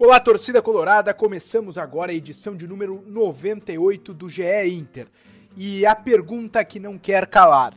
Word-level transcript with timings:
Olá, 0.00 0.20
torcida 0.20 0.62
colorada. 0.62 1.12
Começamos 1.12 1.76
agora 1.76 2.12
a 2.12 2.14
edição 2.14 2.54
de 2.54 2.68
número 2.68 3.02
98 3.08 4.14
do 4.14 4.28
GE 4.28 4.44
Inter. 4.68 5.08
E 5.56 5.84
a 5.84 5.92
pergunta 5.92 6.64
que 6.64 6.78
não 6.78 6.96
quer 6.96 7.26
calar: 7.26 7.74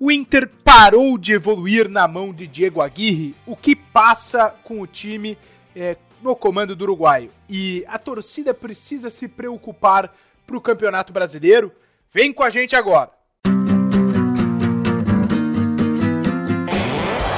o 0.00 0.10
Inter 0.10 0.50
parou 0.64 1.16
de 1.16 1.32
evoluir 1.32 1.88
na 1.88 2.08
mão 2.08 2.34
de 2.34 2.48
Diego 2.48 2.82
Aguirre? 2.82 3.36
O 3.46 3.54
que 3.54 3.76
passa 3.76 4.52
com 4.64 4.80
o 4.80 4.86
time 4.86 5.38
é, 5.76 5.96
no 6.20 6.34
comando 6.34 6.74
do 6.74 6.82
uruguaio? 6.82 7.30
E 7.48 7.84
a 7.86 8.00
torcida 8.00 8.52
precisa 8.52 9.08
se 9.08 9.28
preocupar 9.28 10.12
para 10.44 10.56
o 10.56 10.60
Campeonato 10.60 11.12
Brasileiro? 11.12 11.70
Vem 12.10 12.32
com 12.32 12.42
a 12.42 12.50
gente 12.50 12.74
agora. 12.74 13.12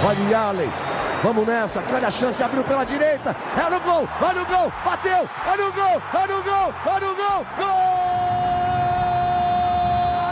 Olha 0.06 0.91
Vamos 1.22 1.46
nessa, 1.46 1.80
grande 1.82 2.06
a 2.06 2.10
chance, 2.10 2.42
abriu 2.42 2.64
pela 2.64 2.84
direita, 2.84 3.36
é 3.56 3.70
no 3.70 3.78
gol, 3.78 4.08
vai 4.20 4.34
no 4.34 4.44
gol, 4.44 4.72
bateu, 4.84 5.28
é 5.46 5.56
no 5.56 5.70
gol, 5.70 6.02
é 6.14 6.26
no 6.26 6.42
gol, 6.42 6.74
é 6.84 7.00
no 7.00 7.14
gol, 7.14 7.46
gol! 7.58 8.02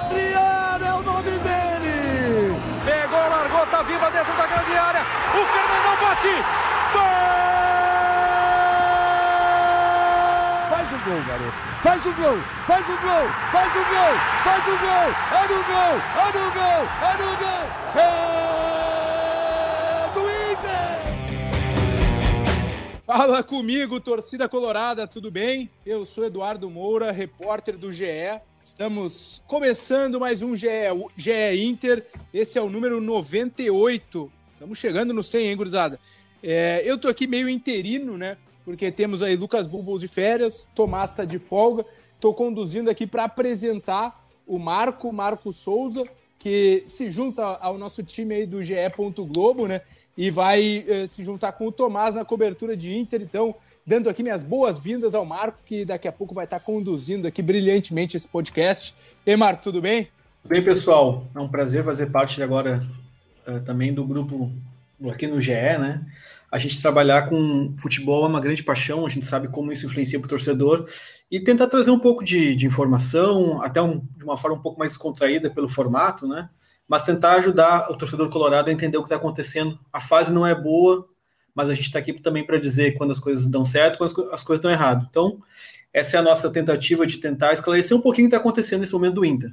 Adriano 0.01 0.85
é 0.85 0.93
o 0.93 1.03
nome 1.03 1.31
dele! 1.31 2.61
Pegou, 2.85 3.21
largou, 3.21 3.67
tá 3.69 3.83
viva 3.83 4.11
dentro 4.11 4.33
da 4.33 4.47
grande 4.49 4.77
área, 4.77 5.07
o 5.33 5.47
Fernandão 5.47 5.97
bate, 6.03 6.35
gol! 6.93 7.31
Faz 10.71 10.93
o 10.93 10.99
gol, 11.05 11.23
garoto. 11.23 11.59
Faz 11.83 12.05
o 12.05 12.13
gol, 12.15 12.39
faz 12.67 12.89
o 12.89 12.97
gol, 12.99 13.31
faz 13.53 13.77
o 13.77 13.85
gol, 13.85 14.17
faz 14.43 14.67
o 14.67 14.77
gol, 14.77 15.15
é 15.31 15.43
no 15.47 15.63
gol, 15.63 16.01
é 16.17 16.27
no 16.37 16.51
gol, 16.51 16.83
é 17.01 17.17
no 17.17 17.37
gol, 17.37 17.65
é... 17.95 18.60
Fala 23.13 23.43
comigo, 23.43 23.99
torcida 23.99 24.49
colorada, 24.49 25.05
tudo 25.05 25.33
bem? 25.33 25.69
Eu 25.85 26.05
sou 26.05 26.25
Eduardo 26.25 26.71
Moura, 26.71 27.11
repórter 27.11 27.77
do 27.77 27.91
GE. 27.91 28.05
Estamos 28.65 29.43
começando 29.49 30.21
mais 30.21 30.43
um 30.43 30.55
GE, 30.55 30.69
GE 31.17 31.33
Inter. 31.61 32.07
Esse 32.33 32.57
é 32.57 32.63
o 32.63 32.71
número 32.71 33.01
98. 33.01 34.31
Estamos 34.53 34.79
chegando 34.79 35.13
no 35.13 35.25
100, 35.25 35.49
hein, 35.49 35.57
gurizada? 35.57 35.99
É, 36.41 36.83
eu 36.85 36.97
tô 36.97 37.09
aqui 37.09 37.27
meio 37.27 37.49
interino, 37.49 38.17
né? 38.17 38.37
Porque 38.65 38.93
temos 38.93 39.25
aí 39.25 39.35
Lucas 39.35 39.67
Bubbles 39.67 40.03
de 40.03 40.07
férias, 40.07 40.69
Tomás 40.73 41.13
tá 41.13 41.25
de 41.25 41.41
folga. 41.41 41.85
Tô 42.21 42.33
conduzindo 42.33 42.89
aqui 42.89 43.09
para 43.09 43.25
apresentar 43.25 44.25
o 44.47 44.57
Marco, 44.57 45.13
Marco 45.13 45.53
Souza, 45.53 46.05
que 46.39 46.85
se 46.87 47.11
junta 47.11 47.43
ao 47.43 47.77
nosso 47.77 48.05
time 48.05 48.37
aí 48.37 48.47
do 48.47 48.63
GE. 48.63 48.77
Globo, 49.33 49.67
né? 49.67 49.81
E 50.17 50.31
vai 50.31 50.85
eh, 50.87 51.07
se 51.07 51.23
juntar 51.25 51.53
com 51.53 51.67
o 51.67 51.73
Tomás 51.73 52.15
na 52.15 52.25
cobertura 52.25 52.77
de 52.77 52.97
Inter. 52.97 53.23
Então, 53.23 53.55
dando 53.87 54.09
aqui 54.09 54.23
minhas 54.23 54.43
boas-vindas 54.43 55.15
ao 55.15 55.25
Marco, 55.25 55.59
que 55.65 55.85
daqui 55.85 56.07
a 56.07 56.13
pouco 56.13 56.35
vai 56.35 56.45
estar 56.45 56.61
conduzindo 56.61 57.27
aqui 57.27 57.43
brilhantemente 57.43 58.17
esse 58.17 58.29
podcast. 58.29 58.95
E 59.25 59.37
Marco, 59.37 59.63
tudo 59.63 59.81
bem? 59.81 60.09
Tudo 60.43 60.51
bem, 60.51 60.63
pessoal. 60.63 61.27
É 61.35 61.41
um 61.41 61.49
prazer 61.49 61.85
fazer 61.85 62.07
parte 62.07 62.43
agora 62.43 62.87
uh, 63.47 63.61
também 63.61 63.93
do 63.93 64.05
grupo 64.05 64.51
aqui 65.11 65.27
no 65.27 65.41
GE, 65.41 65.53
né? 65.53 66.05
A 66.53 66.59
gente 66.59 66.83
trabalhar 66.83 67.29
com 67.29 67.73
futebol 67.79 68.25
é 68.25 68.29
uma 68.29 68.41
grande 68.41 68.63
paixão, 68.63 69.07
a 69.07 69.09
gente 69.09 69.25
sabe 69.25 69.47
como 69.49 69.73
isso 69.73 69.87
influencia 69.87 70.19
para 70.19 70.27
o 70.27 70.31
torcedor 70.31 70.85
e 71.31 71.39
tentar 71.39 71.69
trazer 71.69 71.93
um 71.93 71.99
pouco 71.99 72.25
de, 72.25 72.57
de 72.57 72.67
informação, 72.67 73.63
até 73.63 73.81
um, 73.81 74.01
de 74.17 74.25
uma 74.25 74.37
forma 74.37 74.57
um 74.57 74.63
pouco 74.63 74.79
mais 74.79 74.91
descontraída 74.93 75.49
pelo 75.49 75.69
formato, 75.69 76.27
né? 76.27 76.49
Mas 76.91 77.05
tentar 77.05 77.35
ajudar 77.35 77.89
o 77.89 77.97
torcedor 77.97 78.29
colorado 78.29 78.69
a 78.69 78.73
entender 78.73 78.97
o 78.97 79.03
que 79.03 79.07
está 79.07 79.15
acontecendo. 79.15 79.79
A 79.93 80.01
fase 80.01 80.33
não 80.33 80.45
é 80.45 80.53
boa, 80.53 81.09
mas 81.55 81.71
a 81.71 81.75
gente 81.75 81.87
está 81.87 82.01
aqui 82.01 82.13
também 82.15 82.45
para 82.45 82.59
dizer 82.59 82.99
quando 82.99 83.13
as 83.13 83.21
coisas 83.21 83.47
dão 83.47 83.63
certo, 83.63 83.97
quando 83.97 84.33
as 84.33 84.43
coisas 84.43 84.61
dão 84.61 84.73
errado. 84.73 85.07
Então, 85.09 85.39
essa 85.93 86.17
é 86.17 86.19
a 86.19 86.23
nossa 86.23 86.51
tentativa 86.51 87.07
de 87.07 87.19
tentar 87.19 87.53
esclarecer 87.53 87.97
um 87.97 88.01
pouquinho 88.01 88.27
o 88.27 88.29
que 88.29 88.35
está 88.35 88.43
acontecendo 88.43 88.81
nesse 88.81 88.93
momento 88.93 89.15
do 89.15 89.25
Inter. 89.25 89.53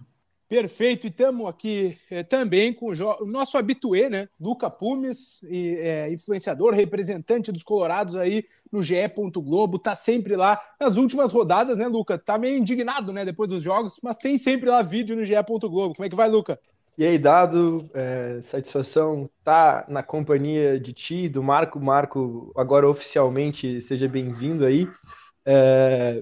Perfeito, 0.50 1.06
e 1.06 1.10
estamos 1.12 1.46
aqui 1.46 1.96
é, 2.10 2.24
também 2.24 2.74
com 2.74 2.88
o, 2.88 3.24
o, 3.24 3.26
nosso 3.28 3.56
habituê, 3.56 4.10
né? 4.10 4.30
Luca 4.40 4.68
Pumes, 4.68 5.44
e, 5.44 5.76
é, 5.76 6.12
influenciador, 6.12 6.74
representante 6.74 7.52
dos 7.52 7.62
Colorados 7.62 8.16
aí 8.16 8.46
no 8.72 8.82
GE. 8.82 8.96
Globo, 9.36 9.78
tá 9.78 9.96
sempre 9.96 10.36
lá 10.36 10.60
nas 10.80 10.98
últimas 10.98 11.32
rodadas, 11.32 11.78
né, 11.78 11.88
Luca? 11.88 12.18
Tá 12.18 12.36
meio 12.40 12.58
indignado, 12.58 13.14
né, 13.14 13.24
depois 13.24 13.52
dos 13.52 13.62
jogos, 13.62 14.00
mas 14.02 14.18
tem 14.18 14.40
sempre 14.40 14.70
lá 14.72 14.82
vídeo 14.82 15.16
no 15.16 15.24
GE. 15.24 15.36
Globo. 15.46 15.94
Como 15.94 16.06
é 16.06 16.10
que 16.10 16.16
vai, 16.16 16.30
Luca? 16.30 16.60
E 16.98 17.06
aí, 17.06 17.20
Dado, 17.20 17.88
é, 17.94 18.42
satisfação 18.42 19.30
tá 19.44 19.86
na 19.88 20.02
companhia 20.02 20.80
de 20.80 20.94
ti, 20.94 21.30
do 21.30 21.44
Marco. 21.44 21.80
Marco, 21.80 22.52
agora 22.58 22.90
oficialmente, 22.90 23.80
seja 23.84 24.08
bem-vindo 24.08 24.66
aí. 24.66 24.88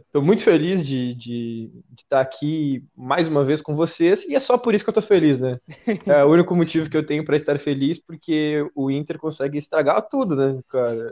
Estou 0.04 0.22
é, 0.22 0.26
muito 0.26 0.44
feliz 0.44 0.86
de, 0.86 1.14
de, 1.14 1.72
de, 1.90 2.02
estar 2.04 2.20
aqui 2.20 2.84
mais 2.94 3.26
uma 3.26 3.44
vez 3.46 3.62
com 3.62 3.74
vocês, 3.74 4.26
e 4.26 4.36
é 4.36 4.40
só 4.40 4.58
por 4.58 4.76
isso 4.76 4.84
que 4.84 4.90
eu 4.90 4.92
estou 4.92 5.02
feliz, 5.02 5.40
né? 5.40 5.58
É 6.06 6.26
o 6.26 6.30
único 6.30 6.54
motivo 6.54 6.90
que 6.90 6.98
eu 6.98 7.06
tenho 7.06 7.24
para 7.24 7.38
estar 7.38 7.58
feliz, 7.58 7.98
porque 7.98 8.70
o 8.76 8.92
Inter 8.92 9.18
consegue 9.18 9.58
estragar 9.58 10.02
tudo, 10.10 10.36
né, 10.36 10.62
cara? 10.68 11.10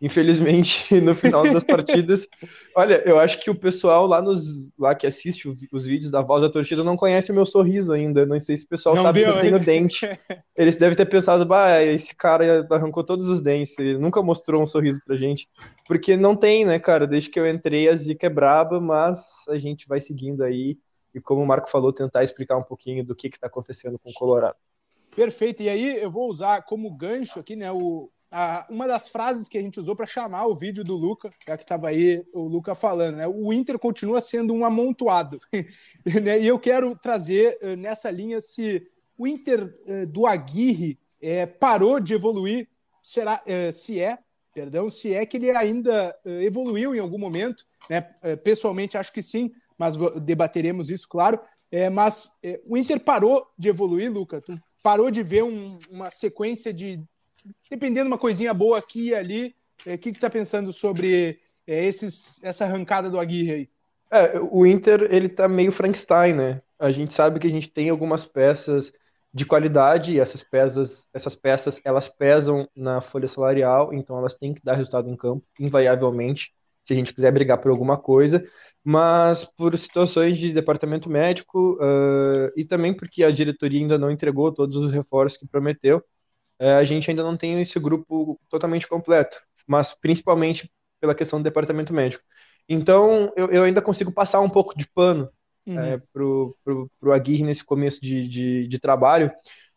Infelizmente, 0.00 0.94
no 1.00 1.14
final 1.14 1.42
das 1.42 1.62
partidas. 1.62 2.26
Olha, 2.74 3.02
eu 3.04 3.18
acho 3.18 3.38
que 3.40 3.50
o 3.50 3.54
pessoal 3.54 4.06
lá, 4.06 4.22
nos, 4.22 4.72
lá 4.78 4.94
que 4.94 5.06
assiste 5.06 5.48
os, 5.48 5.60
os 5.72 5.86
vídeos 5.86 6.10
da 6.10 6.22
voz 6.22 6.42
da 6.42 6.48
torcida 6.48 6.82
não 6.82 6.96
conhece 6.96 7.30
o 7.30 7.34
meu 7.34 7.44
sorriso 7.44 7.92
ainda. 7.92 8.24
Não 8.24 8.40
sei 8.40 8.56
se 8.56 8.64
o 8.64 8.68
pessoal 8.68 8.94
não 8.94 9.02
sabe 9.02 9.22
que 9.22 9.28
eu 9.28 9.40
tenho 9.40 9.60
dente. 9.60 10.08
Eles 10.56 10.76
devem 10.76 10.96
ter 10.96 11.06
pensado, 11.06 11.44
bah, 11.44 11.82
esse 11.82 12.14
cara 12.14 12.66
arrancou 12.70 13.04
todos 13.04 13.28
os 13.28 13.42
dentes. 13.42 13.78
Ele 13.78 13.98
nunca 13.98 14.22
mostrou 14.22 14.62
um 14.62 14.66
sorriso 14.66 15.00
pra 15.04 15.16
gente. 15.16 15.48
Porque 15.86 16.16
não 16.16 16.34
tem, 16.34 16.64
né, 16.64 16.78
cara? 16.78 17.06
Desde 17.06 17.28
que 17.28 17.38
eu 17.38 17.46
entrei, 17.46 17.88
a 17.88 17.94
zica 17.94 18.26
é 18.26 18.30
braba, 18.30 18.80
mas 18.80 19.46
a 19.48 19.58
gente 19.58 19.86
vai 19.86 20.00
seguindo 20.00 20.42
aí. 20.42 20.78
E 21.14 21.20
como 21.20 21.42
o 21.42 21.46
Marco 21.46 21.68
falou, 21.68 21.92
tentar 21.92 22.22
explicar 22.22 22.56
um 22.56 22.62
pouquinho 22.62 23.04
do 23.04 23.14
que, 23.14 23.28
que 23.28 23.38
tá 23.38 23.48
acontecendo 23.48 23.98
com 23.98 24.10
o 24.10 24.14
Colorado. 24.14 24.56
Perfeito. 25.14 25.62
E 25.62 25.68
aí 25.68 25.96
eu 26.00 26.10
vou 26.10 26.28
usar 26.28 26.62
como 26.62 26.96
gancho 26.96 27.40
aqui, 27.40 27.56
né, 27.56 27.70
o, 27.72 28.08
a, 28.30 28.66
uma 28.70 28.86
das 28.86 29.08
frases 29.08 29.48
que 29.48 29.58
a 29.58 29.60
gente 29.60 29.80
usou 29.80 29.96
para 29.96 30.06
chamar 30.06 30.46
o 30.46 30.54
vídeo 30.54 30.84
do 30.84 30.96
Luca, 30.96 31.28
já 31.46 31.56
que 31.56 31.64
estava 31.64 31.88
aí 31.88 32.24
o 32.32 32.42
Luca 32.42 32.74
falando, 32.74 33.16
né? 33.16 33.26
O 33.26 33.52
Inter 33.52 33.78
continua 33.78 34.20
sendo 34.20 34.54
um 34.54 34.64
amontoado. 34.64 35.40
né? 36.22 36.40
E 36.40 36.46
eu 36.46 36.58
quero 36.58 36.96
trazer 36.96 37.58
uh, 37.62 37.76
nessa 37.76 38.10
linha 38.10 38.40
se 38.40 38.86
o 39.18 39.26
Inter 39.26 39.74
uh, 39.86 40.06
do 40.06 40.26
Aguirre 40.26 40.98
uh, 41.22 41.58
parou 41.58 41.98
de 41.98 42.14
evoluir, 42.14 42.68
será, 43.02 43.42
se 43.72 43.98
é, 43.98 44.18
perdão, 44.52 44.90
se 44.90 45.14
é 45.14 45.24
que 45.24 45.38
ele 45.38 45.50
ainda 45.50 46.14
evoluiu 46.42 46.94
em 46.94 46.98
algum 46.98 47.18
momento, 47.18 47.64
né? 47.88 48.02
pessoalmente 48.44 48.98
acho 48.98 49.10
que 49.10 49.22
sim, 49.22 49.50
mas 49.78 49.96
debateremos 50.22 50.90
isso, 50.90 51.08
claro. 51.08 51.40
É, 51.70 51.88
mas 51.88 52.36
é, 52.42 52.60
o 52.66 52.76
Inter 52.76 53.00
parou 53.00 53.46
de 53.56 53.68
evoluir, 53.68 54.12
Luca. 54.12 54.40
Tu 54.40 54.60
parou 54.82 55.10
de 55.10 55.22
ver 55.22 55.44
um, 55.44 55.78
uma 55.88 56.10
sequência 56.10 56.72
de 56.74 57.02
dependendo 57.70 58.08
uma 58.08 58.18
coisinha 58.18 58.52
boa 58.52 58.78
aqui 58.78 59.08
e 59.08 59.14
ali, 59.14 59.54
o 59.86 59.90
é, 59.90 59.96
que, 59.96 60.12
que 60.12 60.20
tá 60.20 60.28
pensando 60.28 60.72
sobre 60.72 61.40
é, 61.66 61.84
esses, 61.84 62.42
essa 62.42 62.64
arrancada 62.64 63.08
do 63.08 63.18
Aguirre 63.18 63.52
aí? 63.52 63.68
É, 64.10 64.38
o 64.40 64.66
Inter, 64.66 65.08
ele 65.10 65.28
tá 65.28 65.48
meio 65.48 65.70
Frankenstein, 65.70 66.34
né? 66.34 66.60
A 66.78 66.90
gente 66.90 67.14
sabe 67.14 67.38
que 67.38 67.46
a 67.46 67.50
gente 67.50 67.68
tem 67.68 67.90
algumas 67.90 68.26
peças 68.26 68.92
de 69.32 69.46
qualidade, 69.46 70.12
e 70.12 70.18
essas 70.18 70.42
peças, 70.42 71.06
essas 71.14 71.36
peças, 71.36 71.80
elas 71.84 72.08
pesam 72.08 72.68
na 72.74 73.00
folha 73.00 73.28
salarial, 73.28 73.94
então 73.94 74.18
elas 74.18 74.34
têm 74.34 74.52
que 74.52 74.60
dar 74.64 74.74
resultado 74.74 75.08
em 75.08 75.16
campo, 75.16 75.44
invariavelmente, 75.60 76.52
se 76.82 76.92
a 76.92 76.96
gente 76.96 77.14
quiser 77.14 77.30
brigar 77.30 77.58
por 77.58 77.70
alguma 77.70 77.96
coisa, 77.96 78.42
mas 78.82 79.44
por 79.44 79.78
situações 79.78 80.38
de 80.38 80.52
departamento 80.52 81.08
médico 81.08 81.74
uh, 81.74 82.50
e 82.56 82.64
também 82.64 82.92
porque 82.92 83.22
a 83.22 83.30
diretoria 83.30 83.80
ainda 83.80 83.98
não 83.98 84.10
entregou 84.10 84.52
todos 84.52 84.76
os 84.76 84.92
reforços 84.92 85.38
que 85.38 85.46
prometeu, 85.46 86.02
a 86.60 86.84
gente 86.84 87.10
ainda 87.10 87.22
não 87.22 87.36
tem 87.36 87.60
esse 87.60 87.78
grupo 87.78 88.38
totalmente 88.48 88.86
completo, 88.86 89.40
mas 89.66 89.94
principalmente 89.94 90.70
pela 91.00 91.14
questão 91.14 91.40
do 91.40 91.44
departamento 91.44 91.92
médico. 91.92 92.22
Então, 92.68 93.32
eu, 93.36 93.50
eu 93.50 93.62
ainda 93.64 93.82
consigo 93.82 94.12
passar 94.12 94.40
um 94.40 94.48
pouco 94.48 94.76
de 94.76 94.86
pano 94.86 95.28
uhum. 95.66 95.80
é, 95.80 96.02
pro, 96.12 96.56
pro, 96.62 96.90
pro 97.00 97.12
Aguirre 97.12 97.42
nesse 97.42 97.64
começo 97.64 98.00
de, 98.00 98.28
de, 98.28 98.68
de, 98.68 98.78
trabalho, 98.78 99.32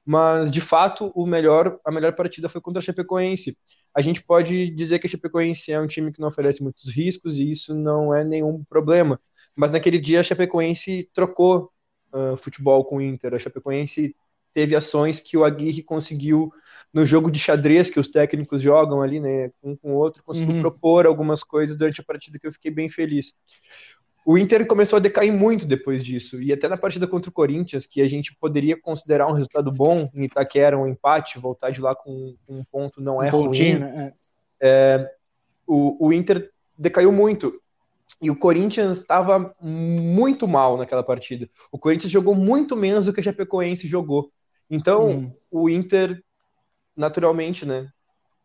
mas, 0.05 0.51
de 0.51 0.59
fato, 0.59 1.11
o 1.15 1.25
melhor, 1.25 1.79
a 1.85 1.91
melhor 1.91 2.13
partida 2.13 2.49
foi 2.49 2.59
contra 2.59 2.79
a 2.79 2.83
Chapecoense. 2.83 3.57
A 3.95 4.01
gente 4.01 4.21
pode 4.21 4.69
dizer 4.71 4.99
que 4.99 5.07
a 5.07 5.09
Chapecoense 5.09 5.71
é 5.71 5.79
um 5.79 5.87
time 5.87 6.11
que 6.11 6.19
não 6.19 6.27
oferece 6.27 6.61
muitos 6.61 6.89
riscos 6.89 7.37
e 7.37 7.49
isso 7.49 7.73
não 7.73 8.13
é 8.13 8.23
nenhum 8.23 8.63
problema, 8.65 9.19
mas 9.55 9.71
naquele 9.71 9.99
dia 9.99 10.19
a 10.19 10.23
Chapecoense 10.23 11.09
trocou 11.13 11.71
uh, 12.13 12.35
futebol 12.35 12.83
com 12.83 12.97
o 12.97 13.01
Inter, 13.01 13.33
a 13.33 13.39
Chapecoense 13.39 14.15
teve 14.53 14.75
ações 14.75 15.19
que 15.19 15.37
o 15.37 15.43
Aguirre 15.43 15.83
conseguiu 15.83 16.51
no 16.93 17.05
jogo 17.05 17.31
de 17.31 17.39
xadrez 17.39 17.89
que 17.89 17.99
os 17.99 18.07
técnicos 18.07 18.61
jogam 18.61 19.01
ali, 19.01 19.19
né, 19.19 19.51
um 19.63 19.75
com 19.75 19.93
o 19.93 19.97
outro, 19.97 20.23
conseguiu 20.23 20.55
uhum. 20.55 20.61
propor 20.61 21.07
algumas 21.07 21.43
coisas 21.43 21.75
durante 21.75 21.99
a 21.99 22.03
partida 22.03 22.37
que 22.37 22.45
eu 22.45 22.51
fiquei 22.51 22.69
bem 22.69 22.87
feliz. 22.87 23.35
O 24.25 24.37
Inter 24.37 24.65
começou 24.65 24.97
a 24.97 24.99
decair 25.01 25.33
muito 25.33 25.65
depois 25.65 26.01
disso, 26.01 26.41
e 26.41 26.53
até 26.53 26.69
na 26.69 26.77
partida 26.77 27.05
contra 27.07 27.29
o 27.29 27.33
Corinthians, 27.33 27.85
que 27.85 28.01
a 28.01 28.07
gente 28.07 28.33
poderia 28.39 28.79
considerar 28.79 29.27
um 29.27 29.33
resultado 29.33 29.71
bom 29.71 30.09
em 30.13 30.25
Itaquera, 30.25 30.77
um 30.77 30.87
empate, 30.87 31.39
voltar 31.39 31.71
de 31.71 31.81
lá 31.81 31.93
com 31.93 32.35
um 32.47 32.63
ponto 32.63 33.01
não 33.01 33.21
é 33.21 33.27
um 33.33 33.47
ruim. 33.47 33.79
Né? 33.79 34.13
É, 34.61 35.11
o, 35.67 36.07
o 36.07 36.13
Inter 36.13 36.49
decaiu 36.77 37.11
muito. 37.11 37.59
E 38.21 38.31
o 38.31 38.35
Corinthians 38.35 38.99
estava 38.99 39.53
muito 39.59 40.47
mal 40.47 40.77
naquela 40.77 41.03
partida. 41.03 41.49
O 41.69 41.77
Corinthians 41.77 42.11
jogou 42.11 42.33
muito 42.33 42.75
menos 42.75 43.05
do 43.05 43.11
que 43.11 43.19
a 43.19 43.23
Chapecoense 43.23 43.87
jogou. 43.87 44.31
Então, 44.73 45.11
hum. 45.11 45.31
o 45.51 45.69
Inter, 45.69 46.19
naturalmente, 46.97 47.63
né, 47.63 47.87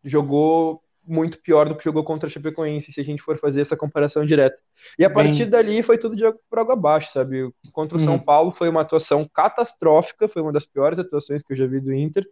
jogou 0.03 0.79
muito 1.03 1.41
pior 1.41 1.67
do 1.67 1.75
que 1.75 1.83
jogou 1.83 2.03
contra 2.03 2.29
a 2.29 2.31
Chapecoense, 2.31 2.91
se 2.91 3.01
a 3.01 3.03
gente 3.03 3.23
for 3.23 3.35
fazer 3.39 3.61
essa 3.61 3.75
comparação 3.75 4.23
direta. 4.23 4.55
E 4.97 5.03
a 5.03 5.09
partir 5.09 5.45
Bem... 5.45 5.49
dali 5.49 5.81
foi 5.81 5.97
tudo 5.97 6.15
de 6.15 6.23
água 6.23 6.39
por 6.47 6.59
água 6.59 6.73
abaixo, 6.73 7.11
sabe? 7.11 7.51
Contra 7.73 7.97
o 7.97 7.99
São 7.99 8.13
uhum. 8.13 8.19
Paulo 8.19 8.51
foi 8.51 8.69
uma 8.69 8.81
atuação 8.81 9.27
catastrófica, 9.33 10.27
foi 10.27 10.43
uma 10.43 10.51
das 10.51 10.67
piores 10.67 10.99
atuações 10.99 11.41
que 11.41 11.51
eu 11.51 11.57
já 11.57 11.65
vi 11.65 11.79
do 11.79 11.91
Inter, 11.91 12.27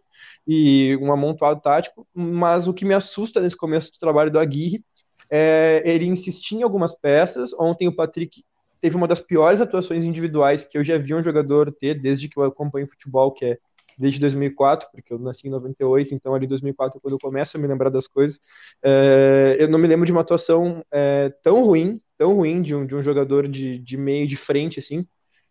e 0.46 0.96
um 1.02 1.10
amontoado 1.10 1.60
tático, 1.60 2.06
mas 2.14 2.68
o 2.68 2.72
que 2.72 2.84
me 2.84 2.94
assusta 2.94 3.40
nesse 3.40 3.56
começo 3.56 3.90
do 3.90 3.98
trabalho 3.98 4.30
do 4.30 4.38
Aguirre 4.38 4.84
é 5.28 5.82
ele 5.84 6.06
insistir 6.06 6.54
em 6.54 6.62
algumas 6.62 6.94
peças. 6.94 7.52
Ontem 7.58 7.88
o 7.88 7.96
Patrick 7.96 8.44
teve 8.80 8.94
uma 8.94 9.08
das 9.08 9.18
piores 9.18 9.60
atuações 9.60 10.04
individuais 10.04 10.64
que 10.64 10.78
eu 10.78 10.84
já 10.84 10.96
vi 10.96 11.14
um 11.16 11.22
jogador 11.22 11.72
ter 11.72 11.94
desde 11.94 12.28
que 12.28 12.38
eu 12.38 12.44
acompanho 12.44 12.88
futebol, 12.88 13.32
que 13.32 13.44
é 13.44 13.58
desde 13.98 14.20
2004, 14.20 14.88
porque 14.92 15.12
eu 15.12 15.18
nasci 15.18 15.48
em 15.48 15.50
98, 15.50 16.14
então 16.14 16.34
ali 16.34 16.46
em 16.46 16.48
2004 16.48 17.00
quando 17.00 17.14
eu 17.14 17.18
começo 17.18 17.56
a 17.56 17.60
me 17.60 17.66
lembrar 17.66 17.90
das 17.90 18.06
coisas, 18.06 18.40
é, 18.82 19.56
eu 19.58 19.68
não 19.68 19.78
me 19.78 19.88
lembro 19.88 20.06
de 20.06 20.12
uma 20.12 20.20
atuação 20.20 20.84
é, 20.92 21.30
tão 21.42 21.64
ruim, 21.64 22.00
tão 22.16 22.34
ruim 22.34 22.62
de 22.62 22.74
um, 22.74 22.86
de 22.86 22.94
um 22.94 23.02
jogador 23.02 23.48
de, 23.48 23.78
de 23.78 23.96
meio 23.96 24.26
de 24.26 24.36
frente, 24.36 24.78
assim, 24.78 25.06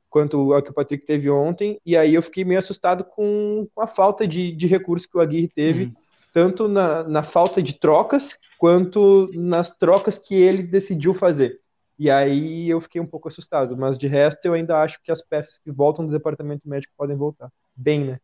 quanto 0.09 0.53
a 0.53 0.61
que 0.61 0.71
o 0.71 0.73
Patrick 0.73 1.05
teve 1.05 1.29
ontem, 1.29 1.79
e 1.85 1.97
aí 1.97 2.13
eu 2.13 2.21
fiquei 2.21 2.45
meio 2.45 2.59
assustado 2.59 3.03
com, 3.03 3.67
com 3.75 3.81
a 3.81 3.87
falta 3.87 4.25
de, 4.25 4.51
de 4.53 4.65
recurso 4.65 5.09
que 5.09 5.17
o 5.17 5.21
Aguirre 5.21 5.49
teve, 5.49 5.83
uhum. 5.85 5.93
tanto 6.33 6.67
na, 6.67 7.03
na 7.03 7.23
falta 7.23 7.61
de 7.61 7.77
trocas, 7.77 8.37
quanto 8.57 9.29
nas 9.33 9.75
trocas 9.77 10.17
que 10.17 10.35
ele 10.35 10.63
decidiu 10.63 11.13
fazer. 11.13 11.59
E 11.99 12.11
aí 12.11 12.69
eu 12.69 12.79
fiquei 12.79 13.01
um 13.01 13.07
pouco 13.07 13.27
assustado, 13.27 13.75
mas 13.75 13.97
de 13.97 14.07
resto 14.07 14.45
eu 14.45 14.53
ainda 14.53 14.79
acho 14.81 15.01
que 15.03 15.11
as 15.11 15.21
peças 15.21 15.57
que 15.57 15.71
voltam 15.71 16.05
do 16.05 16.11
departamento 16.11 16.67
médico 16.69 16.93
podem 16.95 17.17
voltar. 17.17 17.51
Bem, 17.75 18.05
né? 18.05 18.19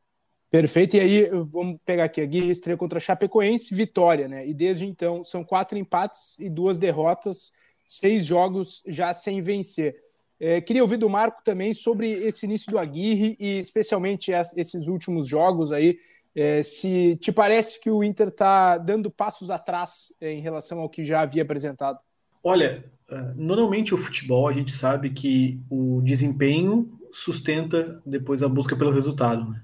Perfeito. 0.53 0.97
E 0.97 0.99
aí, 0.99 1.29
vamos 1.51 1.79
pegar 1.83 2.03
aqui 2.03 2.21
a 2.21 2.25
Guia 2.27 2.51
estreia 2.51 2.77
contra 2.77 2.99
a 2.99 3.01
Chapecoense, 3.01 3.73
vitória, 3.73 4.27
né? 4.27 4.47
E 4.47 4.53
desde 4.53 4.85
então 4.85 5.23
são 5.23 5.43
quatro 5.43 5.79
empates 5.79 6.37
e 6.39 6.47
duas 6.47 6.77
derrotas, 6.77 7.51
seis 7.83 8.23
jogos 8.23 8.83
já 8.87 9.11
sem 9.15 9.41
vencer. 9.41 9.95
É, 10.39 10.61
queria 10.61 10.83
ouvir 10.83 10.97
do 10.97 11.09
Marco 11.09 11.41
também 11.43 11.73
sobre 11.73 12.11
esse 12.11 12.45
início 12.45 12.71
do 12.71 12.77
Aguirre 12.77 13.35
e 13.39 13.57
especialmente 13.57 14.31
esses 14.55 14.87
últimos 14.87 15.27
jogos 15.27 15.71
aí. 15.71 15.97
É, 16.35 16.61
se 16.61 17.15
te 17.15 17.31
parece 17.31 17.79
que 17.79 17.89
o 17.89 18.03
Inter 18.03 18.27
está 18.27 18.77
dando 18.77 19.09
passos 19.09 19.49
atrás 19.49 20.13
é, 20.21 20.33
em 20.33 20.41
relação 20.41 20.81
ao 20.81 20.89
que 20.89 21.03
já 21.03 21.21
havia 21.21 21.41
apresentado? 21.41 21.97
Olha, 22.43 22.85
é, 23.09 23.21
normalmente 23.35 23.91
o 23.95 23.97
futebol 23.97 24.47
a 24.47 24.53
gente 24.53 24.71
sabe 24.71 25.09
que 25.09 25.59
o 25.67 25.99
desempenho 26.03 26.95
sustenta 27.11 27.99
depois 28.05 28.43
a 28.43 28.47
busca 28.47 28.75
pelo 28.75 28.91
resultado. 28.91 29.49
Né? 29.49 29.59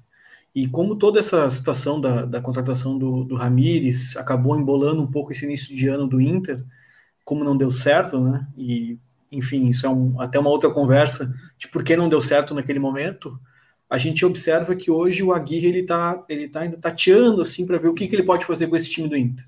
E 0.54 0.68
como 0.68 0.96
toda 0.96 1.20
essa 1.20 1.50
situação 1.50 2.02
da, 2.02 2.26
da 2.26 2.42
contratação 2.42 2.98
do, 2.98 3.24
do 3.24 3.36
Ramires 3.36 4.18
acabou 4.18 4.58
embolando 4.58 5.02
um 5.02 5.12
pouco 5.12 5.32
esse 5.32 5.46
início 5.46 5.76
de 5.76 5.88
ano 5.88 6.08
do 6.08 6.20
Inter, 6.20 6.64
como 7.24 7.44
não 7.44 7.56
deu 7.56 7.72
certo, 7.72 8.20
né? 8.20 8.48
E, 8.58 8.98
enfim, 9.32 9.68
isso 9.68 9.86
é 9.86 9.90
um, 9.90 10.20
até 10.20 10.40
uma 10.40 10.50
outra 10.50 10.70
conversa 10.72 11.34
de 11.58 11.68
por 11.68 11.84
que 11.84 11.96
não 11.96 12.10
deu 12.10 12.20
certo 12.20 12.56
naquele 12.56 12.80
momento. 12.80 13.40
A 13.90 13.98
gente 13.98 14.26
observa 14.26 14.76
que 14.76 14.90
hoje 14.90 15.24
o 15.24 15.34
Aguirre 15.34 15.68
ele 15.68 15.80
está 15.82 16.24
ele 16.30 16.50
tá 16.50 16.62
ainda 16.62 16.78
tateando 16.78 17.42
assim 17.42 17.66
para 17.66 17.78
ver 17.78 17.88
o 17.88 17.94
que, 17.94 18.08
que 18.08 18.16
ele 18.16 18.24
pode 18.24 18.46
fazer 18.46 18.68
com 18.68 18.76
esse 18.76 18.90
time 18.90 19.08
do 19.08 19.18
Inter. 19.18 19.48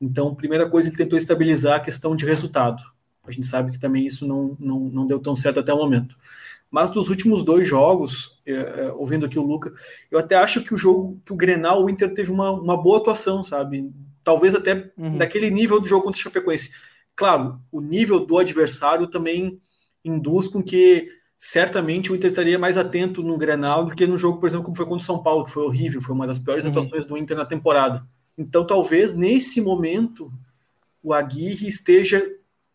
Então, 0.00 0.34
primeira 0.34 0.68
coisa, 0.68 0.88
ele 0.88 0.96
tentou 0.96 1.16
estabilizar 1.16 1.76
a 1.76 1.80
questão 1.80 2.16
de 2.16 2.26
resultado. 2.26 2.82
A 3.24 3.30
gente 3.30 3.46
sabe 3.46 3.70
que 3.70 3.78
também 3.78 4.04
isso 4.04 4.26
não, 4.26 4.56
não, 4.58 4.80
não 4.80 5.06
deu 5.06 5.20
tão 5.20 5.36
certo 5.36 5.60
até 5.60 5.72
o 5.72 5.76
momento. 5.76 6.16
Mas 6.72 6.90
dos 6.90 7.10
últimos 7.10 7.44
dois 7.44 7.68
jogos, 7.68 8.40
é, 8.46 8.52
é, 8.52 8.92
ouvindo 8.92 9.26
aqui 9.26 9.38
o 9.38 9.46
Luca, 9.46 9.70
eu 10.10 10.18
até 10.18 10.36
acho 10.36 10.64
que 10.64 10.72
o 10.72 10.78
jogo, 10.78 11.20
que 11.22 11.30
o 11.30 11.36
Grenal, 11.36 11.84
o 11.84 11.90
Inter 11.90 12.14
teve 12.14 12.32
uma, 12.32 12.50
uma 12.50 12.82
boa 12.82 12.96
atuação, 12.96 13.42
sabe? 13.42 13.92
Talvez 14.24 14.54
até 14.54 14.90
uhum. 14.96 15.18
daquele 15.18 15.50
nível 15.50 15.78
do 15.78 15.86
jogo 15.86 16.04
contra 16.04 16.18
o 16.18 16.22
Chapecoense. 16.22 16.70
Claro, 17.14 17.60
o 17.70 17.82
nível 17.82 18.24
do 18.24 18.38
adversário 18.38 19.06
também 19.06 19.60
induz 20.02 20.48
com 20.48 20.62
que 20.62 21.08
certamente 21.38 22.10
o 22.10 22.16
Inter 22.16 22.30
estaria 22.30 22.58
mais 22.58 22.78
atento 22.78 23.22
no 23.22 23.36
Grenal 23.36 23.84
do 23.84 23.94
que 23.94 24.06
no 24.06 24.16
jogo, 24.16 24.40
por 24.40 24.46
exemplo, 24.46 24.64
como 24.64 24.76
foi 24.76 24.86
contra 24.86 25.02
o 25.02 25.06
São 25.06 25.22
Paulo, 25.22 25.44
que 25.44 25.52
foi 25.52 25.64
horrível, 25.64 26.00
foi 26.00 26.14
uma 26.14 26.26
das 26.26 26.38
piores 26.38 26.64
uhum. 26.64 26.70
atuações 26.70 27.04
do 27.04 27.18
Inter 27.18 27.36
na 27.36 27.44
temporada. 27.44 28.02
Então, 28.38 28.66
talvez 28.66 29.12
nesse 29.12 29.60
momento 29.60 30.32
o 31.02 31.12
Aguirre 31.12 31.68
esteja 31.68 32.24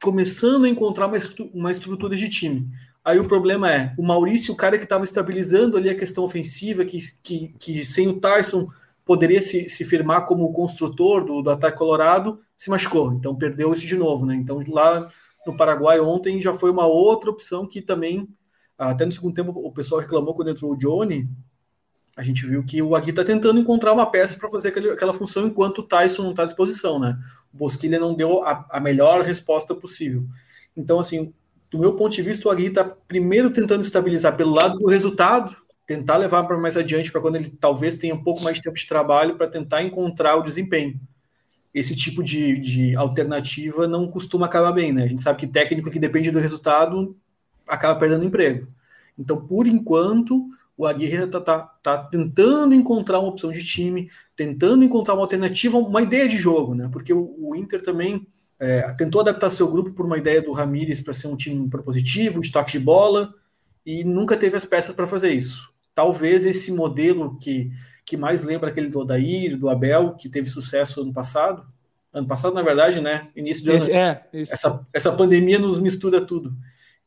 começando 0.04 0.66
a 0.66 0.70
encontrar 0.70 1.08
uma, 1.08 1.18
uma 1.52 1.72
estrutura 1.72 2.16
de 2.16 2.30
time. 2.30 2.68
Aí 3.08 3.18
o 3.22 3.26
problema 3.26 3.72
é, 3.72 3.94
o 3.98 4.04
Maurício, 4.04 4.54
o 4.54 4.58
cara 4.58 4.78
que 4.78 4.84
estava 4.84 5.06
estabilizando 5.06 5.78
ali 5.78 5.90
a 5.90 5.96
questão 5.96 6.26
ofensiva, 6.26 6.84
que, 6.84 7.00
que, 7.24 7.56
que 7.58 7.86
sem 7.86 8.06
o 8.10 8.20
Tyson 8.20 8.68
poderia 9.06 9.42
se, 9.42 9.70
se 9.70 9.86
firmar 9.86 10.26
como 10.26 10.52
construtor 10.52 11.24
do, 11.24 11.42
do 11.42 11.50
ataque 11.50 11.78
colorado, 11.78 12.42
se 12.58 12.70
machucou. 12.70 13.14
Então 13.14 13.34
perdeu 13.34 13.72
isso 13.72 13.88
de 13.88 13.96
novo, 13.96 14.26
né? 14.26 14.36
Então 14.36 14.62
lá 14.68 15.10
no 15.46 15.56
Paraguai 15.56 16.02
ontem 16.02 16.42
já 16.42 16.54
foi 16.54 16.70
uma 16.70 16.86
outra 16.86 17.30
opção 17.30 17.66
que 17.66 17.82
também, 17.82 18.28
até 18.78 19.06
no 19.06 19.12
segundo 19.14 19.34
tempo, 19.34 19.52
o 19.52 19.72
pessoal 19.72 20.02
reclamou 20.02 20.34
quando 20.34 20.50
entrou 20.50 20.74
o 20.74 20.78
Johnny. 20.78 21.30
A 22.18 22.24
gente 22.24 22.46
viu 22.46 22.62
que 22.62 22.82
o 22.82 22.94
Agui 22.94 23.12
está 23.12 23.24
tentando 23.24 23.58
encontrar 23.58 23.94
uma 23.94 24.12
peça 24.12 24.38
para 24.38 24.50
fazer 24.50 24.68
aquele, 24.68 24.92
aquela 24.92 25.14
função 25.14 25.48
enquanto 25.48 25.78
o 25.78 25.84
Tyson 25.84 26.24
não 26.24 26.32
está 26.32 26.44
à 26.44 26.46
disposição, 26.46 27.00
né? 27.00 27.18
O 27.54 27.58
Bosquilha 27.58 28.02
não 28.02 28.14
deu 28.14 28.44
a, 28.44 28.68
a 28.70 28.82
melhor 28.82 29.22
resposta 29.22 29.74
possível. 29.74 30.26
Então, 30.76 31.00
assim, 31.00 31.34
do 31.70 31.80
meu 31.80 31.94
ponto 31.94 32.16
de 32.16 32.22
vista, 32.22 32.48
o 32.48 32.52
Agui 32.52 32.68
está 32.68 32.84
primeiro 32.84 33.50
tentando 33.50 33.84
estabilizar 33.84 34.36
pelo 34.36 34.52
lado 34.52 34.78
do 34.78 34.88
resultado, 34.88 35.56
tentar 35.86 36.18
levar 36.18 36.44
para 36.44 36.58
mais 36.58 36.78
adiante, 36.78 37.12
para 37.12 37.22
quando 37.22 37.36
ele 37.36 37.50
talvez 37.50 37.98
tenha 37.98 38.14
um 38.14 38.24
pouco 38.24 38.42
mais 38.42 38.58
de 38.58 38.64
tempo 38.64 38.78
de 38.78 38.88
trabalho, 38.88 39.36
para 39.36 39.48
tentar 39.48 39.84
encontrar 39.84 40.36
o 40.36 40.44
desempenho. 40.44 41.00
Esse 41.74 41.96
tipo 41.96 42.24
de, 42.24 42.60
de 42.60 42.96
alternativa 42.96 43.88
não 43.88 44.08
costuma 44.08 44.46
acabar 44.46 44.72
bem, 44.72 44.92
né? 44.92 45.04
A 45.04 45.08
gente 45.08 45.22
sabe 45.22 45.40
que 45.40 45.48
técnico 45.48 45.92
que 45.92 46.00
depende 46.00 46.32
do 46.32 46.40
resultado 46.40 47.16
acaba 47.68 48.00
perdendo 48.00 48.26
emprego. 48.26 48.68
Então, 49.18 49.46
por 49.46 49.68
enquanto, 49.68 50.50
o 50.78 50.86
Aguirre 50.86 51.26
está 51.26 51.42
tá, 51.42 51.60
tá 51.82 51.98
tentando 51.98 52.74
encontrar 52.74 53.20
uma 53.20 53.30
opção 53.30 53.52
de 53.52 53.64
time, 53.64 54.10
tentando 54.36 54.84
encontrar 54.84 55.16
uma 55.16 55.24
alternativa, 55.24 55.78
uma 55.78 56.02
ideia 56.02 56.28
de 56.28 56.38
jogo, 56.38 56.76
né? 56.76 56.90
Porque 56.92 57.14
o, 57.14 57.36
o 57.40 57.56
Inter 57.56 57.82
também 57.82 58.26
é, 58.60 58.82
tentou 58.94 59.22
adaptar 59.22 59.52
seu 59.52 59.68
grupo 59.68 59.92
por 59.92 60.06
uma 60.06 60.18
ideia 60.18 60.42
do 60.42 60.52
Ramires 60.52 61.02
para 61.02 61.14
ser 61.14 61.28
um 61.28 61.36
time 61.36 61.70
propositivo, 61.70 62.42
de 62.42 62.52
toque 62.52 62.72
de 62.72 62.80
bola, 62.80 63.34
e 63.86 64.04
nunca 64.04 64.36
teve 64.36 64.58
as 64.58 64.66
peças 64.66 64.94
para 64.94 65.08
fazer 65.08 65.32
isso. 65.32 65.72
Talvez 65.94 66.46
esse 66.46 66.72
modelo 66.72 67.38
que, 67.40 67.72
que 68.06 68.18
mais 68.18 68.44
lembra 68.44 68.70
aquele 68.70 68.90
do 68.90 69.00
Odair, 69.00 69.58
do 69.58 69.70
Abel, 69.70 70.16
que 70.16 70.30
teve 70.30 70.50
sucesso 70.50 71.02
ano 71.02 71.14
passado, 71.14 71.66
ano 72.12 72.28
passado, 72.28 72.54
na 72.54 72.62
verdade, 72.62 73.00
né? 73.00 73.30
Início 73.36 73.64
de 73.64 73.72
esse, 73.72 73.92
ano. 73.92 74.00
É, 74.02 74.28
essa, 74.34 74.88
essa 74.92 75.12
pandemia 75.12 75.60
nos 75.60 75.80
mistura 75.80 76.20
tudo. 76.20 76.56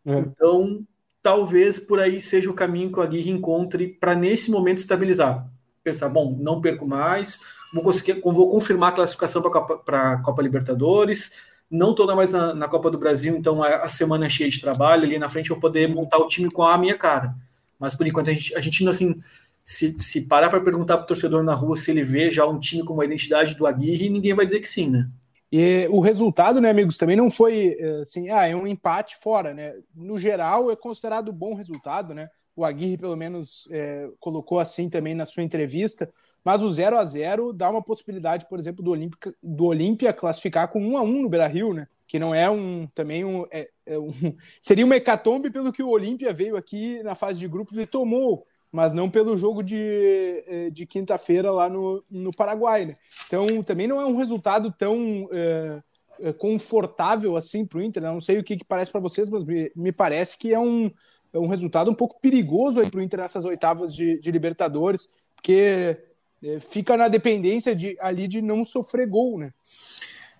É. 0.04 0.18
Então, 0.18 0.86
talvez 1.22 1.78
por 1.80 1.98
aí 1.98 2.20
seja 2.20 2.50
o 2.50 2.54
caminho 2.54 2.92
que 2.92 2.98
o 2.98 3.02
Aguirre 3.02 3.30
encontre 3.30 3.88
para, 3.88 4.14
nesse 4.14 4.50
momento, 4.50 4.78
estabilizar. 4.78 5.50
Pensar, 5.82 6.08
bom, 6.08 6.36
não 6.38 6.60
perco 6.60 6.86
mais, 6.86 7.40
vou 7.72 7.82
conseguir, 7.82 8.20
vou 8.20 8.50
confirmar 8.50 8.90
a 8.90 8.96
classificação 8.96 9.42
para 9.42 10.12
a 10.12 10.22
Copa, 10.22 10.42
Libertadores. 10.42 11.32
Não 11.70 11.90
estou 11.90 12.14
mais 12.14 12.32
na, 12.32 12.52
na, 12.52 12.68
Copa 12.68 12.90
do 12.90 12.98
Brasil, 12.98 13.36
então 13.36 13.62
a, 13.62 13.84
a, 13.84 13.88
semana 13.88 14.26
é 14.26 14.30
cheia 14.30 14.50
de 14.50 14.60
trabalho. 14.60 15.04
Ali 15.04 15.18
na 15.18 15.28
frente 15.28 15.50
eu 15.50 15.56
vou 15.56 15.60
poder 15.60 15.88
montar 15.88 16.18
o 16.18 16.26
time 16.26 16.50
com 16.50 16.62
a 16.62 16.76
minha 16.76 16.96
cara. 16.96 17.34
Mas 17.78 17.94
por 17.94 18.06
enquanto 18.06 18.28
a 18.28 18.32
gente, 18.32 18.54
a 18.54 18.60
gente 18.60 18.86
assim, 18.88 19.18
se, 19.62 19.96
se 20.00 20.20
parar 20.22 20.50
para 20.50 20.60
perguntar 20.60 20.96
para 20.96 21.04
o 21.04 21.06
torcedor 21.06 21.42
na 21.44 21.54
rua 21.54 21.76
se 21.76 21.90
ele 21.90 22.02
vê 22.02 22.30
já 22.30 22.44
um 22.44 22.58
time 22.58 22.84
com 22.84 22.92
uma 22.92 23.04
identidade 23.04 23.54
do 23.54 23.66
Aguirre, 23.66 24.10
ninguém 24.10 24.34
vai 24.34 24.44
dizer 24.44 24.60
que 24.60 24.68
sim, 24.68 24.90
né? 24.90 25.08
E 25.52 25.88
o 25.90 26.00
resultado, 26.00 26.60
né, 26.60 26.70
amigos, 26.70 26.96
também 26.96 27.16
não 27.16 27.30
foi 27.30 27.76
assim, 28.00 28.28
ah, 28.30 28.46
é 28.46 28.54
um 28.54 28.66
empate 28.66 29.16
fora, 29.16 29.52
né? 29.52 29.74
No 29.94 30.16
geral, 30.16 30.70
é 30.70 30.76
considerado 30.76 31.32
bom 31.32 31.54
resultado, 31.54 32.14
né? 32.14 32.28
O 32.60 32.64
Aguirre, 32.64 32.98
pelo 32.98 33.16
menos, 33.16 33.66
é, 33.70 34.08
colocou 34.20 34.58
assim 34.58 34.88
também 34.88 35.14
na 35.14 35.24
sua 35.24 35.42
entrevista. 35.42 36.12
Mas 36.44 36.62
o 36.62 36.70
0 36.70 36.98
a 36.98 37.04
0 37.04 37.52
dá 37.52 37.68
uma 37.70 37.82
possibilidade, 37.82 38.46
por 38.48 38.58
exemplo, 38.58 38.82
do 38.82 38.90
Olímpia, 38.90 39.34
do 39.42 39.64
Olímpia 39.64 40.12
classificar 40.12 40.68
com 40.68 40.80
1 40.80 40.96
a 40.96 41.02
1 41.02 41.22
no 41.22 41.28
Beira-Rio, 41.28 41.72
né? 41.72 41.86
Que 42.06 42.18
não 42.18 42.34
é 42.34 42.50
um 42.50 42.86
também 42.94 43.24
um, 43.24 43.46
é, 43.50 43.68
é 43.86 43.98
um 43.98 44.10
seria 44.60 44.84
uma 44.84 44.96
hecatombe 44.96 45.50
pelo 45.50 45.72
que 45.72 45.82
o 45.82 45.88
Olímpia 45.88 46.32
veio 46.32 46.56
aqui 46.56 47.02
na 47.02 47.14
fase 47.14 47.38
de 47.38 47.48
grupos 47.48 47.78
e 47.78 47.86
tomou, 47.86 48.46
mas 48.72 48.92
não 48.92 49.10
pelo 49.10 49.36
jogo 49.36 49.62
de, 49.62 50.44
é, 50.46 50.70
de 50.70 50.86
quinta-feira 50.86 51.50
lá 51.50 51.68
no, 51.68 52.02
no 52.10 52.30
Paraguai, 52.30 52.84
né? 52.86 52.96
Então 53.26 53.62
também 53.62 53.86
não 53.86 54.00
é 54.00 54.06
um 54.06 54.16
resultado 54.16 54.72
tão 54.72 55.28
é, 55.32 55.82
é 56.22 56.32
confortável 56.32 57.36
assim 57.36 57.64
para 57.64 57.78
o 57.78 57.82
Inter. 57.82 58.02
Né? 58.02 58.10
Não 58.10 58.20
sei 58.20 58.38
o 58.38 58.44
que, 58.44 58.56
que 58.56 58.64
parece 58.64 58.90
para 58.90 59.00
vocês, 59.00 59.28
mas 59.28 59.44
me, 59.44 59.70
me, 59.74 59.92
parece 59.92 60.38
que 60.38 60.52
é 60.52 60.58
um, 60.58 60.90
um 61.34 61.46
resultado 61.46 61.90
um 61.90 61.94
pouco 61.94 62.20
perigoso 62.20 62.80
para 62.90 62.98
o 62.98 63.02
Inter 63.02 63.20
nessas 63.20 63.44
oitavas 63.44 63.94
de, 63.94 64.18
de 64.18 64.30
Libertadores, 64.30 65.08
porque 65.36 65.98
é, 66.42 66.58
fica 66.60 66.96
na 66.96 67.08
dependência 67.08 67.74
de 67.74 67.96
ali 68.00 68.26
de 68.26 68.40
não 68.40 68.64
sofrer 68.64 69.06
gol, 69.06 69.38
né? 69.38 69.52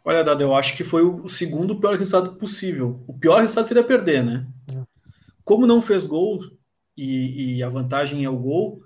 Olha, 0.04 0.24
Dado, 0.24 0.42
eu 0.42 0.54
acho 0.54 0.76
que 0.76 0.82
foi 0.82 1.02
o 1.02 1.28
segundo 1.28 1.78
pior 1.78 1.94
resultado 1.94 2.34
possível. 2.36 3.02
O 3.06 3.12
pior 3.12 3.40
resultado 3.42 3.66
seria 3.66 3.84
perder, 3.84 4.24
né? 4.24 4.46
É. 4.74 4.82
Como 5.44 5.66
não 5.66 5.80
fez 5.80 6.06
gol 6.06 6.40
e, 6.96 7.56
e, 7.56 7.62
a 7.62 7.68
vantagem 7.68 8.24
é 8.24 8.30
o 8.30 8.38
gol, 8.38 8.82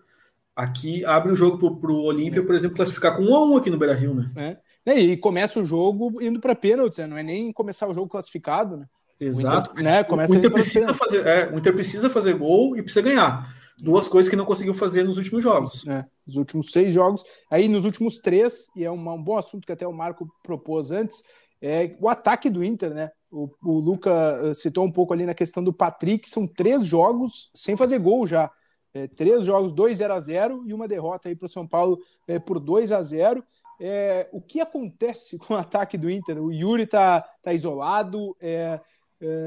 aqui 0.56 1.04
abre 1.04 1.32
o 1.32 1.36
jogo 1.36 1.78
para 1.78 1.92
o 1.92 2.02
Olímpia, 2.02 2.44
por 2.44 2.54
exemplo, 2.54 2.76
classificar 2.76 3.16
com 3.16 3.22
1 3.22 3.34
a 3.34 3.44
1 3.44 3.56
aqui 3.56 3.70
no 3.70 3.78
Beira 3.78 3.94
Rio, 3.94 4.14
né? 4.14 4.58
É. 4.86 5.00
E 5.00 5.16
começa 5.16 5.60
o 5.60 5.64
jogo 5.64 6.20
indo 6.20 6.40
para 6.40 6.54
pênaltis, 6.54 6.98
né? 6.98 7.06
não 7.06 7.16
é 7.16 7.22
nem 7.22 7.52
começar 7.52 7.88
o 7.88 7.94
jogo 7.94 8.08
classificado, 8.08 8.76
né? 8.76 8.86
Exato. 9.18 9.70
O 9.70 9.72
Inter, 9.72 9.84
né? 9.84 10.04
Começa 10.04 10.32
o 10.32 10.36
Inter 10.36 10.52
precisa 10.52 10.92
fazer, 10.92 11.26
é, 11.26 11.50
o 11.50 11.58
Inter 11.58 11.72
precisa 11.72 12.10
fazer 12.10 12.34
gol 12.34 12.76
e 12.76 12.82
precisa 12.82 13.02
ganhar. 13.02 13.54
Duas 13.78 14.06
coisas 14.06 14.30
que 14.30 14.36
não 14.36 14.44
conseguiu 14.44 14.72
fazer 14.72 15.02
nos 15.04 15.16
últimos 15.16 15.42
jogos. 15.42 15.84
É, 15.86 16.04
os 16.26 16.36
últimos 16.36 16.70
seis 16.70 16.94
jogos. 16.94 17.24
Aí 17.50 17.68
nos 17.68 17.84
últimos 17.84 18.18
três, 18.18 18.68
e 18.76 18.84
é 18.84 18.90
um, 18.90 19.08
um 19.08 19.22
bom 19.22 19.36
assunto 19.36 19.66
que 19.66 19.72
até 19.72 19.86
o 19.86 19.92
Marco 19.92 20.28
propôs 20.42 20.90
antes, 20.92 21.22
é 21.60 21.96
o 22.00 22.08
ataque 22.08 22.50
do 22.50 22.62
Inter, 22.62 22.92
né? 22.92 23.10
O, 23.32 23.48
o 23.64 23.80
Luca 23.80 24.10
eh, 24.44 24.54
citou 24.54 24.84
um 24.84 24.92
pouco 24.92 25.12
ali 25.12 25.26
na 25.26 25.34
questão 25.34 25.64
do 25.64 25.72
Patrick, 25.72 26.28
são 26.28 26.46
três 26.46 26.84
jogos 26.84 27.50
sem 27.52 27.76
fazer 27.76 27.98
gol 27.98 28.26
já. 28.26 28.50
É, 28.92 29.08
três 29.08 29.44
jogos, 29.44 29.72
2 29.72 29.98
0 29.98 30.14
a 30.14 30.20
0 30.20 30.62
e 30.68 30.72
uma 30.72 30.86
derrota 30.86 31.28
aí 31.28 31.34
para 31.34 31.46
o 31.46 31.48
São 31.48 31.66
Paulo 31.66 31.98
é, 32.28 32.38
por 32.38 32.60
2 32.60 32.92
a 32.92 33.02
0 33.02 33.44
é, 33.80 34.28
O 34.32 34.40
que 34.40 34.60
acontece 34.60 35.36
com 35.40 35.54
o 35.54 35.56
ataque 35.56 35.98
do 35.98 36.08
Inter? 36.08 36.40
O 36.40 36.52
Yuri 36.52 36.86
tá, 36.86 37.24
tá 37.42 37.52
isolado, 37.52 38.36
é, 38.40 38.80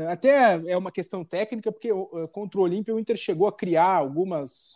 até 0.10 0.62
é 0.68 0.78
uma 0.78 0.92
questão 0.92 1.24
técnica, 1.24 1.72
porque 1.72 1.90
é, 1.90 2.28
contra 2.32 2.60
o 2.60 2.64
Olímpia 2.64 2.96
o 2.96 3.00
Inter 3.00 3.16
chegou 3.16 3.48
a 3.48 3.54
criar 3.54 3.96
algumas, 3.96 4.76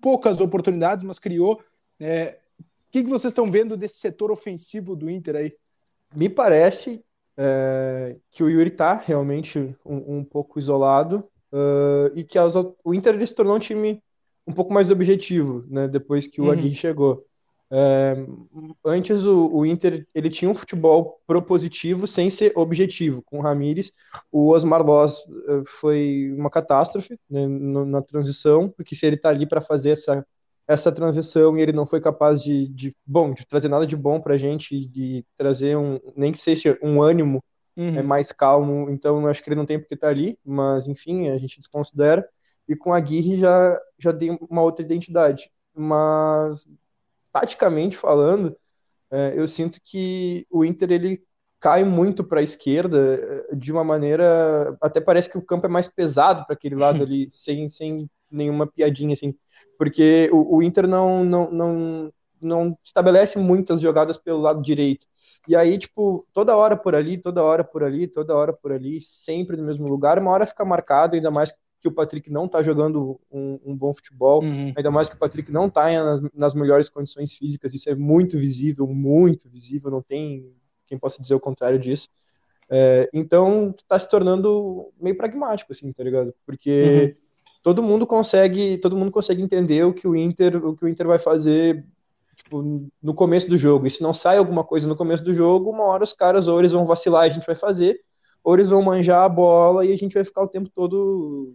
poucas 0.00 0.40
oportunidades, 0.40 1.04
mas 1.04 1.18
criou. 1.18 1.60
É, 1.98 2.38
o 2.58 2.64
que, 2.90 3.02
que 3.02 3.10
vocês 3.10 3.32
estão 3.32 3.50
vendo 3.50 3.76
desse 3.76 3.96
setor 3.96 4.30
ofensivo 4.30 4.94
do 4.94 5.10
Inter 5.10 5.36
aí? 5.36 5.52
Me 6.16 6.28
parece 6.28 7.04
é, 7.36 8.16
que 8.30 8.42
o 8.42 8.48
Yuri 8.48 8.70
está 8.70 8.94
realmente 8.94 9.58
um, 9.84 10.18
um, 10.18 10.24
pouco 10.24 10.58
isolado 10.58 11.28
uh, 11.52 12.10
e 12.14 12.22
que 12.22 12.38
as, 12.38 12.54
o 12.54 12.94
Inter 12.94 13.26
se 13.26 13.34
tornou 13.34 13.56
um 13.56 13.60
time 13.60 14.00
um 14.46 14.52
pouco 14.52 14.72
mais 14.72 14.90
objetivo, 14.90 15.64
né, 15.68 15.88
depois 15.88 16.26
que 16.26 16.40
o 16.40 16.44
uhum. 16.44 16.50
Aguirre 16.50 16.74
chegou. 16.74 17.24
É, 17.70 18.14
antes 18.84 19.24
o, 19.24 19.50
o, 19.52 19.66
Inter 19.66 20.06
ele 20.14 20.30
tinha 20.30 20.50
um 20.50 20.54
futebol 20.54 21.20
propositivo 21.26 22.06
sem 22.06 22.30
ser 22.30 22.52
objetivo. 22.54 23.22
Com 23.22 23.38
o 23.38 23.42
Ramires, 23.42 23.90
o 24.30 24.50
Osmar 24.50 24.82
Loz 24.82 25.18
uh, 25.20 25.64
foi 25.66 26.32
uma 26.36 26.50
catástrofe 26.50 27.18
né, 27.28 27.46
no, 27.46 27.84
na 27.84 28.02
transição, 28.02 28.68
porque 28.68 28.94
se 28.94 29.06
ele 29.06 29.16
está 29.16 29.30
ali 29.30 29.46
para 29.46 29.60
fazer 29.60 29.90
essa, 29.90 30.24
essa 30.68 30.92
transição 30.92 31.56
e 31.56 31.62
ele 31.62 31.72
não 31.72 31.86
foi 31.86 32.00
capaz 32.00 32.42
de, 32.42 32.68
de 32.68 32.94
bom 33.04 33.32
de 33.32 33.46
trazer 33.46 33.68
nada 33.68 33.86
de 33.86 33.96
bom 33.96 34.20
para 34.20 34.34
a 34.34 34.38
gente, 34.38 34.86
de 34.86 35.24
trazer 35.36 35.76
um 35.76 35.98
nem 36.16 36.32
que 36.32 36.38
seja 36.38 36.78
um 36.82 37.02
ânimo 37.02 37.42
uhum. 37.76 37.98
é, 37.98 38.02
mais 38.02 38.30
calmo, 38.30 38.90
então 38.90 39.26
acho 39.26 39.42
que 39.42 39.48
ele 39.48 39.56
não 39.56 39.66
tem 39.66 39.78
porque 39.78 39.94
estar 39.94 40.08
tá 40.08 40.12
ali, 40.12 40.38
mas 40.44 40.86
enfim 40.86 41.28
a 41.30 41.38
gente 41.38 41.58
desconsidera. 41.58 42.26
E 42.68 42.76
com 42.76 42.92
a 42.94 42.98
Aguirre 42.98 43.36
já 43.36 43.78
já 43.98 44.12
tem 44.12 44.38
uma 44.48 44.62
outra 44.62 44.84
identidade, 44.84 45.50
mas 45.74 46.66
taticamente 47.34 47.96
falando, 47.96 48.56
é, 49.10 49.34
eu 49.36 49.48
sinto 49.48 49.80
que 49.82 50.46
o 50.48 50.64
Inter 50.64 50.92
ele 50.92 51.24
cai 51.58 51.82
muito 51.82 52.22
para 52.22 52.38
a 52.38 52.42
esquerda 52.42 53.46
é, 53.50 53.56
de 53.56 53.72
uma 53.72 53.82
maneira 53.82 54.76
até 54.80 55.00
parece 55.00 55.28
que 55.28 55.36
o 55.36 55.42
campo 55.42 55.66
é 55.66 55.68
mais 55.68 55.88
pesado 55.88 56.46
para 56.46 56.54
aquele 56.54 56.76
lado 56.76 57.02
ali 57.02 57.28
sem, 57.30 57.68
sem 57.68 58.08
nenhuma 58.30 58.68
piadinha 58.68 59.14
assim 59.14 59.34
porque 59.76 60.30
o, 60.32 60.58
o, 60.58 60.62
Inter 60.62 60.86
não, 60.86 61.24
não, 61.24 61.50
não, 61.50 62.12
não 62.40 62.78
estabelece 62.84 63.36
muitas 63.38 63.80
jogadas 63.80 64.16
pelo 64.16 64.40
lado 64.40 64.62
direito. 64.62 65.06
E 65.48 65.56
aí 65.56 65.76
tipo 65.76 66.26
toda 66.32 66.56
hora 66.56 66.76
por 66.76 66.94
ali 66.94 67.18
toda 67.18 67.42
hora 67.42 67.64
por 67.64 67.82
ali 67.82 68.06
toda 68.06 68.34
hora 68.34 68.52
por 68.52 68.72
ali 68.72 69.00
sempre 69.00 69.56
no 69.56 69.64
mesmo 69.64 69.86
lugar 69.88 70.18
uma 70.18 70.30
hora 70.30 70.46
fica 70.46 70.64
marcado 70.64 71.16
ainda 71.16 71.30
mais 71.30 71.52
que 71.84 71.88
o 71.88 71.92
Patrick 71.92 72.32
não 72.32 72.46
está 72.46 72.62
jogando 72.62 73.20
um, 73.30 73.60
um, 73.62 73.76
bom 73.76 73.92
futebol, 73.92 74.42
uhum. 74.42 74.72
ainda 74.74 74.90
mais 74.90 75.10
que 75.10 75.16
o 75.16 75.18
Patrick 75.18 75.52
não 75.52 75.66
está 75.66 75.92
nas, 76.02 76.22
nas, 76.34 76.54
melhores 76.54 76.88
condições 76.88 77.34
físicas, 77.34 77.74
isso 77.74 77.90
é 77.90 77.94
muito 77.94 78.38
visível, 78.38 78.86
muito 78.86 79.50
visível, 79.50 79.90
não 79.90 80.00
tem 80.00 80.50
quem 80.86 80.98
possa 80.98 81.20
dizer 81.20 81.34
o 81.34 81.40
contrário 81.40 81.78
disso. 81.78 82.08
É, 82.70 83.10
então 83.12 83.74
está 83.76 83.98
se 83.98 84.08
tornando 84.08 84.90
meio 84.98 85.14
pragmático, 85.14 85.72
assim, 85.72 85.92
tá 85.92 86.02
ligado? 86.02 86.34
Porque 86.46 87.14
uhum. 87.14 87.52
todo 87.62 87.82
mundo 87.82 88.06
consegue, 88.06 88.78
todo 88.78 88.96
mundo 88.96 89.10
consegue 89.10 89.42
entender 89.42 89.84
o 89.84 89.92
que 89.92 90.08
o 90.08 90.16
Inter, 90.16 90.56
o 90.64 90.74
que 90.74 90.86
o 90.86 90.88
Inter 90.88 91.06
vai 91.06 91.18
fazer 91.18 91.84
tipo, 92.34 92.88
no 93.02 93.12
começo 93.12 93.46
do 93.46 93.58
jogo. 93.58 93.86
E 93.86 93.90
se 93.90 94.02
não 94.02 94.14
sai 94.14 94.38
alguma 94.38 94.64
coisa 94.64 94.88
no 94.88 94.96
começo 94.96 95.22
do 95.22 95.34
jogo, 95.34 95.68
uma 95.68 95.84
hora 95.84 96.02
os 96.02 96.14
caras 96.14 96.48
ou 96.48 96.58
eles 96.58 96.72
vão 96.72 96.86
vacilar, 96.86 97.26
e 97.26 97.30
a 97.30 97.34
gente 97.34 97.46
vai 97.46 97.56
fazer, 97.56 98.00
ou 98.42 98.54
eles 98.54 98.70
vão 98.70 98.80
manjar 98.80 99.22
a 99.22 99.28
bola 99.28 99.84
e 99.84 99.92
a 99.92 99.96
gente 99.98 100.14
vai 100.14 100.24
ficar 100.24 100.42
o 100.42 100.48
tempo 100.48 100.70
todo 100.70 101.54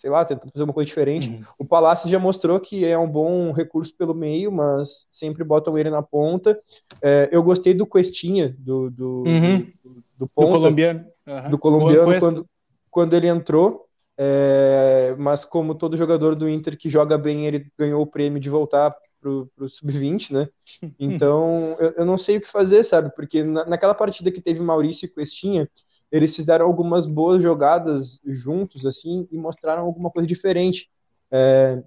sei 0.00 0.08
lá, 0.08 0.24
tentando 0.24 0.50
fazer 0.50 0.64
uma 0.64 0.72
coisa 0.72 0.88
diferente. 0.88 1.28
Uhum. 1.28 1.42
O 1.58 1.64
Palácio 1.66 2.08
já 2.08 2.18
mostrou 2.18 2.58
que 2.58 2.86
é 2.86 2.96
um 2.96 3.06
bom 3.06 3.52
recurso 3.52 3.94
pelo 3.94 4.14
meio, 4.14 4.50
mas 4.50 5.06
sempre 5.10 5.44
botam 5.44 5.76
ele 5.76 5.90
na 5.90 6.02
ponta. 6.02 6.58
É, 7.02 7.28
eu 7.30 7.42
gostei 7.42 7.74
do 7.74 7.86
Questinha, 7.86 8.56
do, 8.58 8.90
do, 8.90 9.24
uhum. 9.26 9.58
do, 9.84 10.04
do, 10.20 10.26
ponta, 10.28 10.52
do 10.52 10.52
colombiano, 10.52 11.04
uhum. 11.26 11.50
do 11.50 11.58
colombiano 11.58 12.18
quando, 12.18 12.46
quando 12.90 13.14
ele 13.14 13.28
entrou. 13.28 13.86
É, 14.16 15.14
mas 15.18 15.44
como 15.44 15.74
todo 15.74 15.98
jogador 15.98 16.34
do 16.34 16.48
Inter 16.48 16.78
que 16.78 16.88
joga 16.88 17.18
bem, 17.18 17.46
ele 17.46 17.66
ganhou 17.78 18.00
o 18.00 18.06
prêmio 18.06 18.40
de 18.40 18.48
voltar 18.48 18.94
pro, 19.20 19.50
pro 19.54 19.68
sub-20, 19.68 20.32
né? 20.32 20.48
Então 20.98 21.76
eu, 21.78 21.94
eu, 21.98 22.04
não 22.06 22.16
sei 22.16 22.38
o 22.38 22.40
que 22.40 22.48
fazer, 22.48 22.84
sabe? 22.84 23.14
Porque 23.14 23.42
na, 23.42 23.66
naquela 23.66 23.94
partida 23.94 24.30
que 24.30 24.40
teve 24.40 24.62
Maurício 24.62 25.04
e 25.04 25.08
Questinha, 25.08 25.68
eles 26.10 26.34
fizeram 26.34 26.66
algumas 26.66 27.06
boas 27.06 27.42
jogadas 27.42 28.20
juntos, 28.24 28.84
assim, 28.84 29.28
e 29.30 29.38
mostraram 29.38 29.84
alguma 29.84 30.10
coisa 30.10 30.26
diferente. 30.26 30.90
É, 31.30 31.82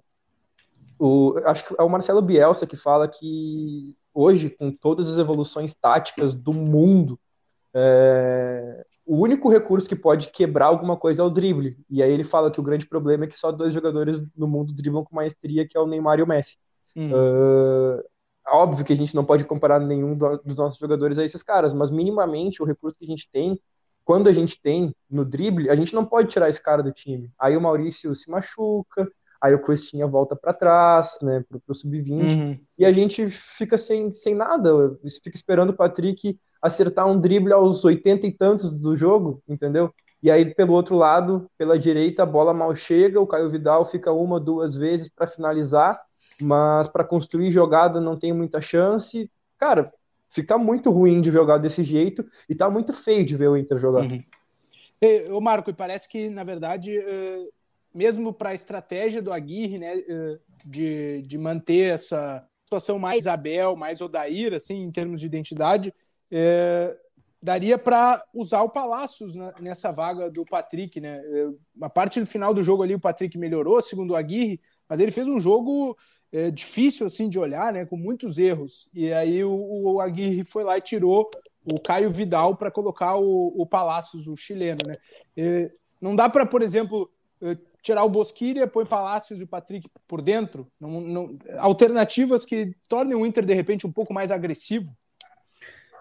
o, 0.98 1.34
acho 1.44 1.64
que 1.66 1.74
é 1.78 1.82
o 1.82 1.88
Marcelo 1.88 2.22
Bielsa 2.22 2.66
que 2.66 2.76
fala 2.76 3.06
que 3.06 3.94
hoje, 4.12 4.48
com 4.48 4.70
todas 4.70 5.10
as 5.12 5.18
evoluções 5.18 5.74
táticas 5.74 6.32
do 6.32 6.54
mundo, 6.54 7.18
é, 7.74 8.86
o 9.04 9.16
único 9.16 9.50
recurso 9.50 9.88
que 9.88 9.96
pode 9.96 10.28
quebrar 10.30 10.66
alguma 10.66 10.96
coisa 10.96 11.20
é 11.20 11.24
o 11.24 11.30
drible. 11.30 11.76
E 11.90 12.02
aí 12.02 12.10
ele 12.10 12.24
fala 12.24 12.50
que 12.50 12.60
o 12.60 12.62
grande 12.62 12.86
problema 12.86 13.24
é 13.24 13.26
que 13.26 13.38
só 13.38 13.52
dois 13.52 13.74
jogadores 13.74 14.24
no 14.36 14.46
mundo 14.46 14.72
driblam 14.72 15.04
com 15.04 15.16
maestria, 15.16 15.66
que 15.68 15.76
é 15.76 15.80
o 15.80 15.86
Neymar 15.86 16.18
e 16.18 16.22
o 16.22 16.26
Messi. 16.26 16.56
Hum. 16.96 17.10
Uh, 17.10 18.02
óbvio 18.48 18.84
que 18.84 18.92
a 18.92 18.96
gente 18.96 19.14
não 19.14 19.24
pode 19.24 19.44
comparar 19.44 19.80
nenhum 19.80 20.16
dos 20.16 20.56
nossos 20.56 20.78
jogadores 20.78 21.18
a 21.18 21.24
esses 21.24 21.42
caras, 21.42 21.72
mas 21.72 21.90
minimamente 21.90 22.62
o 22.62 22.66
recurso 22.66 22.96
que 22.96 23.04
a 23.04 23.08
gente 23.08 23.28
tem 23.30 23.60
quando 24.04 24.28
a 24.28 24.32
gente 24.32 24.60
tem 24.60 24.94
no 25.10 25.24
drible, 25.24 25.70
a 25.70 25.74
gente 25.74 25.94
não 25.94 26.04
pode 26.04 26.28
tirar 26.28 26.48
esse 26.48 26.62
cara 26.62 26.82
do 26.82 26.92
time. 26.92 27.30
Aí 27.38 27.56
o 27.56 27.60
Maurício 27.60 28.14
se 28.14 28.30
machuca, 28.30 29.10
aí 29.40 29.54
o 29.54 29.60
Costinha 29.60 30.06
volta 30.06 30.36
para 30.36 30.54
trás, 30.54 31.18
né, 31.22 31.44
pro, 31.48 31.60
pro 31.60 31.74
sub-20, 31.74 32.36
uhum. 32.36 32.58
e 32.78 32.84
a 32.84 32.92
gente 32.92 33.28
fica 33.28 33.76
sem, 33.76 34.12
sem 34.12 34.34
nada, 34.34 34.98
fica 35.22 35.36
esperando 35.36 35.70
o 35.70 35.76
Patrick 35.76 36.38
acertar 36.62 37.06
um 37.06 37.20
drible 37.20 37.52
aos 37.52 37.84
80 37.84 38.26
e 38.26 38.32
tantos 38.32 38.72
do 38.72 38.96
jogo, 38.96 39.42
entendeu? 39.46 39.92
E 40.22 40.30
aí 40.30 40.54
pelo 40.54 40.72
outro 40.72 40.96
lado, 40.96 41.46
pela 41.58 41.78
direita, 41.78 42.22
a 42.22 42.26
bola 42.26 42.54
mal 42.54 42.74
chega, 42.74 43.20
o 43.20 43.26
Caio 43.26 43.50
Vidal 43.50 43.84
fica 43.84 44.10
uma, 44.10 44.40
duas 44.40 44.74
vezes 44.74 45.06
para 45.06 45.26
finalizar, 45.26 46.00
mas 46.40 46.88
para 46.88 47.04
construir 47.04 47.50
jogada 47.50 48.00
não 48.00 48.18
tem 48.18 48.32
muita 48.32 48.62
chance. 48.62 49.30
Cara, 49.58 49.92
fica 50.34 50.58
muito 50.58 50.90
ruim 50.90 51.22
de 51.22 51.30
jogar 51.30 51.58
desse 51.58 51.84
jeito 51.84 52.26
e 52.48 52.54
tá 52.56 52.68
muito 52.68 52.92
feio 52.92 53.24
de 53.24 53.36
ver 53.36 53.48
o 53.48 53.56
Inter 53.56 53.78
jogar. 53.78 54.02
Uhum. 54.02 54.18
E, 55.00 55.30
ô 55.30 55.40
Marco, 55.40 55.70
e 55.70 55.72
parece 55.72 56.08
que, 56.08 56.28
na 56.28 56.42
verdade, 56.42 56.98
uh, 56.98 57.52
mesmo 57.94 58.32
para 58.32 58.50
a 58.50 58.54
estratégia 58.54 59.22
do 59.22 59.32
Aguirre, 59.32 59.78
né, 59.78 59.94
uh, 59.94 60.40
de, 60.66 61.22
de 61.22 61.38
manter 61.38 61.94
essa 61.94 62.44
situação 62.64 62.98
mais 62.98 63.28
Abel, 63.28 63.76
mais 63.76 64.00
Odair, 64.00 64.52
assim, 64.54 64.82
em 64.82 64.90
termos 64.90 65.20
de 65.20 65.26
identidade, 65.26 65.94
uh, 66.32 67.04
daria 67.40 67.78
para 67.78 68.20
usar 68.34 68.62
o 68.62 68.70
Palácios 68.70 69.36
né, 69.36 69.52
nessa 69.60 69.92
vaga 69.92 70.28
do 70.28 70.44
Patrick, 70.44 70.98
né? 70.98 71.22
A 71.80 71.90
parte 71.90 72.18
do 72.18 72.26
final 72.26 72.54
do 72.54 72.62
jogo 72.62 72.82
ali 72.82 72.94
o 72.94 73.00
Patrick 73.00 73.36
melhorou, 73.36 73.80
segundo 73.82 74.12
o 74.12 74.16
Aguirre, 74.16 74.58
mas 74.88 74.98
ele 74.98 75.10
fez 75.10 75.28
um 75.28 75.38
jogo 75.38 75.94
é, 76.34 76.50
difícil 76.50 77.06
assim 77.06 77.28
de 77.28 77.38
olhar, 77.38 77.72
né, 77.72 77.86
com 77.86 77.96
muitos 77.96 78.38
erros. 78.38 78.90
E 78.92 79.12
aí 79.12 79.44
o, 79.44 79.52
o 79.52 80.00
Aguirre 80.00 80.42
foi 80.42 80.64
lá 80.64 80.76
e 80.76 80.82
tirou 80.82 81.30
o 81.64 81.78
Caio 81.78 82.10
Vidal 82.10 82.56
para 82.56 82.72
colocar 82.72 83.16
o, 83.16 83.54
o 83.56 83.64
Palácios, 83.64 84.26
o 84.26 84.36
chileno, 84.36 84.80
né? 84.84 85.70
Não 86.00 86.14
dá 86.14 86.28
para, 86.28 86.44
por 86.44 86.60
exemplo, 86.60 87.10
é, 87.40 87.56
tirar 87.80 88.04
o 88.04 88.10
Bosquilha, 88.10 88.66
põe 88.66 88.84
Palácios 88.84 89.40
e 89.40 89.44
o 89.44 89.46
Patrick 89.46 89.88
por 90.08 90.20
dentro. 90.20 90.66
Não, 90.78 91.00
não, 91.00 91.38
alternativas 91.58 92.44
que 92.44 92.74
tornem 92.88 93.14
o 93.14 93.24
Inter 93.24 93.46
de 93.46 93.54
repente 93.54 93.86
um 93.86 93.92
pouco 93.92 94.12
mais 94.12 94.30
agressivo. 94.30 94.94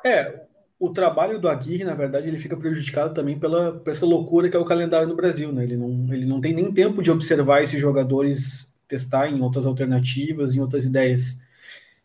É, 0.03 0.41
o 0.79 0.89
trabalho 0.89 1.39
do 1.39 1.47
Aguirre, 1.47 1.85
na 1.85 1.93
verdade, 1.93 2.27
ele 2.27 2.39
fica 2.39 2.57
prejudicado 2.57 3.13
também 3.13 3.39
pela, 3.39 3.79
por 3.79 3.91
essa 3.91 4.05
loucura 4.05 4.49
que 4.49 4.57
é 4.57 4.59
o 4.59 4.65
calendário 4.65 5.07
no 5.07 5.15
Brasil, 5.15 5.51
né? 5.53 5.63
Ele 5.63 5.77
não, 5.77 6.13
ele 6.13 6.25
não 6.25 6.41
tem 6.41 6.53
nem 6.53 6.73
tempo 6.73 7.01
de 7.01 7.11
observar 7.11 7.61
esses 7.63 7.79
jogadores 7.79 8.72
testar 8.93 9.27
em 9.27 9.41
outras 9.41 9.65
alternativas, 9.65 10.53
em 10.53 10.59
outras 10.59 10.85
ideias. 10.85 11.41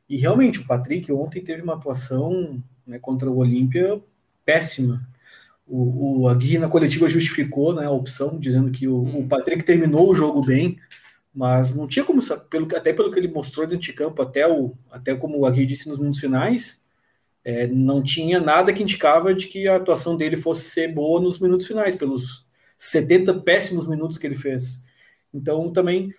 E 0.09 0.17
realmente, 0.17 0.61
o 0.61 0.67
Patrick 0.67 1.13
ontem 1.13 1.45
teve 1.45 1.61
uma 1.61 1.75
atuação 1.75 2.63
né, 2.87 2.99
contra 2.99 3.31
o 3.31 3.37
Olímpia 3.37 4.01
péssima. 4.43 5.07
O, 5.67 6.23
o 6.23 6.29
Aguirre 6.29 6.59
na 6.59 6.69
coletiva 6.69 7.07
justificou 7.07 7.75
né, 7.75 7.85
a 7.85 7.91
opção, 7.91 8.39
dizendo 8.39 8.71
que 8.71 8.89
o, 8.89 9.03
hum. 9.03 9.19
o 9.21 9.29
Patrick 9.29 9.63
terminou 9.65 10.11
o 10.11 10.15
jogo 10.15 10.43
bem, 10.43 10.79
mas 11.35 11.75
não 11.75 11.87
tinha 11.87 12.03
como, 12.03 12.23
pelo, 12.49 12.67
até 12.75 12.91
pelo 12.95 13.13
que 13.13 13.19
ele 13.19 13.29
mostrou 13.29 13.67
dentro 13.67 13.85
de 13.85 13.93
campo, 13.93 14.23
até, 14.23 14.51
o, 14.51 14.75
até 14.91 15.15
como 15.15 15.39
o 15.39 15.45
Aguirre 15.45 15.67
disse 15.67 15.91
nos 15.91 15.99
minutos 15.99 16.21
finais, 16.21 16.81
é, 17.45 17.67
não 17.67 18.03
tinha 18.03 18.41
nada 18.41 18.73
que 18.73 18.83
indicava 18.83 19.35
de 19.35 19.47
que 19.47 19.69
a 19.69 19.77
atuação 19.77 20.17
dele 20.17 20.39
fosse 20.39 20.71
ser 20.71 20.89
boa 20.89 21.21
nos 21.21 21.39
minutos 21.39 21.67
finais, 21.67 21.97
pelos 21.97 22.47
70 22.79 23.35
péssimos 23.41 23.87
minutos 23.87 24.17
que 24.17 24.27
ele 24.27 24.37
fez. 24.37 24.83
Então, 25.35 25.71
também, 25.71 26.15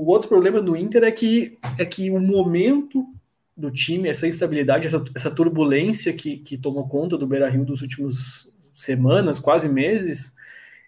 o 0.00 0.06
outro 0.06 0.28
problema 0.28 0.60
do 0.60 0.76
Inter 0.76 1.04
é 1.04 1.10
que, 1.10 1.58
é 1.78 1.84
que 1.84 2.10
o 2.10 2.18
momento 2.18 3.04
do 3.56 3.70
time, 3.70 4.08
essa 4.08 4.26
instabilidade, 4.26 4.86
essa, 4.86 5.04
essa 5.14 5.30
turbulência 5.30 6.12
que, 6.12 6.38
que 6.38 6.58
tomou 6.58 6.88
conta 6.88 7.16
do 7.16 7.26
Beira-Rio 7.26 7.64
dos 7.64 7.82
últimos 7.82 8.50
semanas, 8.72 9.38
quase 9.38 9.68
meses, 9.68 10.34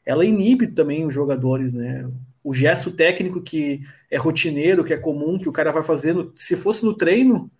ela 0.04 0.24
inibe 0.24 0.68
também 0.68 1.06
os 1.06 1.14
jogadores, 1.14 1.72
né? 1.72 2.08
O 2.42 2.54
gesto 2.54 2.90
técnico 2.90 3.40
que 3.40 3.82
é 4.10 4.16
rotineiro, 4.16 4.84
que 4.84 4.92
é 4.92 4.96
comum, 4.96 5.38
que 5.38 5.48
o 5.48 5.52
cara 5.52 5.72
vai 5.72 5.82
fazendo, 5.82 6.32
se 6.34 6.56
fosse 6.56 6.84
no 6.84 6.94
treino, 6.94 7.50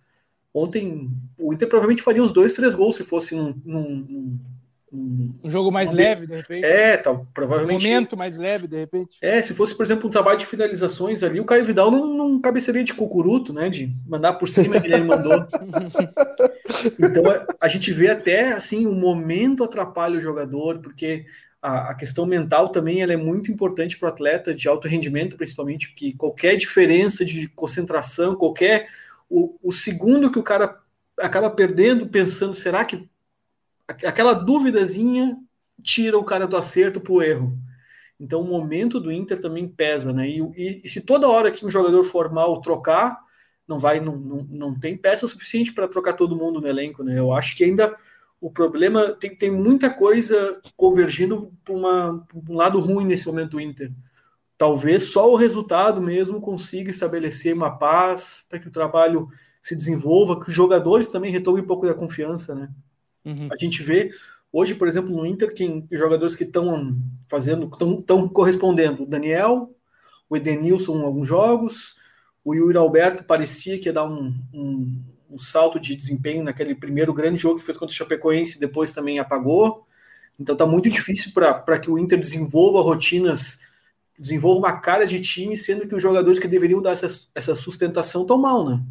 ontem 0.53 1.09
o 1.37 1.53
Inter 1.53 1.67
provavelmente 1.67 2.03
faria 2.03 2.23
os 2.23 2.33
dois, 2.33 2.53
três 2.53 2.75
gols 2.75 2.95
se 2.95 3.03
fosse 3.03 3.35
num, 3.35 3.53
num, 3.65 4.39
um, 4.91 5.33
um 5.43 5.49
jogo 5.49 5.69
mais 5.69 5.89
um 5.89 5.95
leve, 5.95 6.25
de 6.25 6.35
repente. 6.35 6.65
É, 6.65 6.95
tá, 6.95 7.13
provavelmente. 7.33 7.85
Um 7.85 7.89
momento 7.89 8.15
mais 8.15 8.37
leve, 8.37 8.67
de 8.67 8.77
repente. 8.77 9.17
É, 9.21 9.41
se 9.41 9.53
fosse, 9.53 9.75
por 9.75 9.83
exemplo, 9.83 10.07
um 10.07 10.09
trabalho 10.09 10.39
de 10.39 10.45
finalizações 10.45 11.23
ali, 11.23 11.39
o 11.39 11.45
Caio 11.45 11.65
Vidal 11.65 11.91
não, 11.91 12.07
não 12.07 12.39
cabecearia 12.39 12.83
de 12.83 12.93
cucuruto, 12.93 13.53
né? 13.53 13.69
De 13.69 13.93
mandar 14.07 14.33
por 14.33 14.47
cima 14.47 14.79
que 14.79 14.87
ele 14.87 15.03
mandou. 15.03 15.45
então 16.99 17.29
a, 17.29 17.45
a, 17.59 17.67
gente 17.67 17.91
vê 17.91 18.09
até 18.09 18.53
assim, 18.53 18.85
o 18.85 18.93
momento 18.93 19.63
atrapalha 19.63 20.17
o 20.17 20.21
jogador, 20.21 20.79
porque 20.79 21.25
a, 21.61 21.91
a 21.91 21.93
questão 21.93 22.25
mental 22.25 22.69
também 22.69 23.01
ela 23.01 23.11
é 23.11 23.17
muito 23.17 23.51
importante 23.51 23.99
para 23.99 24.07
o 24.07 24.09
atleta 24.09 24.53
de 24.53 24.69
alto 24.69 24.87
rendimento, 24.87 25.35
principalmente, 25.35 25.93
que 25.93 26.13
qualquer 26.13 26.55
diferença 26.55 27.25
de 27.25 27.47
concentração, 27.49 28.35
qualquer. 28.35 28.87
O, 29.29 29.57
o 29.61 29.73
segundo 29.73 30.31
que 30.31 30.39
o 30.39 30.43
cara 30.43 30.79
acaba 31.19 31.49
perdendo, 31.49 32.07
pensando, 32.07 32.53
será 32.53 32.85
que 32.85 33.09
aquela 33.87 34.33
duvidazinha 34.33 35.37
tira 35.81 36.17
o 36.17 36.23
cara 36.23 36.47
do 36.47 36.57
acerto 36.57 36.99
para 36.99 37.13
o 37.13 37.21
erro. 37.21 37.57
Então 38.19 38.41
o 38.41 38.47
momento 38.47 38.99
do 38.99 39.11
Inter 39.11 39.39
também 39.39 39.67
pesa, 39.67 40.11
né? 40.11 40.27
E, 40.27 40.41
e, 40.55 40.81
e, 40.83 40.87
se 40.87 41.01
toda 41.01 41.27
hora 41.27 41.51
que 41.51 41.65
um 41.65 41.69
jogador 41.69 42.03
formal 42.03 42.59
trocar, 42.61 43.17
não 43.67 43.77
vai, 43.77 43.99
não, 43.99 44.15
não, 44.15 44.47
não 44.49 44.79
tem 44.79 44.97
peça 44.97 45.27
suficiente 45.27 45.73
para 45.73 45.87
trocar 45.87 46.13
todo 46.13 46.35
mundo 46.35 46.59
no 46.59 46.67
elenco, 46.67 47.03
né? 47.03 47.17
Eu 47.17 47.31
acho 47.33 47.55
que 47.55 47.63
ainda 47.63 47.95
o 48.41 48.49
problema 48.51 49.09
tem, 49.13 49.35
tem 49.35 49.51
muita 49.51 49.89
coisa 49.89 50.61
convergindo 50.75 51.51
para 51.63 51.73
um 51.73 52.55
lado 52.55 52.79
ruim 52.79 53.05
nesse 53.05 53.27
momento 53.27 53.51
do 53.51 53.61
Inter. 53.61 53.91
Talvez 54.57 55.11
só 55.11 55.31
o 55.31 55.35
resultado 55.35 56.01
mesmo 56.01 56.41
consiga 56.41 56.89
estabelecer 56.89 57.53
uma 57.53 57.77
paz 57.77 58.43
para 58.49 58.57
que 58.57 58.67
o 58.67 58.71
trabalho 58.71 59.27
se 59.61 59.75
desenvolva, 59.75 60.39
que 60.39 60.49
os 60.49 60.55
jogadores 60.55 61.09
também 61.09 61.31
retomem 61.31 61.63
um 61.63 61.67
pouco 61.67 61.85
da 61.85 61.93
confiança, 61.93 62.55
né? 62.55 62.69
Uhum. 63.27 63.49
A 63.51 63.57
gente 63.57 63.83
vê 63.83 64.09
hoje, 64.51 64.73
por 64.73 64.87
exemplo, 64.87 65.13
no 65.13 65.25
Inter, 65.25 65.53
quem, 65.53 65.85
jogadores 65.91 66.35
que 66.35 66.45
estão 66.45 66.97
fazendo, 67.29 67.69
estão 67.99 68.27
correspondendo. 68.29 69.03
O 69.03 69.05
Daniel, 69.05 69.75
o 70.29 70.37
Edenilson 70.37 71.01
alguns 71.01 71.27
jogos, 71.27 71.95
o 72.43 72.55
Yuri 72.55 72.77
Alberto 72.77 73.25
parecia 73.25 73.77
que 73.77 73.89
ia 73.89 73.93
dar 73.93 74.05
um, 74.05 74.33
um, 74.53 75.03
um, 75.31 75.37
salto 75.37 75.79
de 75.79 75.93
desempenho 75.95 76.43
naquele 76.43 76.73
primeiro 76.73 77.13
grande 77.13 77.41
jogo 77.41 77.59
que 77.59 77.65
fez 77.65 77.77
contra 77.77 77.93
o 77.93 77.97
Chapecoense, 77.97 78.59
depois 78.59 78.93
também 78.93 79.19
apagou. 79.19 79.85
Então 80.39 80.53
está 80.53 80.65
muito 80.65 80.89
difícil 80.89 81.33
para 81.33 81.79
que 81.79 81.91
o 81.91 81.97
Inter 81.97 82.17
desenvolva 82.17 82.81
rotinas, 82.81 83.59
desenvolva 84.17 84.59
uma 84.59 84.79
cara 84.79 85.05
de 85.05 85.19
time, 85.19 85.57
sendo 85.57 85.87
que 85.87 85.95
os 85.95 86.01
jogadores 86.01 86.39
que 86.39 86.47
deveriam 86.47 86.81
dar 86.81 86.91
essa, 86.91 87.07
essa 87.35 87.53
sustentação 87.53 88.21
estão 88.21 88.37
mal, 88.37 88.65
né? 88.67 88.81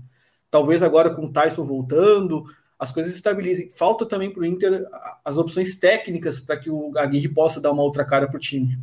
Talvez 0.50 0.82
agora 0.82 1.10
com 1.10 1.26
o 1.26 1.32
Tyson 1.32 1.64
voltando, 1.64 2.44
as 2.78 2.92
coisas 2.92 3.14
estabilizem. 3.14 3.70
Falta 3.70 4.06
também 4.06 4.30
para 4.30 4.42
o 4.42 4.46
Inter 4.46 4.86
as 5.24 5.36
opções 5.36 5.76
técnicas 5.76 6.38
para 6.38 6.56
que 6.56 6.70
o 6.70 6.96
Aguirre 6.96 7.28
possa 7.28 7.60
dar 7.60 7.72
uma 7.72 7.82
outra 7.82 8.04
cara 8.04 8.28
para 8.28 8.36
o 8.36 8.40
time. 8.40 8.78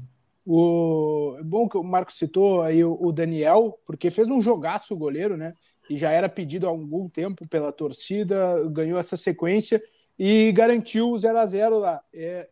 O 0.45 1.35
é 1.39 1.43
bom 1.43 1.69
que 1.69 1.77
o 1.77 1.83
Marco 1.83 2.11
citou 2.11 2.61
aí 2.61 2.83
o, 2.83 3.11
Daniel, 3.11 3.79
porque 3.85 4.11
fez 4.11 4.29
um 4.29 4.41
jogaço 4.41 4.93
o 4.93 4.97
goleiro, 4.97 5.37
né? 5.37 5.53
E 5.89 5.95
já 5.95 6.11
era 6.11 6.27
pedido 6.27 6.65
há 6.65 6.69
algum 6.69 7.07
tempo 7.07 7.47
pela 7.47 7.71
torcida, 7.71 8.67
ganhou 8.69 8.99
essa 8.99 9.15
sequência 9.15 9.81
e 10.17 10.51
garantiu 10.51 11.09
o 11.09 11.17
0 11.17 11.37
a 11.37 11.45
0 11.45 11.79
lá. 11.79 12.01
É, 12.13 12.49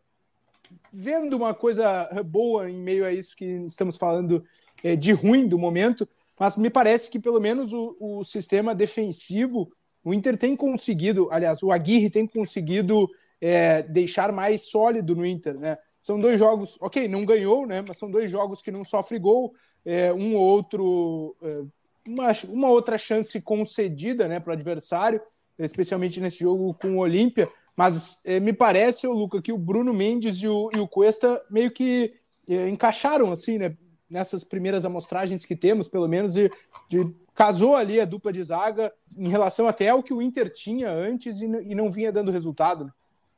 vendo 0.92 1.36
uma 1.36 1.54
coisa 1.54 2.08
boa 2.24 2.70
em 2.70 2.78
meio 2.78 3.04
a 3.04 3.12
isso 3.12 3.36
que 3.36 3.44
estamos 3.66 3.96
falando 3.96 4.44
é, 4.82 4.96
de 4.96 5.12
ruim 5.12 5.46
do 5.46 5.58
momento, 5.58 6.08
mas 6.38 6.56
me 6.56 6.70
parece 6.70 7.10
que 7.10 7.18
pelo 7.18 7.40
menos 7.40 7.72
o, 7.72 7.96
o 8.00 8.24
sistema 8.24 8.74
defensivo 8.74 9.70
o 10.04 10.12
Inter 10.12 10.36
tem 10.36 10.56
conseguido, 10.56 11.28
aliás, 11.30 11.62
o 11.62 11.70
Aguirre 11.70 12.10
tem 12.10 12.26
conseguido 12.26 13.08
é, 13.40 13.82
deixar 13.82 14.32
mais 14.32 14.62
sólido 14.62 15.14
no 15.14 15.24
Inter, 15.24 15.58
né? 15.58 15.78
São 16.00 16.20
dois 16.20 16.38
jogos, 16.38 16.76
ok, 16.80 17.06
não 17.06 17.24
ganhou, 17.24 17.64
né? 17.66 17.84
Mas 17.86 17.96
são 17.96 18.10
dois 18.10 18.30
jogos 18.30 18.60
que 18.60 18.72
não 18.72 18.84
sofre 18.84 19.18
gol, 19.18 19.54
é, 19.84 20.12
um 20.12 20.34
ou 20.34 20.42
outro, 20.42 21.36
é, 21.42 21.62
uma, 22.08 22.32
uma 22.48 22.68
outra 22.68 22.98
chance 22.98 23.40
concedida, 23.40 24.26
né, 24.26 24.40
para 24.40 24.50
o 24.50 24.54
adversário, 24.54 25.20
especialmente 25.58 26.20
nesse 26.20 26.40
jogo 26.40 26.74
com 26.74 26.96
o 26.96 26.98
Olímpia. 26.98 27.48
Mas 27.76 28.20
é, 28.24 28.40
me 28.40 28.52
parece, 28.52 29.06
Luca, 29.06 29.40
que 29.40 29.52
o 29.52 29.58
Bruno 29.58 29.94
Mendes 29.94 30.38
e 30.38 30.48
o, 30.48 30.70
e 30.74 30.78
o 30.78 30.88
Cuesta 30.88 31.40
meio 31.48 31.70
que 31.70 32.14
é, 32.48 32.68
encaixaram 32.68 33.30
assim, 33.30 33.58
né? 33.58 33.76
Nessas 34.10 34.44
primeiras 34.44 34.84
amostragens 34.84 35.44
que 35.44 35.56
temos, 35.56 35.88
pelo 35.88 36.06
menos, 36.06 36.34
de, 36.34 36.50
de 36.86 37.14
casou 37.34 37.74
ali 37.74 38.00
a 38.00 38.04
dupla 38.04 38.32
de 38.32 38.42
zaga 38.42 38.92
em 39.16 39.28
relação 39.28 39.66
até 39.68 39.88
ao 39.88 40.02
que 40.02 40.12
o 40.12 40.20
Inter 40.20 40.52
tinha 40.52 40.90
antes 40.90 41.40
e, 41.40 41.46
e 41.46 41.74
não 41.74 41.90
vinha 41.90 42.12
dando 42.12 42.30
resultado. 42.30 42.84
Né? 42.84 42.92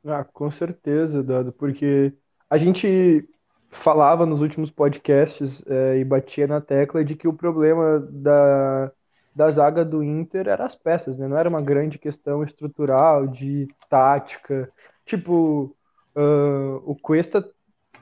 Ah, 0.07 0.24
com 0.24 0.50
certeza, 0.50 1.22
Dado, 1.22 1.52
porque 1.52 2.12
a 2.48 2.59
gente 2.59 3.26
falava 3.70 4.24
nos 4.24 4.40
últimos 4.40 4.70
podcasts 4.70 5.62
é, 5.66 5.98
e 5.98 6.04
batia 6.04 6.46
na 6.46 6.61
tecla 6.61 7.04
de 7.04 7.16
que 7.16 7.26
o 7.26 7.33
problema 7.33 8.00
da, 8.11 8.92
da 9.35 9.48
zaga 9.48 9.85
do 9.85 10.02
Inter 10.02 10.46
era 10.48 10.64
as 10.64 10.74
peças, 10.74 11.18
né? 11.18 11.26
Não 11.26 11.37
era 11.37 11.48
uma 11.48 11.61
grande 11.61 11.98
questão 11.98 12.44
estrutural, 12.44 13.26
de 13.26 13.66
tática. 13.88 14.70
Tipo, 15.04 15.76
uh, 16.14 16.83
o 16.85 16.94
Cuesta, 16.94 17.44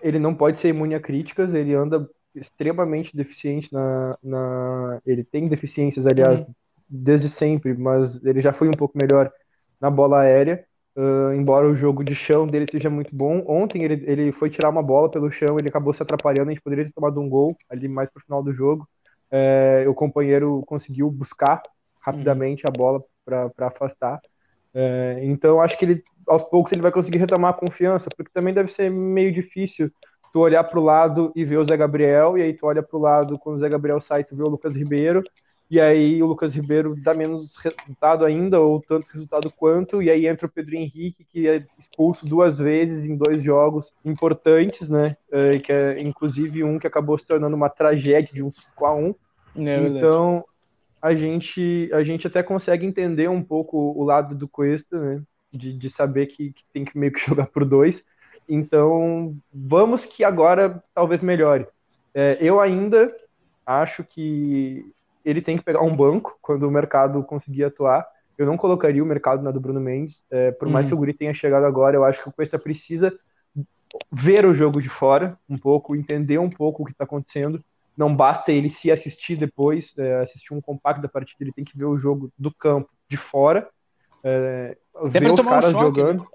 ele 0.03 0.19
não 0.19 0.35
pode 0.35 0.59
ser 0.59 0.69
imune 0.69 0.95
a 0.95 1.01
críticas, 1.01 1.55
ele 1.55 1.75
anda 1.75 2.09
extremamente 2.35 3.17
deficiente 3.17 3.73
na, 3.73 4.17
na... 4.23 5.01
ele 5.07 5.25
tem 5.25 5.45
deficiências, 5.45 6.07
aliás, 6.07 6.45
uhum. 6.45 6.55
desde 6.89 7.29
sempre, 7.29 7.75
mas 7.75 8.23
ele 8.25 8.41
já 8.41 8.53
foi 8.53 8.69
um 8.69 8.73
pouco 8.73 8.97
melhor 8.97 9.31
na 9.81 9.91
bola 9.91 10.21
aérea, 10.21 10.65
uh, 10.97 11.33
embora 11.35 11.69
o 11.69 11.75
jogo 11.75 12.05
de 12.05 12.15
chão 12.15 12.47
dele 12.47 12.67
seja 12.71 12.89
muito 12.89 13.15
bom. 13.15 13.43
Ontem 13.47 13.83
ele, 13.85 14.05
ele 14.07 14.33
foi 14.33 14.49
tirar 14.49 14.71
uma 14.71 14.83
bola 14.83 15.11
pelo 15.11 15.31
chão, 15.31 15.59
ele 15.59 15.69
acabou 15.69 15.93
se 15.93 16.03
atrapalhando, 16.03 16.51
a 16.51 16.53
gente 16.53 16.63
poderia 16.63 16.85
ter 16.85 16.93
tomado 16.93 17.21
um 17.21 17.29
gol 17.29 17.57
ali 17.69 17.89
mais 17.89 18.09
pro 18.11 18.23
final 18.23 18.43
do 18.43 18.53
jogo. 18.53 18.89
Uh, 19.31 19.89
o 19.89 19.95
companheiro 19.95 20.63
conseguiu 20.67 21.11
buscar 21.11 21.63
rapidamente 22.01 22.65
uhum. 22.65 22.69
a 22.69 22.73
bola 22.73 23.05
para 23.25 23.67
afastar. 23.67 24.21
Uh, 24.75 25.19
então 25.23 25.61
acho 25.61 25.77
que 25.77 25.85
ele 25.85 26.03
aos 26.27 26.43
poucos 26.45 26.73
ele 26.73 26.81
vai 26.81 26.93
conseguir 26.93 27.19
retomar 27.19 27.51
a 27.51 27.59
confiança, 27.59 28.09
porque 28.17 28.31
também 28.33 28.55
deve 28.55 28.73
ser 28.73 28.91
meio 28.91 29.33
difícil 29.33 29.91
tu 30.33 30.41
olhar 30.41 30.65
para 30.65 30.79
o 30.79 30.85
lado 30.85 31.33
e 31.37 31.45
ver 31.45 31.59
o 31.59 31.65
Zé 31.65 31.77
Gabriel, 31.77 32.39
e 32.39 32.43
aí 32.43 32.55
tu 32.55 32.67
olha 32.67 32.83
para 32.83 32.97
o 32.97 33.01
lado, 33.01 33.39
quando 33.39 33.57
o 33.57 33.61
Zé 33.61 33.69
Gabriel 33.69 34.01
sai, 34.01 34.25
tu 34.25 34.35
vê 34.35 34.43
o 34.43 34.49
Lucas 34.49 34.75
Ribeiro, 34.75 35.23
e 35.71 35.81
aí 35.81 36.23
o 36.23 36.27
Lucas 36.27 36.55
Ribeiro 36.55 36.95
dá 37.03 37.15
menos 37.15 37.57
resultado 37.57 38.25
ainda, 38.25 38.61
ou 38.61 38.81
tanto 38.81 39.07
resultado 39.11 39.51
quanto, 39.57 40.03
e 40.03 40.11
aí 40.11 40.27
entra 40.27 40.47
o 40.47 40.51
Pedro 40.51 40.75
Henrique, 40.75 41.25
que 41.25 41.49
é 41.49 41.57
expulso 41.79 42.27
duas 42.27 42.59
vezes 42.59 43.07
em 43.07 43.17
dois 43.17 43.43
jogos 43.43 43.91
importantes, 44.05 44.91
né? 44.91 45.17
É, 45.31 45.59
que 45.59 45.73
é 45.73 46.01
inclusive 46.01 46.63
um 46.63 46.79
que 46.79 46.87
acabou 46.87 47.19
se 47.19 47.27
tornando 47.27 47.57
uma 47.57 47.71
tragédia 47.71 48.35
de 48.35 48.43
um 48.43 48.51
5 48.51 48.85
a 48.85 48.95
1 48.95 49.15
é 49.57 49.77
Então 49.87 50.45
a 51.01 51.15
gente, 51.15 51.91
a 51.93 52.03
gente 52.05 52.27
até 52.27 52.43
consegue 52.43 52.87
entender 52.87 53.29
um 53.29 53.43
pouco 53.43 53.77
o 53.77 54.05
lado 54.05 54.35
do 54.35 54.47
Cuesta, 54.47 54.99
né? 54.99 55.23
De, 55.51 55.73
de 55.77 55.91
saber 55.91 56.27
que, 56.27 56.53
que 56.53 56.65
tem 56.73 56.85
que 56.85 56.97
meio 56.97 57.13
que 57.13 57.21
jogar 57.27 57.47
por 57.47 57.65
dois. 57.65 58.05
Então, 58.49 59.37
vamos 59.53 60.05
que 60.05 60.25
agora 60.25 60.83
talvez 60.95 61.21
melhore. 61.21 61.67
É, 62.15 62.39
eu 62.41 62.61
ainda 62.61 63.07
acho 63.65 64.05
que 64.05 64.85
ele 65.25 65.41
tem 65.41 65.57
que 65.57 65.65
pegar 65.65 65.83
um 65.83 65.95
banco 65.95 66.37
quando 66.43 66.65
o 66.65 66.71
mercado 66.71 67.23
conseguir 67.23 67.65
atuar. 67.65 68.07
Eu 68.37 68.47
não 68.47 68.57
colocaria 68.57 69.03
o 69.03 69.07
mercado 69.07 69.43
na 69.43 69.51
do 69.51 69.61
Bruno 69.61 69.81
Mendes. 69.81 70.25
É, 70.31 70.51
por 70.51 70.69
mais 70.69 70.87
uhum. 70.87 70.91
que 70.91 70.95
o 70.95 70.99
Guri 70.99 71.15
tenha 71.15 71.35
chegado 71.35 71.65
agora, 71.65 71.97
eu 71.97 72.05
acho 72.05 72.23
que 72.23 72.29
o 72.29 72.33
Cuesta 72.33 72.59
precisa 72.59 73.17
ver 74.11 74.47
o 74.47 74.55
jogo 74.55 74.81
de 74.81 74.89
fora 74.89 75.29
um 75.49 75.59
pouco, 75.59 75.95
entender 75.95 76.39
um 76.39 76.49
pouco 76.49 76.83
o 76.83 76.87
que 76.87 76.93
está 76.93 77.05
acontecendo. 77.05 77.63
Não 77.97 78.15
basta 78.15 78.51
ele 78.51 78.71
se 78.71 78.91
assistir 78.91 79.37
depois, 79.37 79.97
é, 79.99 80.23
assistir 80.23 80.55
um 80.55 80.61
compacto 80.61 81.03
da 81.03 81.09
partida, 81.09 81.45
ele 81.45 81.53
tem 81.53 81.65
que 81.65 81.77
ver 81.77 81.85
o 81.85 81.99
jogo 81.99 82.33
do 82.39 82.53
campo 82.53 82.89
de 83.09 83.19
fora, 83.19 83.69
é, 84.25 84.77
ver 85.05 85.31
os 85.31 85.41
caras 85.41 85.75
um 85.75 85.81
jogando. 85.81 86.27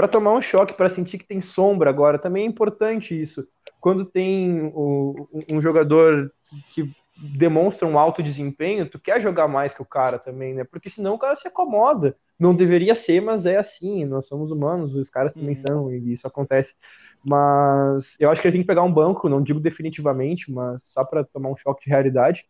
Para 0.00 0.08
tomar 0.08 0.32
um 0.32 0.40
choque, 0.40 0.72
para 0.72 0.88
sentir 0.88 1.18
que 1.18 1.26
tem 1.26 1.42
sombra 1.42 1.90
agora. 1.90 2.18
Também 2.18 2.44
é 2.44 2.48
importante 2.48 3.22
isso. 3.22 3.46
Quando 3.78 4.02
tem 4.02 4.72
o, 4.74 5.28
um 5.52 5.60
jogador 5.60 6.32
que 6.72 6.90
demonstra 7.36 7.86
um 7.86 7.98
alto 7.98 8.22
desempenho, 8.22 8.88
tu 8.88 8.98
quer 8.98 9.20
jogar 9.20 9.46
mais 9.46 9.74
que 9.74 9.82
o 9.82 9.84
cara 9.84 10.18
também, 10.18 10.54
né? 10.54 10.64
Porque 10.64 10.88
senão 10.88 11.16
o 11.16 11.18
cara 11.18 11.36
se 11.36 11.46
acomoda. 11.46 12.16
Não 12.38 12.54
deveria 12.54 12.94
ser, 12.94 13.20
mas 13.20 13.44
é 13.44 13.58
assim. 13.58 14.06
Nós 14.06 14.26
somos 14.26 14.50
humanos, 14.50 14.94
os 14.94 15.10
caras 15.10 15.34
também 15.34 15.50
uhum. 15.50 15.56
são, 15.56 15.92
e 15.92 16.14
isso 16.14 16.26
acontece. 16.26 16.76
Mas 17.22 18.16
eu 18.18 18.30
acho 18.30 18.40
que 18.40 18.48
a 18.48 18.50
gente 18.50 18.64
pegar 18.64 18.82
um 18.82 18.90
banco, 18.90 19.28
não 19.28 19.42
digo 19.42 19.60
definitivamente, 19.60 20.50
mas 20.50 20.82
só 20.86 21.04
para 21.04 21.24
tomar 21.24 21.50
um 21.50 21.56
choque 21.58 21.84
de 21.84 21.90
realidade. 21.90 22.46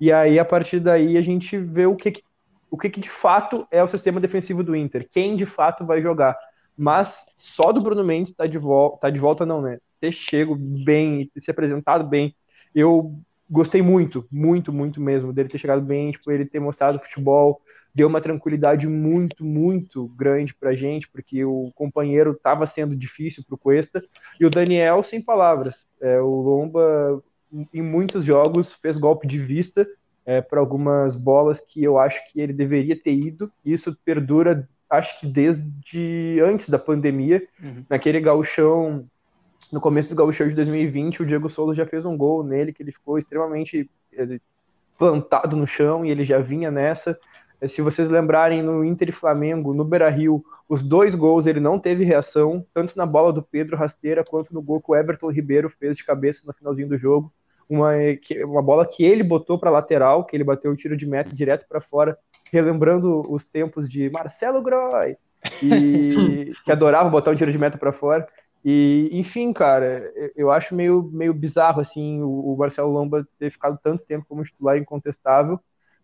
E 0.00 0.10
aí, 0.10 0.38
a 0.38 0.46
partir 0.46 0.80
daí, 0.80 1.18
a 1.18 1.22
gente 1.22 1.58
vê 1.58 1.84
o 1.84 1.94
que, 1.94 2.10
que 2.10 2.22
o 2.70 2.78
que, 2.78 2.88
que, 2.88 3.00
de 3.00 3.10
fato 3.10 3.66
é 3.70 3.82
o 3.82 3.88
sistema 3.88 4.18
defensivo 4.18 4.62
do 4.62 4.74
Inter, 4.74 5.06
quem 5.12 5.36
de 5.36 5.44
fato 5.44 5.84
vai 5.84 6.00
jogar. 6.00 6.36
Mas 6.76 7.26
só 7.36 7.72
do 7.72 7.80
Bruno 7.80 8.04
Mendes 8.04 8.32
tá 8.32 8.46
de 8.46 8.58
volta, 8.58 8.98
tá 9.02 9.10
de 9.10 9.18
volta 9.18 9.46
não, 9.46 9.62
né? 9.62 9.78
Ter 10.00 10.12
chego 10.12 10.54
bem, 10.54 11.30
ter 11.32 11.40
se 11.40 11.50
apresentado 11.50 12.06
bem. 12.06 12.34
Eu 12.74 13.18
gostei 13.48 13.80
muito, 13.80 14.26
muito, 14.30 14.72
muito 14.72 15.00
mesmo 15.00 15.32
dele 15.32 15.48
ter 15.48 15.58
chegado 15.58 15.80
bem, 15.80 16.10
tipo, 16.10 16.30
ele 16.30 16.44
ter 16.44 16.60
mostrado 16.60 16.98
futebol, 16.98 17.60
deu 17.94 18.08
uma 18.08 18.20
tranquilidade 18.20 18.86
muito, 18.86 19.44
muito 19.44 20.08
grande 20.08 20.54
pra 20.54 20.74
gente, 20.74 21.08
porque 21.08 21.44
o 21.44 21.70
companheiro 21.74 22.32
estava 22.32 22.66
sendo 22.66 22.94
difícil 22.94 23.42
pro 23.46 23.56
Cuesta, 23.56 24.02
e 24.38 24.44
o 24.44 24.50
Daniel 24.50 25.02
sem 25.02 25.22
palavras. 25.22 25.86
É, 26.00 26.20
o 26.20 26.42
Lomba 26.42 27.22
em 27.72 27.80
muitos 27.80 28.24
jogos 28.24 28.72
fez 28.72 28.98
golpe 28.98 29.26
de 29.26 29.38
vista 29.38 29.86
é, 30.26 30.42
para 30.42 30.60
algumas 30.60 31.14
bolas 31.14 31.60
que 31.60 31.82
eu 31.82 31.98
acho 31.98 32.20
que 32.30 32.40
ele 32.40 32.52
deveria 32.52 33.00
ter 33.00 33.14
ido. 33.14 33.50
Isso 33.64 33.96
perdura, 34.04 34.68
acho 34.88 35.20
que 35.20 35.26
desde 35.26 36.40
antes 36.44 36.68
da 36.68 36.78
pandemia, 36.78 37.46
uhum. 37.62 37.84
naquele 37.88 38.20
gauchão, 38.20 39.06
no 39.72 39.80
começo 39.80 40.08
do 40.10 40.16
gauchão 40.16 40.48
de 40.48 40.54
2020, 40.54 41.22
o 41.22 41.26
Diego 41.26 41.50
Souza 41.50 41.74
já 41.74 41.86
fez 41.86 42.04
um 42.04 42.16
gol 42.16 42.44
nele 42.44 42.72
que 42.72 42.82
ele 42.82 42.92
ficou 42.92 43.18
extremamente 43.18 43.90
plantado 44.98 45.56
no 45.56 45.66
chão 45.66 46.04
e 46.04 46.10
ele 46.10 46.24
já 46.24 46.38
vinha 46.38 46.70
nessa. 46.70 47.18
É, 47.60 47.68
se 47.68 47.82
vocês 47.82 48.08
lembrarem 48.08 48.62
no 48.62 48.84
Inter 48.84 49.08
e 49.08 49.12
Flamengo, 49.12 49.74
no 49.74 49.84
Beira-Rio, 49.84 50.44
os 50.68 50.82
dois 50.82 51.14
gols 51.14 51.46
ele 51.46 51.60
não 51.60 51.78
teve 51.78 52.04
reação, 52.04 52.64
tanto 52.72 52.96
na 52.96 53.06
bola 53.06 53.32
do 53.32 53.42
Pedro 53.42 53.76
Rasteira 53.76 54.24
quanto 54.24 54.52
no 54.52 54.62
gol 54.62 54.80
que 54.80 54.90
o 54.90 54.96
Everton 54.96 55.30
Ribeiro 55.30 55.70
fez 55.70 55.96
de 55.96 56.04
cabeça 56.04 56.42
no 56.44 56.52
finalzinho 56.52 56.88
do 56.88 56.98
jogo 56.98 57.32
uma, 57.68 57.92
uma 58.44 58.62
bola 58.62 58.86
que 58.86 59.04
ele 59.04 59.22
botou 59.22 59.58
para 59.58 59.70
lateral, 59.70 60.24
que 60.24 60.36
ele 60.36 60.44
bateu 60.44 60.70
o 60.70 60.76
tiro 60.76 60.96
de 60.96 61.06
meta 61.06 61.34
direto 61.34 61.66
para 61.68 61.80
fora, 61.80 62.18
relembrando 62.52 63.24
os 63.32 63.44
tempos 63.44 63.88
de 63.88 64.10
Marcelo 64.10 64.62
Groy, 64.62 65.16
e, 65.62 66.52
que 66.64 66.72
adorava 66.72 67.08
botar 67.08 67.30
o 67.30 67.36
tiro 67.36 67.52
de 67.52 67.58
meta 67.58 67.76
para 67.78 67.92
fora. 67.92 68.26
E, 68.64 69.08
enfim, 69.12 69.52
cara, 69.52 70.12
eu 70.34 70.50
acho 70.50 70.74
meio, 70.74 71.08
meio 71.12 71.32
bizarro 71.32 71.80
assim 71.80 72.20
o, 72.20 72.52
o 72.52 72.56
Marcelo 72.56 72.90
Lomba 72.90 73.26
ter 73.38 73.50
ficado 73.50 73.78
tanto 73.82 74.04
tempo 74.04 74.26
como 74.28 74.42
titular 74.42 74.76
incontestável, 74.76 75.60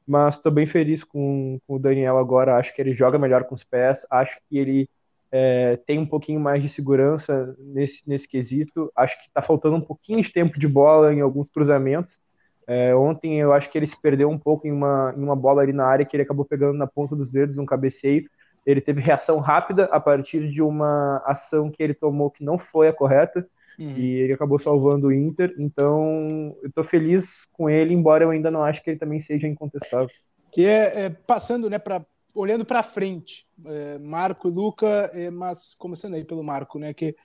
mas 0.07 0.37
estou 0.37 0.53
bem 0.53 0.67
feliz 0.67 1.03
com, 1.03 1.59
com 1.67 1.75
o 1.75 1.79
Daniel 1.79 2.19
agora. 2.19 2.57
Acho 2.57 2.75
que 2.75 2.81
ele 2.81 2.95
joga 2.95 3.19
melhor 3.19 3.45
com 3.45 3.55
os 3.55 3.65
pés, 3.65 4.07
acho 4.11 4.39
que 4.49 4.59
ele 4.59 4.89
é, 5.35 5.79
tem 5.87 5.99
um 5.99 6.05
pouquinho 6.05 6.39
mais 6.39 6.63
de 6.63 6.69
segurança 6.69 7.57
nesse, 7.59 8.07
nesse 8.07 8.29
quesito. 8.29 8.93
Acho 8.95 9.19
que 9.19 9.29
está 9.29 9.41
faltando 9.41 9.77
um 9.77 9.81
pouquinho 9.81 10.23
de 10.23 10.31
tempo 10.31 10.61
de 10.61 10.69
bola 10.69 11.13
em 11.13 11.23
alguns 11.23 11.49
cruzamentos. 11.49 12.19
É, 12.67 12.95
ontem 12.95 13.41
eu 13.41 13.53
acho 13.53 13.71
que 13.71 13.79
ele 13.79 13.87
se 13.87 14.01
perdeu 14.01 14.29
um 14.29 14.39
pouco 14.39 14.67
em 14.67 14.73
uma, 14.73 15.15
em 15.17 15.23
uma 15.23 15.35
bola 15.35 15.63
ali 15.63 15.73
na 15.73 15.87
área 15.87 16.05
que 16.05 16.15
ele 16.15 16.23
acabou 16.23 16.45
pegando 16.45 16.77
na 16.77 16.87
ponta 16.87 17.17
dos 17.17 17.31
dedos, 17.31 17.57
um 17.57 17.65
cabeceio. 17.65 18.29
Ele 18.65 18.81
teve 18.81 19.01
reação 19.01 19.39
rápida 19.39 19.87
a 19.87 19.99
partir 19.99 20.51
de 20.51 20.63
uma 20.63 21.23
ação 21.25 21.71
que 21.71 21.83
ele 21.83 21.95
tomou 21.95 22.31
que 22.31 22.45
não 22.45 22.59
foi 22.59 22.89
a 22.89 22.93
correta. 22.93 23.49
Uhum. 23.79 23.97
E 23.97 24.17
ele 24.21 24.35
acabou 24.35 24.59
salvando 24.59 25.07
o 25.07 25.13
Inter. 25.13 25.55
Então, 25.59 26.55
eu 26.63 26.69
estou 26.69 26.85
feliz 26.85 27.47
com 27.53 27.71
ele, 27.71 27.95
embora 27.95 28.23
eu 28.23 28.31
ainda 28.31 28.51
não 28.51 28.63
acho 28.63 28.83
que 28.85 28.91
ele 28.91 28.99
também 28.99 29.19
seja 29.19 29.49
incontestável. 29.49 30.11
Que 30.53 30.67
é, 30.67 31.07
é 31.07 31.11
passando 31.11 31.71
né, 31.71 31.79
para 31.79 32.05
olhando 32.35 32.65
para 32.65 32.83
frente, 32.83 33.47
é, 33.65 33.99
Marco 33.99 34.49
e 34.49 34.51
Luca, 34.51 35.11
é, 35.13 35.31
mas 35.31 35.75
começando 35.75 36.15
aí 36.15 36.25
pelo 36.25 36.43
Marco, 36.43 36.79
né? 36.79 36.95
Que 36.95 37.17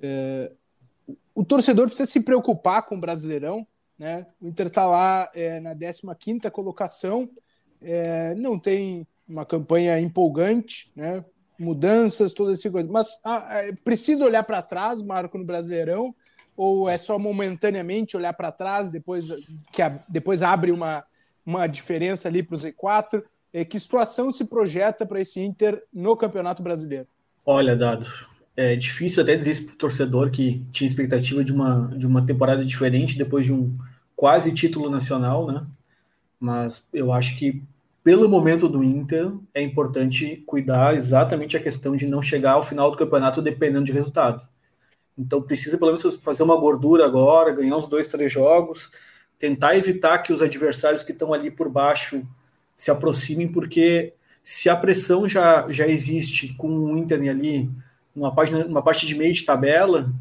é, 0.00 0.52
o 1.34 1.44
torcedor 1.44 1.86
precisa 1.86 2.10
se 2.10 2.20
preocupar 2.20 2.86
com 2.86 2.96
o 2.96 3.00
Brasileirão, 3.00 3.66
né? 3.98 4.26
O 4.40 4.46
Inter 4.46 4.66
está 4.66 4.86
lá 4.86 5.30
é, 5.34 5.60
na 5.60 5.74
15 5.74 6.50
colocação, 6.50 7.28
é, 7.82 8.34
não 8.34 8.58
tem 8.58 9.06
uma 9.28 9.44
campanha 9.44 9.98
empolgante, 10.00 10.90
né? 10.94 11.24
Mudanças, 11.58 12.32
todas 12.32 12.58
essas 12.58 12.70
coisas. 12.70 12.90
Mas 12.90 13.20
ah, 13.24 13.46
é, 13.50 13.72
precisa 13.84 14.24
olhar 14.24 14.42
para 14.42 14.62
trás, 14.62 15.00
Marco, 15.00 15.38
no 15.38 15.44
Brasileirão, 15.44 16.14
ou 16.56 16.88
é 16.88 16.98
só 16.98 17.18
momentaneamente 17.18 18.16
olhar 18.16 18.32
para 18.32 18.52
trás, 18.52 18.90
depois 18.90 19.26
que 19.72 19.82
a, 19.82 19.88
depois 20.08 20.42
abre 20.42 20.72
uma, 20.72 21.04
uma 21.44 21.66
diferença 21.66 22.28
ali 22.28 22.42
para 22.42 22.56
o 22.56 22.58
Z4? 22.58 23.22
É, 23.54 23.64
que 23.64 23.78
situação 23.78 24.32
se 24.32 24.44
projeta 24.46 25.06
para 25.06 25.20
esse 25.20 25.40
Inter 25.40 25.80
no 25.92 26.16
Campeonato 26.16 26.60
Brasileiro? 26.60 27.06
Olha, 27.46 27.76
Dado, 27.76 28.04
é 28.56 28.74
difícil 28.74 29.22
até 29.22 29.36
dizer 29.36 29.52
isso 29.52 29.66
para 29.66 29.74
o 29.74 29.78
torcedor 29.78 30.28
que 30.32 30.66
tinha 30.72 30.88
expectativa 30.88 31.44
de 31.44 31.52
uma, 31.52 31.88
de 31.96 32.04
uma 32.04 32.26
temporada 32.26 32.64
diferente 32.64 33.16
depois 33.16 33.46
de 33.46 33.52
um 33.52 33.78
quase 34.16 34.50
título 34.50 34.90
nacional, 34.90 35.46
né? 35.46 35.64
Mas 36.40 36.88
eu 36.92 37.12
acho 37.12 37.38
que 37.38 37.62
pelo 38.02 38.28
momento 38.28 38.68
do 38.68 38.82
Inter 38.82 39.30
é 39.54 39.62
importante 39.62 40.42
cuidar 40.46 40.96
exatamente 40.96 41.56
a 41.56 41.62
questão 41.62 41.94
de 41.94 42.08
não 42.08 42.20
chegar 42.20 42.54
ao 42.54 42.64
final 42.64 42.90
do 42.90 42.96
campeonato 42.96 43.40
dependendo 43.40 43.84
de 43.84 43.92
resultado. 43.92 44.44
Então 45.16 45.40
precisa 45.40 45.78
pelo 45.78 45.92
menos 45.92 46.16
fazer 46.16 46.42
uma 46.42 46.56
gordura 46.56 47.06
agora, 47.06 47.54
ganhar 47.54 47.76
uns 47.76 47.86
dois, 47.86 48.08
três 48.08 48.32
jogos, 48.32 48.90
tentar 49.38 49.76
evitar 49.76 50.18
que 50.18 50.32
os 50.32 50.42
adversários 50.42 51.04
que 51.04 51.12
estão 51.12 51.32
ali 51.32 51.52
por 51.52 51.68
baixo 51.68 52.26
se 52.76 52.90
aproximem, 52.90 53.48
porque 53.48 54.14
se 54.42 54.68
a 54.68 54.76
pressão 54.76 55.28
já, 55.28 55.66
já 55.70 55.86
existe 55.86 56.54
com 56.54 56.68
o 56.68 56.96
Inter 56.96 57.18
ali, 57.30 57.70
numa, 58.14 58.34
página, 58.34 58.64
numa 58.64 58.82
parte 58.82 59.06
de 59.06 59.14
meio 59.14 59.32
de 59.32 59.44
tabela, 59.44 60.12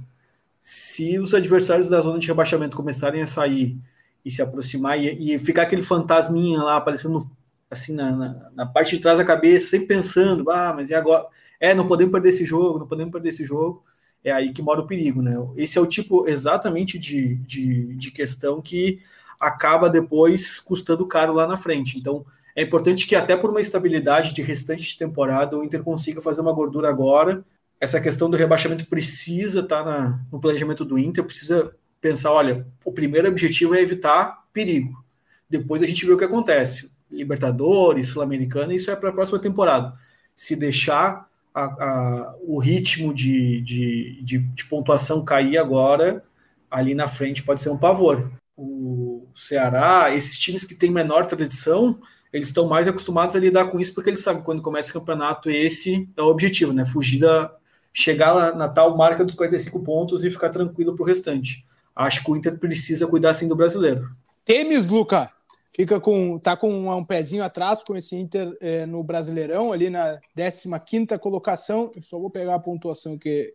se 0.62 1.20
os 1.20 1.34
adversários 1.34 1.89
da 1.89 2.02
zona 2.02 2.20
de 2.20 2.28
rebaixamento 2.28 2.78
começarem 2.78 3.22
a 3.22 3.28
sair 3.28 3.78
e 4.24 4.32
se 4.32 4.42
aproximar 4.42 4.98
e, 4.98 5.36
e 5.36 5.39
ficar 5.39 5.63
aquele 5.63 5.84
fantasminha 5.84 6.62
lá 6.63 6.78
aparecendo 6.78 7.30
assim 7.70 7.94
na, 7.94 8.12
na, 8.12 8.50
na, 8.56 8.66
parte 8.66 8.96
de 8.96 9.02
trás 9.02 9.18
da 9.18 9.26
cabeça, 9.26 9.72
sempre 9.72 9.88
pensando, 9.88 10.50
ah, 10.50 10.74
mas 10.74 10.89
e 10.89 10.94
agora? 10.94 11.26
É, 11.60 11.74
não 11.74 11.88
podemos 11.88 12.12
perder 12.12 12.30
esse 12.30 12.46
jogo, 12.46 12.80
não 12.80 12.88
podemos 12.88 13.12
perder 13.12 13.30
esse 13.30 13.44
jogo. 13.44 13.84
É 14.24 14.32
aí 14.32 14.54
que 14.54 14.62
mora 14.62 14.80
o 14.80 14.88
perigo, 14.88 15.22
né? 15.22 15.34
Esse 15.58 15.78
é 15.78 15.82
o 15.82 15.86
tipo 15.86 16.28
exatamente 16.28 16.98
de, 16.98 17.36
de, 17.36 17.96
de 17.96 18.12
questão 18.12 18.62
que 18.62 19.02
acaba 19.39 19.89
depois 19.89 20.60
custando 20.60 21.06
caro 21.06 21.34
lá 21.34 21.46
na 21.46 21.58
frente. 21.58 21.98
Então, 21.98 22.26
é 22.56 22.62
importante 22.62 23.08
que, 23.08 23.16
até 23.16 23.36
por 23.36 23.50
uma 23.50 23.62
estabilidade 23.62 24.34
de 24.34 24.42
restante 24.42 24.84
de 24.84 24.98
temporada, 24.98 25.58
o 25.58 25.63
Inter 25.63 25.84
consiga 25.84 26.22
fazer 26.22 26.42
uma 26.42 26.54
gordura 26.54 26.89
agora. 26.89 27.44
Essa 27.80 28.00
questão 28.00 28.30
do 28.30 28.38
rebaixamento 28.38 28.86
precisa 28.86 29.62
estar 29.62 29.84
tá 29.84 30.20
no 30.32 30.39
planejamento 30.39 30.86
do 30.86 31.00
Inter, 31.00 31.24
precisa 31.24 31.76
pensar: 32.00 32.32
olha, 32.32 32.66
o 32.86 32.92
primeiro 32.92 33.28
objetivo 33.28 33.74
é 33.74 33.82
evitar 33.82 34.44
perigo. 34.54 35.04
Depois 35.50 35.82
a 35.82 35.88
gente 35.88 36.06
vê 36.06 36.13
o 36.13 36.18
que 36.18 36.24
acontece. 36.24 36.92
Libertadores, 37.12 38.08
Sul-Americana, 38.08 38.74
isso 38.74 38.92
é 38.92 38.96
para 38.96 39.10
a 39.10 39.13
próxima 39.13 39.39
temporada. 39.39 39.94
Se 40.36 40.56
deixar 40.56 41.28
a, 41.54 41.63
a, 41.63 42.36
o 42.42 42.60
ritmo 42.60 43.13
de, 43.13 43.62
de, 43.62 44.22
de, 44.24 44.38
de 44.39 44.66
pontuação 44.66 45.24
cair 45.24 45.58
agora, 45.58 46.24
ali 46.70 46.96
na 46.96 47.08
frente 47.08 47.44
pode 47.44 47.62
ser 47.62 47.70
um 47.70 47.78
pavor. 47.78 48.32
O 48.58 49.28
Ceará, 49.36 50.13
esses 50.13 50.38
times 50.38 50.63
que 50.63 50.76
têm 50.76 50.92
menor 50.92 51.26
tradição, 51.26 52.00
eles 52.34 52.48
estão 52.48 52.67
mais 52.67 52.88
acostumados 52.88 53.36
a 53.36 53.39
lidar 53.39 53.67
com 53.67 53.80
isso 53.80 53.93
porque 53.93 54.10
eles 54.10 54.22
sabem 54.22 54.41
que 54.41 54.46
quando 54.46 54.62
começa 54.62 54.89
o 54.89 54.93
campeonato 54.93 55.52
esse 55.52 56.10
é 56.17 56.22
o 56.22 56.26
objetivo, 56.26 56.74
né? 56.74 56.84
Fugir 56.84 57.19
da 57.19 57.56
chegar 57.93 58.34
na, 58.34 58.56
na 58.56 58.67
tal 58.67 58.98
marca 58.98 59.24
dos 59.24 59.36
45 59.36 59.80
pontos 59.82 60.24
e 60.24 60.30
ficar 60.32 60.50
tranquilo 60.50 60.96
para 60.96 61.04
o 61.04 61.06
restante. 61.06 61.63
Acho 61.96 62.24
que 62.24 62.32
o 62.32 62.36
Inter 62.36 62.58
precisa 62.58 63.06
cuidar 63.06 63.30
assim 63.30 63.48
do 63.48 63.56
brasileiro. 63.56 64.10
Temes, 64.43 64.89
Luca, 64.89 65.30
fica 65.76 66.00
com 66.00 66.39
tá 66.39 66.58
com 66.58 66.74
um, 66.74 66.91
um 66.91 67.06
pezinho 67.06 67.43
atrás 67.43 67.84
com 67.84 67.96
esse 67.96 68.15
Inter 68.15 68.58
é, 68.60 68.88
no 68.88 69.04
Brasileirão, 69.04 69.72
ali 69.72 69.91
na 69.91 70.19
15 70.36 71.19
colocação. 71.19 71.91
Eu 71.96 72.02
só 72.02 72.17
vou 72.17 72.32
pegar 72.32 72.56
a 72.56 72.60
pontuação 72.60 73.15
que 73.15 73.54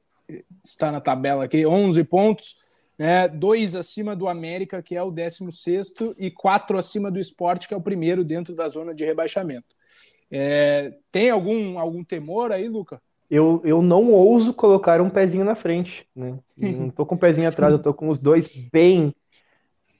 está 0.63 0.93
na 0.93 1.01
tabela 1.01 1.45
aqui, 1.45 1.67
11 1.67 2.05
pontos 2.05 2.57
né? 2.99 3.29
Dois 3.29 3.77
acima 3.77 4.17
do 4.17 4.27
América, 4.27 4.83
que 4.83 4.97
é 4.97 5.03
o 5.03 5.11
16, 5.11 5.95
e 6.19 6.31
quatro 6.31 6.77
acima 6.77 7.11
do 7.11 7.21
esporte, 7.21 7.69
que 7.69 7.75
é 7.75 7.77
o 7.77 7.83
primeiro 7.83 8.25
dentro 8.25 8.55
da 8.55 8.69
zona 8.69 8.95
de 8.95 9.05
rebaixamento. 9.05 9.77
É, 10.31 10.93
tem 11.11 11.31
algum, 11.31 11.79
algum 11.79 12.05
temor 12.05 12.53
aí, 12.53 12.69
Luca? 12.69 13.01
Eu, 13.31 13.61
eu 13.65 13.83
não 13.83 14.11
ouso 14.11 14.53
colocar 14.55 15.01
um 15.01 15.11
pezinho 15.11 15.45
na 15.45 15.55
frente, 15.55 16.07
né? 16.17 16.39
Não 16.57 16.91
tô 16.91 17.07
com 17.07 17.15
o 17.15 17.19
pezinho 17.19 17.49
atrás, 17.49 17.73
eu 17.73 17.79
tô 17.79 17.95
com 17.95 18.09
os 18.09 18.19
dois 18.19 18.49
bem 18.73 19.15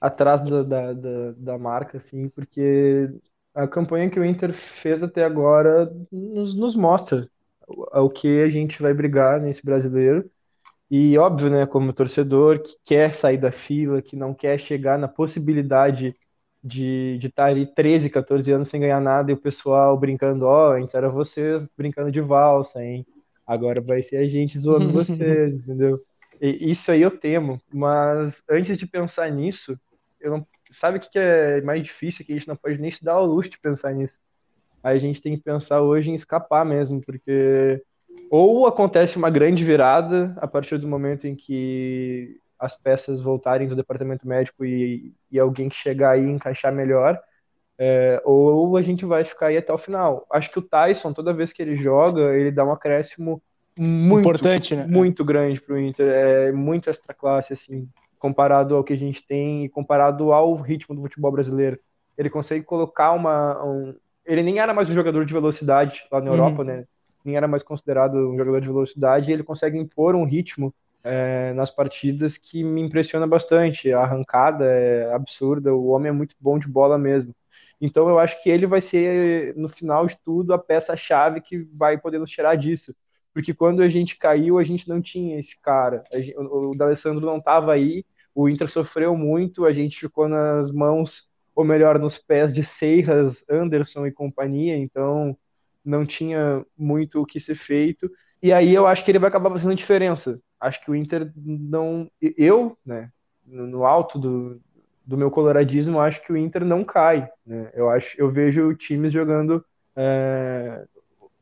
atrás 0.01 0.41
da, 0.41 0.63
da, 0.63 0.93
da, 0.93 1.31
da 1.37 1.57
marca, 1.57 1.97
assim, 1.97 2.29
porque 2.29 3.09
a 3.53 3.67
campanha 3.67 4.09
que 4.09 4.19
o 4.19 4.25
Inter 4.25 4.53
fez 4.53 5.03
até 5.03 5.23
agora 5.23 5.91
nos, 6.11 6.55
nos 6.55 6.75
mostra 6.75 7.29
o 7.67 8.09
que 8.09 8.41
a 8.41 8.49
gente 8.49 8.81
vai 8.81 8.93
brigar 8.93 9.39
nesse 9.39 9.63
brasileiro. 9.63 10.29
E 10.89 11.17
óbvio, 11.17 11.49
né, 11.49 11.65
como 11.67 11.93
torcedor 11.93 12.61
que 12.61 12.73
quer 12.83 13.13
sair 13.13 13.37
da 13.37 13.51
fila, 13.51 14.01
que 14.01 14.15
não 14.15 14.33
quer 14.33 14.59
chegar 14.59 14.97
na 14.97 15.07
possibilidade 15.07 16.15
de 16.63 17.15
estar 17.15 17.27
de 17.27 17.29
tá 17.29 17.45
ali 17.45 17.65
13, 17.73 18.09
14 18.09 18.51
anos 18.51 18.67
sem 18.69 18.81
ganhar 18.81 18.99
nada 18.99 19.31
e 19.31 19.33
o 19.33 19.41
pessoal 19.41 19.97
brincando, 19.97 20.45
ó, 20.45 20.69
oh, 20.69 20.73
antes 20.73 20.93
era 20.93 21.09
vocês 21.09 21.67
brincando 21.77 22.11
de 22.11 22.19
valsa, 22.19 22.83
hein? 22.83 23.05
Agora 23.45 23.81
vai 23.81 24.01
ser 24.01 24.17
a 24.17 24.27
gente 24.27 24.59
zoando 24.59 24.91
vocês, 24.91 25.59
entendeu? 25.61 26.03
E 26.41 26.71
isso 26.71 26.91
aí 26.91 27.01
eu 27.01 27.11
temo, 27.11 27.61
mas 27.71 28.41
antes 28.49 28.77
de 28.77 28.85
pensar 28.85 29.31
nisso, 29.31 29.77
eu 30.19 30.31
não, 30.31 30.47
sabe 30.71 30.97
o 30.97 31.01
que 31.01 31.17
é 31.17 31.61
mais 31.61 31.83
difícil? 31.83 32.25
Que 32.25 32.31
a 32.31 32.35
gente 32.35 32.47
não 32.47 32.55
pode 32.55 32.77
nem 32.77 32.91
se 32.91 33.03
dar 33.03 33.13
ao 33.13 33.25
luxo 33.25 33.49
de 33.49 33.59
pensar 33.59 33.93
nisso. 33.93 34.19
A 34.83 34.97
gente 34.97 35.21
tem 35.21 35.35
que 35.37 35.43
pensar 35.43 35.81
hoje 35.81 36.09
em 36.09 36.15
escapar 36.15 36.65
mesmo, 36.65 37.01
porque 37.01 37.81
ou 38.31 38.67
acontece 38.67 39.17
uma 39.17 39.29
grande 39.29 39.63
virada 39.63 40.35
a 40.37 40.47
partir 40.47 40.77
do 40.77 40.87
momento 40.87 41.27
em 41.27 41.35
que 41.35 42.37
as 42.59 42.75
peças 42.75 43.21
voltarem 43.21 43.67
do 43.67 43.75
departamento 43.75 44.27
médico 44.27 44.65
e, 44.65 45.13
e 45.31 45.39
alguém 45.39 45.69
que 45.69 45.75
chegar 45.75 46.11
aí 46.11 46.29
encaixar 46.29 46.73
melhor, 46.73 47.19
é, 47.77 48.21
ou 48.25 48.75
a 48.75 48.81
gente 48.81 49.05
vai 49.05 49.23
ficar 49.23 49.47
aí 49.47 49.57
até 49.57 49.71
o 49.71 49.77
final. 49.77 50.27
Acho 50.29 50.51
que 50.51 50.59
o 50.59 50.61
Tyson, 50.61 51.13
toda 51.13 51.33
vez 51.33 51.53
que 51.53 51.61
ele 51.61 51.77
joga, 51.77 52.35
ele 52.35 52.51
dá 52.51 52.65
um 52.65 52.71
acréscimo 52.71 53.41
muito, 53.79 54.19
Importante, 54.19 54.75
né? 54.75 54.85
muito 54.85 55.23
grande 55.23 55.61
para 55.61 55.75
o 55.75 55.79
Inter, 55.79 56.05
é 56.05 56.51
muito 56.51 56.89
extra 56.89 57.13
classe, 57.13 57.53
assim, 57.53 57.87
comparado 58.17 58.75
ao 58.75 58.83
que 58.83 58.91
a 58.91 58.97
gente 58.97 59.25
tem 59.25 59.63
e 59.63 59.69
comparado 59.69 60.33
ao 60.33 60.53
ritmo 60.55 60.93
do 60.93 61.01
futebol 61.01 61.31
brasileiro. 61.31 61.77
Ele 62.17 62.29
consegue 62.29 62.65
colocar 62.65 63.13
uma. 63.13 63.63
Um... 63.63 63.95
Ele 64.25 64.43
nem 64.43 64.59
era 64.59 64.73
mais 64.73 64.89
um 64.89 64.93
jogador 64.93 65.23
de 65.23 65.33
velocidade 65.33 66.03
lá 66.11 66.19
na 66.19 66.29
Europa, 66.29 66.59
uhum. 66.59 66.67
né? 66.67 66.85
Nem 67.23 67.35
era 67.35 67.47
mais 67.47 67.63
considerado 67.63 68.15
um 68.15 68.37
jogador 68.37 68.61
de 68.61 68.67
velocidade, 68.67 69.29
e 69.29 69.33
ele 69.33 69.43
consegue 69.43 69.77
impor 69.77 70.15
um 70.15 70.25
ritmo 70.25 70.73
é, 71.03 71.53
nas 71.53 71.69
partidas 71.69 72.37
que 72.37 72.63
me 72.63 72.81
impressiona 72.81 73.27
bastante. 73.27 73.91
A 73.91 74.01
arrancada 74.01 74.65
é 74.65 75.13
absurda, 75.13 75.73
o 75.73 75.87
homem 75.87 76.09
é 76.09 76.13
muito 76.13 76.35
bom 76.39 76.57
de 76.57 76.67
bola 76.67 76.97
mesmo. 76.97 77.33
Então 77.81 78.09
eu 78.09 78.19
acho 78.19 78.41
que 78.43 78.49
ele 78.49 78.67
vai 78.67 78.81
ser, 78.81 79.55
no 79.55 79.69
final 79.69 80.05
de 80.05 80.17
tudo, 80.23 80.53
a 80.53 80.57
peça-chave 80.57 81.41
que 81.41 81.59
vai 81.73 81.97
poder 81.97 82.19
nos 82.19 82.31
tirar 82.31 82.55
disso. 82.55 82.93
Porque 83.33 83.53
quando 83.53 83.81
a 83.81 83.87
gente 83.87 84.17
caiu, 84.17 84.57
a 84.57 84.63
gente 84.63 84.89
não 84.89 85.01
tinha 85.01 85.39
esse 85.39 85.59
cara. 85.61 86.03
Gente, 86.13 86.35
o, 86.37 86.71
o 86.71 86.77
D'Alessandro 86.77 87.25
não 87.25 87.37
estava 87.37 87.73
aí, 87.73 88.03
o 88.35 88.49
Inter 88.49 88.69
sofreu 88.69 89.15
muito, 89.15 89.65
a 89.65 89.71
gente 89.71 89.99
ficou 89.99 90.27
nas 90.27 90.71
mãos, 90.71 91.29
ou 91.55 91.63
melhor, 91.63 91.99
nos 91.99 92.17
pés 92.17 92.51
de 92.51 92.63
Seiras, 92.63 93.45
Anderson 93.49 94.05
e 94.05 94.11
companhia, 94.11 94.77
então 94.77 95.37
não 95.89 96.05
tinha 96.05 96.65
muito 96.77 97.21
o 97.21 97.25
que 97.25 97.39
ser 97.39 97.55
feito. 97.55 98.09
E 98.41 98.53
aí 98.53 98.73
eu 98.73 98.87
acho 98.87 99.03
que 99.03 99.11
ele 99.11 99.19
vai 99.19 99.29
acabar 99.29 99.49
fazendo 99.49 99.75
diferença 99.75 100.39
acho 100.59 100.81
que 100.81 100.91
o 100.91 100.95
Inter 100.95 101.31
não. 101.35 102.09
Eu, 102.21 102.77
né, 102.85 103.09
no 103.45 103.85
alto 103.85 104.19
do, 104.19 104.61
do 105.05 105.17
meu 105.17 105.31
coloradismo, 105.31 105.99
acho 105.99 106.21
que 106.21 106.33
o 106.33 106.37
Inter 106.37 106.65
não 106.65 106.83
cai. 106.83 107.29
Né? 107.45 107.71
Eu, 107.73 107.89
acho, 107.89 108.19
eu 108.19 108.29
vejo 108.29 108.75
times 108.75 109.13
jogando 109.13 109.63
é, 109.95 110.85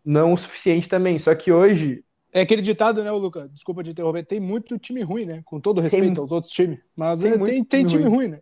não 0.05 0.33
o 0.33 0.37
suficiente 0.37 0.87
também. 0.87 1.17
Só 1.17 1.33
que 1.33 1.51
hoje. 1.51 2.03
É 2.31 2.41
aquele 2.41 2.61
ditado, 2.61 3.03
né, 3.03 3.11
Luca? 3.11 3.49
Desculpa 3.49 3.83
de 3.83 3.91
interromper. 3.91 4.23
Tem 4.23 4.39
muito 4.39 4.77
time 4.77 5.01
ruim, 5.01 5.25
né? 5.25 5.41
Com 5.43 5.59
todo 5.59 5.81
respeito 5.81 6.13
tem, 6.13 6.21
aos 6.21 6.31
outros 6.31 6.51
times. 6.51 6.79
Mas 6.95 7.21
tem, 7.21 7.31
é, 7.31 7.37
tem, 7.39 7.63
tem 7.63 7.85
time, 7.85 8.03
ruim. 8.03 8.15
ruim, 8.15 8.27
né? 8.27 8.39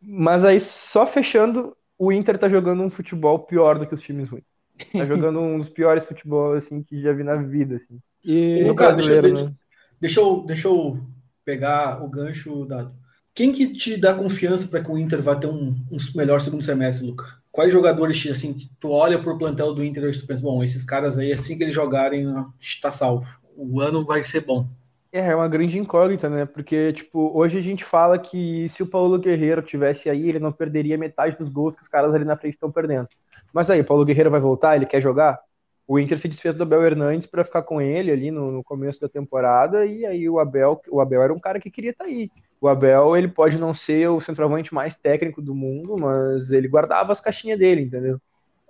Mas 0.00 0.44
aí, 0.44 0.60
só 0.60 1.06
fechando, 1.06 1.76
o 1.98 2.10
Inter 2.10 2.38
tá 2.38 2.48
jogando 2.48 2.82
um 2.82 2.90
futebol 2.90 3.40
pior 3.40 3.78
do 3.78 3.86
que 3.86 3.94
os 3.94 4.02
times 4.02 4.28
ruins. 4.28 4.44
Tá 4.92 5.04
jogando 5.04 5.40
um 5.40 5.58
dos 5.58 5.68
piores 5.68 6.04
futebol 6.04 6.54
assim, 6.54 6.82
que 6.82 7.00
já 7.00 7.12
vi 7.12 7.24
na 7.24 7.36
vida. 7.36 7.76
Assim. 7.76 7.98
E, 8.24 8.64
no 8.64 8.74
brasileiro, 8.74 9.28
deixa, 9.28 9.44
né? 9.44 9.52
Deixa 10.00 10.20
eu, 10.20 10.44
deixa 10.46 10.68
eu 10.68 11.00
pegar 11.44 12.02
o 12.04 12.08
gancho 12.08 12.64
dado. 12.64 12.92
Quem 13.34 13.52
que 13.52 13.72
te 13.72 13.96
dá 13.96 14.14
confiança 14.14 14.66
para 14.68 14.82
que 14.82 14.90
o 14.90 14.98
Inter 14.98 15.22
vá 15.22 15.36
ter 15.36 15.46
um, 15.46 15.76
um, 15.90 15.96
melhor 16.14 16.40
segundo 16.40 16.64
semestre, 16.64 17.06
Luca? 17.06 17.38
Quais 17.50 17.72
jogadores, 17.72 18.26
assim, 18.28 18.56
tu 18.80 18.90
olha 18.90 19.18
pro 19.18 19.38
plantel 19.38 19.72
do 19.72 19.84
Inter 19.84 20.04
e 20.04 20.18
tu 20.18 20.26
pensa, 20.26 20.42
bom, 20.42 20.62
esses 20.62 20.84
caras 20.84 21.18
aí, 21.18 21.32
assim 21.32 21.56
que 21.56 21.62
eles 21.62 21.74
jogarem, 21.74 22.26
está 22.60 22.90
salvo. 22.90 23.26
O 23.56 23.80
ano 23.80 24.04
vai 24.04 24.22
ser 24.22 24.40
bom. 24.40 24.68
É, 25.10 25.20
é 25.20 25.34
uma 25.34 25.48
grande 25.48 25.78
incógnita, 25.78 26.28
né? 26.28 26.44
Porque, 26.44 26.92
tipo, 26.92 27.30
hoje 27.34 27.58
a 27.58 27.62
gente 27.62 27.84
fala 27.84 28.18
que 28.18 28.68
se 28.68 28.82
o 28.82 28.86
Paulo 28.86 29.18
Guerreiro 29.18 29.62
tivesse 29.62 30.10
aí, 30.10 30.28
ele 30.28 30.38
não 30.38 30.52
perderia 30.52 30.98
metade 30.98 31.36
dos 31.38 31.48
gols 31.48 31.74
que 31.74 31.82
os 31.82 31.88
caras 31.88 32.14
ali 32.14 32.24
na 32.24 32.36
frente 32.36 32.54
estão 32.54 32.70
perdendo. 32.70 33.08
Mas 33.52 33.70
aí, 33.70 33.80
o 33.80 33.84
Paulo 33.84 34.04
Guerreiro 34.04 34.30
vai 34.30 34.40
voltar? 34.40 34.76
Ele 34.76 34.86
quer 34.86 35.00
jogar? 35.00 35.40
o 35.88 35.98
Inter 35.98 36.18
se 36.18 36.28
desfez 36.28 36.54
do 36.54 36.64
Abel 36.64 36.84
Hernandes 36.84 37.26
para 37.26 37.42
ficar 37.42 37.62
com 37.62 37.80
ele 37.80 38.12
ali 38.12 38.30
no, 38.30 38.52
no, 38.52 38.62
começo 38.62 39.00
da 39.00 39.08
temporada 39.08 39.86
e 39.86 40.04
aí 40.04 40.28
o 40.28 40.38
Abel, 40.38 40.78
o 40.90 41.00
Abel 41.00 41.22
era 41.22 41.32
um 41.32 41.40
cara 41.40 41.58
que 41.58 41.70
queria 41.70 41.92
estar 41.92 42.04
tá 42.04 42.10
aí. 42.10 42.30
O 42.60 42.68
Abel, 42.68 43.16
ele 43.16 43.28
pode 43.28 43.56
não 43.56 43.72
ser 43.72 44.06
o 44.08 44.20
centroavante 44.20 44.74
mais 44.74 44.94
técnico 44.94 45.40
do 45.40 45.54
mundo, 45.54 45.96
mas 45.98 46.52
ele 46.52 46.68
guardava 46.68 47.10
as 47.10 47.22
caixinhas 47.22 47.58
dele, 47.58 47.82
entendeu? 47.82 48.20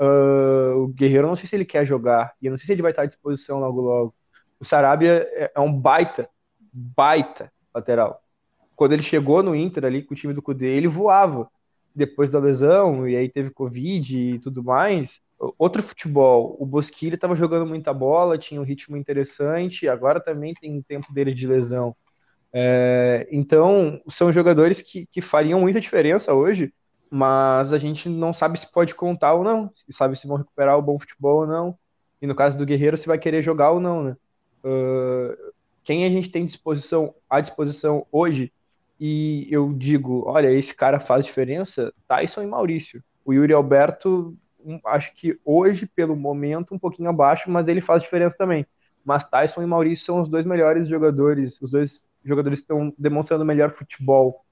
Uh, 0.00 0.84
o 0.84 0.88
Guerreiro, 0.88 1.26
não 1.26 1.34
sei 1.34 1.48
se 1.48 1.56
ele 1.56 1.64
quer 1.64 1.84
jogar 1.84 2.34
e 2.40 2.46
eu 2.46 2.50
não 2.50 2.56
sei 2.56 2.66
se 2.66 2.72
ele 2.72 2.82
vai 2.82 2.92
estar 2.92 3.02
à 3.02 3.06
disposição 3.06 3.58
logo 3.58 3.80
logo. 3.80 4.14
O 4.60 4.64
Sarabia 4.64 5.28
é, 5.32 5.52
é 5.54 5.60
um 5.60 5.72
baita, 5.72 6.28
baita 6.72 7.52
lateral. 7.74 8.22
Quando 8.74 8.92
ele 8.92 9.02
chegou 9.02 9.42
no 9.42 9.54
Inter 9.54 9.84
ali 9.84 10.02
com 10.02 10.14
o 10.14 10.16
time 10.16 10.32
do 10.32 10.42
Cudê, 10.42 10.66
ele 10.66 10.88
voava. 10.88 11.48
Depois 11.94 12.30
da 12.30 12.38
lesão, 12.38 13.08
e 13.08 13.16
aí 13.16 13.28
teve 13.28 13.50
Covid 13.50 14.34
e 14.34 14.38
tudo 14.38 14.62
mais, 14.62 15.20
outro 15.58 15.82
futebol. 15.82 16.56
O 16.60 16.64
Bosquilha 16.64 17.16
estava 17.16 17.34
jogando 17.34 17.66
muita 17.66 17.92
bola, 17.92 18.38
tinha 18.38 18.60
um 18.60 18.64
ritmo 18.64 18.96
interessante, 18.96 19.88
agora 19.88 20.20
também 20.20 20.54
tem 20.54 20.78
um 20.78 20.82
tempo 20.82 21.12
dele 21.12 21.34
de 21.34 21.46
lesão. 21.46 21.96
É, 22.52 23.26
então, 23.30 24.00
são 24.08 24.32
jogadores 24.32 24.80
que, 24.80 25.06
que 25.06 25.20
fariam 25.20 25.60
muita 25.60 25.80
diferença 25.80 26.34
hoje, 26.34 26.72
mas 27.10 27.72
a 27.72 27.78
gente 27.78 28.08
não 28.08 28.32
sabe 28.32 28.58
se 28.58 28.70
pode 28.70 28.94
contar 28.94 29.34
ou 29.34 29.44
não, 29.44 29.70
se 29.74 29.92
sabe 29.92 30.16
se 30.16 30.26
vão 30.26 30.36
recuperar 30.36 30.78
o 30.78 30.82
bom 30.82 30.98
futebol 30.98 31.40
ou 31.40 31.46
não. 31.46 31.76
E 32.20 32.26
no 32.26 32.34
caso 32.34 32.56
do 32.56 32.66
Guerreiro, 32.66 32.96
se 32.96 33.06
vai 33.06 33.18
querer 33.18 33.42
jogar 33.42 33.70
ou 33.70 33.80
não, 33.80 34.02
né? 34.02 34.16
Quem 35.84 36.04
a 36.04 36.10
gente 36.10 36.30
tem 36.30 36.44
disposição, 36.44 37.14
à 37.28 37.40
disposição 37.40 38.06
hoje, 38.12 38.52
e 39.00 39.46
eu 39.50 39.72
digo, 39.72 40.24
olha, 40.26 40.52
esse 40.52 40.74
cara 40.74 40.98
faz 40.98 41.24
diferença, 41.24 41.92
Tyson 42.06 42.42
e 42.42 42.46
Maurício. 42.46 43.02
O 43.24 43.32
Yuri 43.32 43.52
Alberto 43.52 44.36
acho 44.84 45.14
que 45.14 45.38
hoje, 45.44 45.86
pelo 45.86 46.16
momento, 46.16 46.74
um 46.74 46.78
pouquinho 46.78 47.08
abaixo, 47.08 47.50
mas 47.50 47.68
ele 47.68 47.80
faz 47.80 48.02
diferença 48.02 48.36
também. 48.36 48.66
Mas 49.04 49.24
Tyson 49.24 49.62
e 49.62 49.66
Maurício 49.66 50.04
são 50.04 50.20
os 50.20 50.28
dois 50.28 50.44
melhores 50.44 50.88
jogadores, 50.88 51.60
os 51.62 51.70
dois 51.70 52.02
jogadores 52.24 52.60
estão 52.60 52.92
demonstrando 52.98 53.44
melhor 53.44 53.70
futebol 53.70 54.44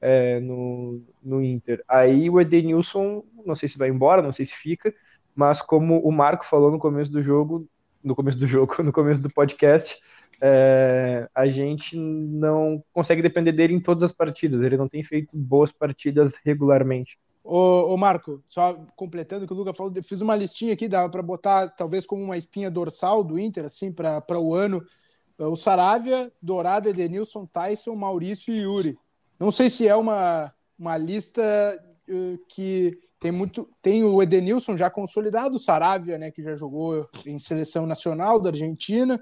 é, 0.00 0.40
no, 0.40 1.00
no 1.22 1.42
Inter. 1.42 1.82
Aí 1.88 2.28
o 2.28 2.40
Edenilson, 2.40 3.24
não 3.46 3.54
sei 3.54 3.68
se 3.68 3.78
vai 3.78 3.88
embora, 3.88 4.20
não 4.20 4.32
sei 4.32 4.44
se 4.44 4.54
fica, 4.54 4.92
mas 5.34 5.62
como 5.62 6.00
o 6.00 6.10
Marco 6.10 6.44
falou 6.44 6.70
no 6.70 6.78
começo 6.78 7.10
do 7.10 7.22
jogo, 7.22 7.66
no 8.02 8.14
começo 8.14 8.38
do 8.38 8.46
jogo, 8.46 8.76
no 8.82 8.92
começo 8.92 9.22
do 9.22 9.32
podcast, 9.32 9.98
é, 10.40 11.28
a 11.34 11.46
gente 11.46 11.96
não 11.96 12.82
consegue 12.92 13.22
depender 13.22 13.52
dele 13.52 13.74
em 13.74 13.80
todas 13.80 14.02
as 14.02 14.12
partidas. 14.12 14.62
Ele 14.62 14.76
não 14.76 14.88
tem 14.88 15.04
feito 15.04 15.30
boas 15.32 15.70
partidas 15.70 16.34
regularmente. 16.44 17.18
Ô, 17.44 17.92
ô, 17.92 17.96
Marco, 17.96 18.42
só 18.46 18.74
completando 18.94 19.44
o 19.44 19.48
que 19.48 19.52
o 19.52 19.56
Luca 19.56 19.72
falou, 19.72 19.92
fiz 20.02 20.20
uma 20.20 20.36
listinha 20.36 20.74
aqui, 20.74 20.86
dá 20.86 21.08
para 21.08 21.22
botar 21.22 21.68
talvez 21.68 22.06
como 22.06 22.22
uma 22.22 22.36
espinha 22.36 22.70
dorsal 22.70 23.24
do 23.24 23.38
Inter, 23.38 23.64
assim, 23.64 23.90
para 23.90 24.38
o 24.38 24.54
ano. 24.54 24.84
O 25.38 25.56
Saravia, 25.56 26.32
Dourado, 26.40 26.88
Edenilson, 26.88 27.46
Tyson, 27.46 27.96
Maurício 27.96 28.54
e 28.54 28.60
Yuri. 28.60 28.98
Não 29.40 29.50
sei 29.50 29.68
se 29.68 29.88
é 29.88 29.96
uma, 29.96 30.52
uma 30.78 30.96
lista 30.96 31.42
uh, 32.08 32.38
que 32.48 32.96
tem 33.22 33.32
muito. 33.32 33.68
Tem 33.80 34.04
o 34.04 34.22
Edenilson 34.22 34.76
já 34.76 34.90
consolidado, 34.90 35.56
o 35.56 35.60
Saravia, 35.60 36.18
né, 36.18 36.30
que 36.30 36.42
já 36.42 36.54
jogou 36.54 37.08
em 37.24 37.38
seleção 37.38 37.86
nacional 37.86 38.38
da 38.38 38.50
Argentina. 38.50 39.18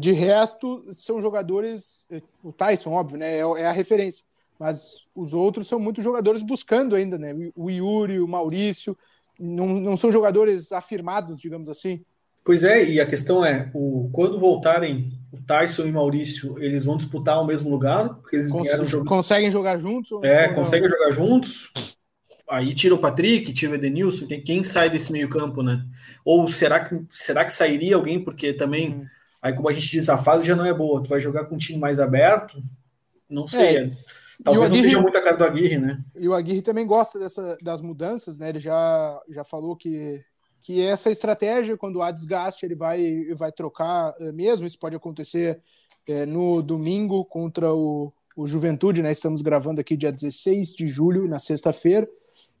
De 0.00 0.10
resto, 0.10 0.84
são 0.92 1.20
jogadores. 1.20 2.08
O 2.42 2.50
Tyson, 2.50 2.92
óbvio, 2.92 3.18
né, 3.18 3.36
é, 3.36 3.40
é 3.40 3.66
a 3.66 3.72
referência 3.72 4.24
mas 4.58 5.04
os 5.14 5.34
outros 5.34 5.68
são 5.68 5.78
muitos 5.78 6.02
jogadores 6.02 6.42
buscando 6.42 6.96
ainda, 6.96 7.18
né? 7.18 7.34
O 7.54 7.70
Yuri, 7.70 8.20
o 8.20 8.28
Maurício, 8.28 8.96
não, 9.38 9.66
não 9.66 9.96
são 9.96 10.10
jogadores 10.10 10.72
afirmados, 10.72 11.40
digamos 11.40 11.68
assim. 11.68 12.02
Pois 12.44 12.62
é, 12.62 12.84
e 12.84 13.00
a 13.00 13.06
questão 13.06 13.44
é, 13.44 13.70
o, 13.74 14.08
quando 14.12 14.38
voltarem 14.38 15.12
o 15.32 15.36
Tyson 15.42 15.82
e 15.86 15.90
o 15.90 15.94
Maurício, 15.94 16.56
eles 16.62 16.84
vão 16.84 16.96
disputar 16.96 17.42
o 17.42 17.46
mesmo 17.46 17.68
lugar? 17.68 18.14
Porque 18.14 18.36
eles 18.36 18.48
Cons 18.48 18.88
jogar... 18.88 19.08
Conseguem 19.08 19.50
jogar 19.50 19.78
juntos? 19.78 20.22
É, 20.22 20.48
conseguem 20.48 20.88
jogar 20.88 21.10
juntos. 21.10 21.72
Aí 22.48 22.74
tira 22.74 22.94
o 22.94 22.98
Patrick, 22.98 23.52
tira 23.52 23.72
o 23.72 23.74
Edenilson, 23.74 24.26
quem, 24.26 24.40
quem 24.40 24.62
sai 24.62 24.88
desse 24.88 25.10
meio 25.10 25.28
campo, 25.28 25.62
né? 25.62 25.84
Ou 26.24 26.46
será 26.46 26.84
que, 26.84 27.00
será 27.10 27.44
que 27.44 27.52
sairia 27.52 27.96
alguém? 27.96 28.22
Porque 28.22 28.52
também, 28.52 28.94
hum. 28.94 29.06
aí 29.42 29.52
como 29.52 29.68
a 29.68 29.72
gente 29.72 29.90
diz, 29.90 30.08
a 30.08 30.16
fase 30.16 30.46
já 30.46 30.54
não 30.54 30.64
é 30.64 30.72
boa. 30.72 31.02
Tu 31.02 31.08
vai 31.08 31.20
jogar 31.20 31.46
com 31.46 31.56
um 31.56 31.58
time 31.58 31.78
mais 31.78 31.98
aberto? 31.98 32.62
Não 33.28 33.46
sei. 33.46 33.76
É. 33.76 33.92
Talvez 34.44 34.70
Aguirre, 34.70 34.82
não 34.82 34.90
seja 34.90 35.02
muita 35.02 35.22
cara 35.22 35.36
do 35.36 35.44
Aguirre, 35.44 35.78
né? 35.78 36.04
E 36.14 36.28
o 36.28 36.34
Aguirre 36.34 36.62
também 36.62 36.86
gosta 36.86 37.18
dessa, 37.18 37.56
das 37.62 37.80
mudanças, 37.80 38.38
né? 38.38 38.50
Ele 38.50 38.60
já, 38.60 39.20
já 39.30 39.42
falou 39.42 39.74
que, 39.74 40.22
que 40.62 40.82
essa 40.82 41.10
estratégia, 41.10 41.76
quando 41.76 42.02
há 42.02 42.10
desgaste, 42.10 42.64
ele 42.64 42.74
vai, 42.74 43.24
vai 43.34 43.50
trocar 43.50 44.14
é, 44.20 44.30
mesmo. 44.32 44.66
Isso 44.66 44.78
pode 44.78 44.94
acontecer 44.94 45.60
é, 46.08 46.26
no 46.26 46.62
domingo 46.62 47.24
contra 47.24 47.74
o, 47.74 48.12
o 48.36 48.46
Juventude, 48.46 49.02
né? 49.02 49.10
Estamos 49.10 49.42
gravando 49.42 49.80
aqui 49.80 49.96
dia 49.96 50.12
16 50.12 50.74
de 50.74 50.86
julho, 50.86 51.26
na 51.26 51.38
sexta-feira. 51.38 52.06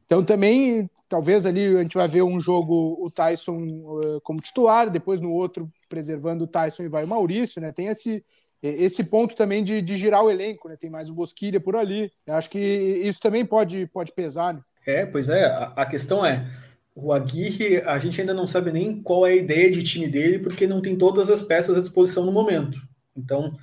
Então 0.06 0.22
também, 0.22 0.88
talvez 1.08 1.44
ali 1.44 1.76
a 1.76 1.82
gente 1.82 1.96
vai 1.96 2.06
ver 2.06 2.22
um 2.22 2.40
jogo 2.40 2.96
o 3.04 3.10
Tyson 3.10 3.66
uh, 3.66 4.20
como 4.22 4.40
titular, 4.40 4.88
depois 4.88 5.20
no 5.20 5.32
outro 5.32 5.68
preservando 5.88 6.44
o 6.44 6.46
Tyson 6.46 6.84
e 6.84 6.88
vai 6.88 7.04
o 7.04 7.08
Maurício, 7.08 7.60
né? 7.60 7.72
Tem 7.72 7.88
esse 7.88 8.24
esse 8.62 9.04
ponto 9.04 9.36
também 9.36 9.62
de, 9.62 9.82
de 9.82 9.96
girar 9.96 10.24
o 10.24 10.30
elenco, 10.30 10.68
né? 10.68 10.76
Tem 10.76 10.90
mais 10.90 11.10
o 11.10 11.14
Bosquilha 11.14 11.60
por 11.60 11.76
ali. 11.76 12.10
Eu 12.26 12.34
acho 12.34 12.48
que 12.48 12.58
isso 12.58 13.20
também 13.20 13.44
pode, 13.44 13.86
pode 13.86 14.12
pesar, 14.12 14.54
né? 14.54 14.60
É, 14.86 15.04
pois 15.04 15.28
é. 15.28 15.44
A, 15.44 15.72
a 15.76 15.86
questão 15.86 16.24
é, 16.24 16.48
o 16.94 17.12
Aguirre, 17.12 17.82
a 17.82 17.98
gente 17.98 18.20
ainda 18.20 18.32
não 18.32 18.46
sabe 18.46 18.72
nem 18.72 19.02
qual 19.02 19.26
é 19.26 19.32
a 19.32 19.36
ideia 19.36 19.70
de 19.70 19.82
time 19.82 20.08
dele, 20.08 20.38
porque 20.38 20.66
não 20.66 20.80
tem 20.80 20.96
todas 20.96 21.28
as 21.28 21.42
peças 21.42 21.76
à 21.76 21.80
disposição 21.80 22.24
no 22.24 22.32
momento. 22.32 22.78
Então, 23.14 23.56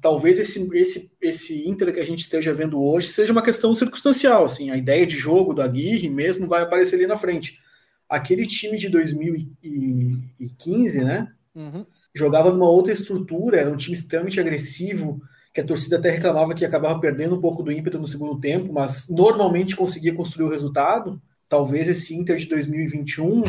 talvez 0.00 0.38
esse, 0.38 0.68
esse, 0.76 1.12
esse 1.20 1.68
Inter 1.68 1.92
que 1.92 2.00
a 2.00 2.04
gente 2.04 2.20
esteja 2.20 2.54
vendo 2.54 2.82
hoje 2.82 3.08
seja 3.08 3.32
uma 3.32 3.42
questão 3.42 3.74
circunstancial. 3.74 4.44
Assim, 4.44 4.70
a 4.70 4.76
ideia 4.76 5.06
de 5.06 5.16
jogo 5.16 5.52
do 5.52 5.62
Aguirre 5.62 6.08
mesmo 6.08 6.46
vai 6.46 6.62
aparecer 6.62 6.96
ali 6.96 7.06
na 7.06 7.16
frente. 7.16 7.60
Aquele 8.08 8.46
time 8.46 8.76
de 8.76 8.88
2015, 8.88 11.04
né? 11.04 11.28
Uhum. 11.54 11.84
Jogava 12.14 12.50
numa 12.50 12.68
outra 12.68 12.92
estrutura, 12.92 13.58
era 13.58 13.70
um 13.70 13.76
time 13.76 13.96
extremamente 13.96 14.38
agressivo, 14.38 15.22
que 15.52 15.60
a 15.60 15.64
torcida 15.64 15.98
até 15.98 16.10
reclamava 16.10 16.54
que 16.54 16.64
acabava 16.64 16.98
perdendo 16.98 17.36
um 17.36 17.40
pouco 17.40 17.62
do 17.62 17.72
ímpeto 17.72 17.98
no 17.98 18.06
segundo 18.06 18.40
tempo, 18.40 18.72
mas 18.72 19.08
normalmente 19.08 19.76
conseguia 19.76 20.14
construir 20.14 20.46
o 20.46 20.50
resultado. 20.50 21.20
Talvez 21.48 21.88
esse 21.88 22.14
Inter 22.14 22.36
de 22.36 22.46
2021, 22.46 23.42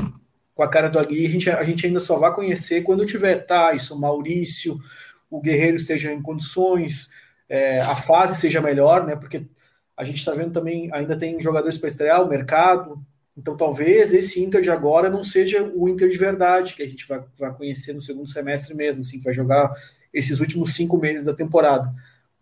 com 0.53 0.63
a 0.63 0.67
cara 0.67 0.89
do 0.89 0.99
Aguirre, 0.99 1.27
a 1.27 1.31
gente, 1.31 1.49
a 1.49 1.63
gente 1.63 1.85
ainda 1.85 1.99
só 1.99 2.17
vai 2.17 2.33
conhecer 2.33 2.83
quando 2.83 3.05
tiver 3.05 3.45
Tyson, 3.45 3.95
Maurício, 3.95 4.79
o 5.33 5.41
Guerreiro 5.41 5.77
esteja 5.77 6.13
em 6.13 6.21
condições, 6.21 7.09
é, 7.49 7.81
a 7.81 7.95
fase 7.95 8.39
seja 8.39 8.61
melhor, 8.61 9.03
né? 9.05 9.15
Porque 9.15 9.43
a 9.97 10.03
gente 10.03 10.17
está 10.17 10.31
vendo 10.31 10.51
também, 10.51 10.89
ainda 10.93 11.17
tem 11.17 11.41
jogadores 11.41 11.77
para 11.77 11.89
estrear, 11.89 12.21
o 12.21 12.29
mercado. 12.29 13.03
Então 13.35 13.57
talvez 13.57 14.13
esse 14.13 14.43
Inter 14.43 14.61
de 14.61 14.69
agora 14.69 15.09
não 15.09 15.23
seja 15.23 15.63
o 15.75 15.89
Inter 15.89 16.07
de 16.07 16.17
verdade, 16.17 16.75
que 16.75 16.83
a 16.83 16.87
gente 16.87 17.07
vai, 17.07 17.23
vai 17.37 17.51
conhecer 17.51 17.93
no 17.93 18.01
segundo 18.01 18.29
semestre 18.29 18.75
mesmo, 18.75 19.01
assim, 19.01 19.17
que 19.17 19.23
vai 19.23 19.33
jogar 19.33 19.73
esses 20.13 20.39
últimos 20.39 20.75
cinco 20.75 20.97
meses 20.97 21.25
da 21.25 21.33
temporada. 21.33 21.91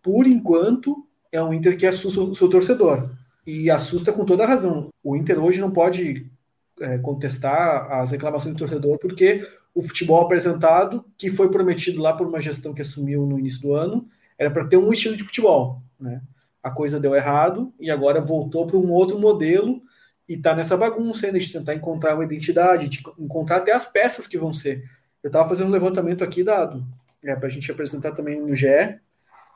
Por 0.02 0.26
enquanto, 0.26 1.06
é 1.30 1.42
um 1.42 1.54
Inter 1.54 1.78
que 1.78 1.86
assusta 1.86 2.20
o 2.20 2.34
seu 2.34 2.48
torcedor. 2.48 3.10
E 3.46 3.70
assusta 3.70 4.12
com 4.12 4.26
toda 4.26 4.44
a 4.44 4.46
razão. 4.46 4.90
O 5.02 5.16
Inter 5.16 5.42
hoje 5.42 5.60
não 5.60 5.70
pode 5.70 6.30
é, 6.78 6.98
contestar 6.98 7.90
as 7.90 8.10
reclamações 8.10 8.54
do 8.54 8.58
torcedor, 8.58 8.98
porque 8.98 9.46
o 9.74 9.82
futebol 9.82 10.20
apresentado, 10.20 11.04
que 11.16 11.30
foi 11.30 11.50
prometido 11.50 12.00
lá 12.00 12.12
por 12.12 12.26
uma 12.26 12.40
gestão 12.40 12.74
que 12.74 12.82
assumiu 12.82 13.26
no 13.26 13.38
início 13.38 13.62
do 13.62 13.74
ano, 13.74 14.06
era 14.38 14.50
para 14.50 14.66
ter 14.66 14.76
um 14.76 14.92
estilo 14.92 15.16
de 15.16 15.24
futebol. 15.24 15.82
Né? 15.98 16.20
A 16.62 16.70
coisa 16.70 17.00
deu 17.00 17.14
errado 17.14 17.72
e 17.80 17.90
agora 17.90 18.20
voltou 18.20 18.66
para 18.66 18.76
um 18.76 18.90
outro 18.90 19.18
modelo 19.18 19.82
e 20.28 20.34
está 20.34 20.54
nessa 20.54 20.76
bagunça 20.76 21.26
ainda 21.26 21.38
de 21.38 21.52
tentar 21.52 21.74
encontrar 21.74 22.14
uma 22.14 22.24
identidade, 22.24 22.88
de 22.88 23.02
encontrar 23.18 23.56
até 23.56 23.72
as 23.72 23.84
peças 23.84 24.26
que 24.26 24.38
vão 24.38 24.52
ser. 24.52 24.84
Eu 25.22 25.28
estava 25.28 25.48
fazendo 25.48 25.68
um 25.68 25.72
levantamento 25.72 26.22
aqui 26.22 26.42
dado, 26.42 26.84
é, 27.22 27.34
para 27.34 27.46
a 27.46 27.50
gente 27.50 27.70
apresentar 27.70 28.12
também 28.12 28.40
no 28.40 28.54
GE, 28.54 28.66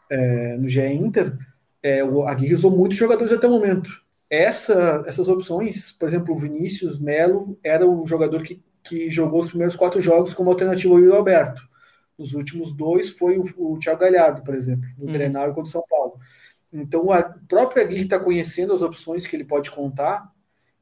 é, 0.09 0.57
no 0.57 0.69
GE 0.69 0.81
Inter, 0.81 1.37
é, 1.83 2.03
o 2.03 2.27
Aguirre 2.27 2.55
usou 2.55 2.71
muitos 2.71 2.97
jogadores 2.97 3.33
até 3.33 3.47
o 3.47 3.51
momento. 3.51 3.91
Essa, 4.29 5.05
essas 5.07 5.29
opções, 5.29 5.93
por 5.93 6.09
exemplo, 6.09 6.35
o 6.35 6.39
Vinícius 6.39 6.99
Melo 6.99 7.59
era 7.63 7.87
o 7.87 8.07
jogador 8.07 8.43
que 8.43 8.61
que 8.87 9.11
jogou 9.11 9.41
os 9.41 9.49
primeiros 9.49 9.77
quatro 9.77 10.01
jogos 10.01 10.33
como 10.33 10.51
alternativa 10.51 10.95
ao 10.95 11.01
Yuri 11.01 11.17
Alberto. 11.17 11.63
Os 12.17 12.33
últimos 12.33 12.73
dois 12.73 13.11
foi 13.11 13.39
o, 13.39 13.45
o 13.57 13.79
Thiago 13.79 14.01
Galhardo, 14.01 14.43
por 14.43 14.55
exemplo, 14.55 14.89
no 14.97 15.07
uhum. 15.07 15.13
Grenal 15.13 15.49
contra 15.49 15.63
o 15.63 15.67
São 15.67 15.85
Paulo. 15.89 16.19
Então, 16.73 17.11
a 17.11 17.23
própria 17.23 17.83
Aguirre 17.83 18.05
está 18.05 18.19
conhecendo 18.19 18.73
as 18.73 18.83
opções 18.83 19.27
que 19.27 19.37
ele 19.37 19.45
pode 19.45 19.71
contar 19.71 20.31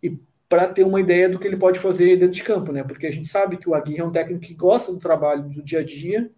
e 0.03 0.19
para 0.49 0.69
ter 0.69 0.85
uma 0.85 1.01
ideia 1.01 1.29
do 1.29 1.39
que 1.39 1.47
ele 1.47 1.57
pode 1.57 1.79
fazer 1.79 2.17
dentro 2.17 2.35
de 2.35 2.43
campo, 2.43 2.73
né? 2.73 2.85
Porque 2.85 3.07
a 3.07 3.11
gente 3.11 3.29
sabe 3.29 3.57
que 3.57 3.69
o 3.69 3.75
Aguirre 3.75 4.01
é 4.01 4.05
um 4.05 4.13
técnico 4.13 4.43
que 4.43 4.55
gosta 4.55 4.93
do 4.93 4.99
trabalho 4.99 5.49
do 5.49 5.63
dia 5.63 5.81
a 5.81 5.85
dia 5.85 6.31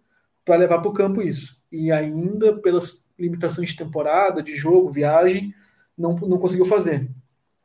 para 0.43 0.55
levar 0.55 0.79
para 0.79 0.89
o 0.89 0.93
campo 0.93 1.21
isso. 1.21 1.61
E 1.71 1.91
ainda, 1.91 2.57
pelas 2.57 3.07
limitações 3.19 3.69
de 3.69 3.77
temporada, 3.77 4.41
de 4.41 4.55
jogo, 4.55 4.89
viagem, 4.89 5.53
não, 5.97 6.15
não 6.15 6.37
conseguiu 6.37 6.65
fazer. 6.65 7.09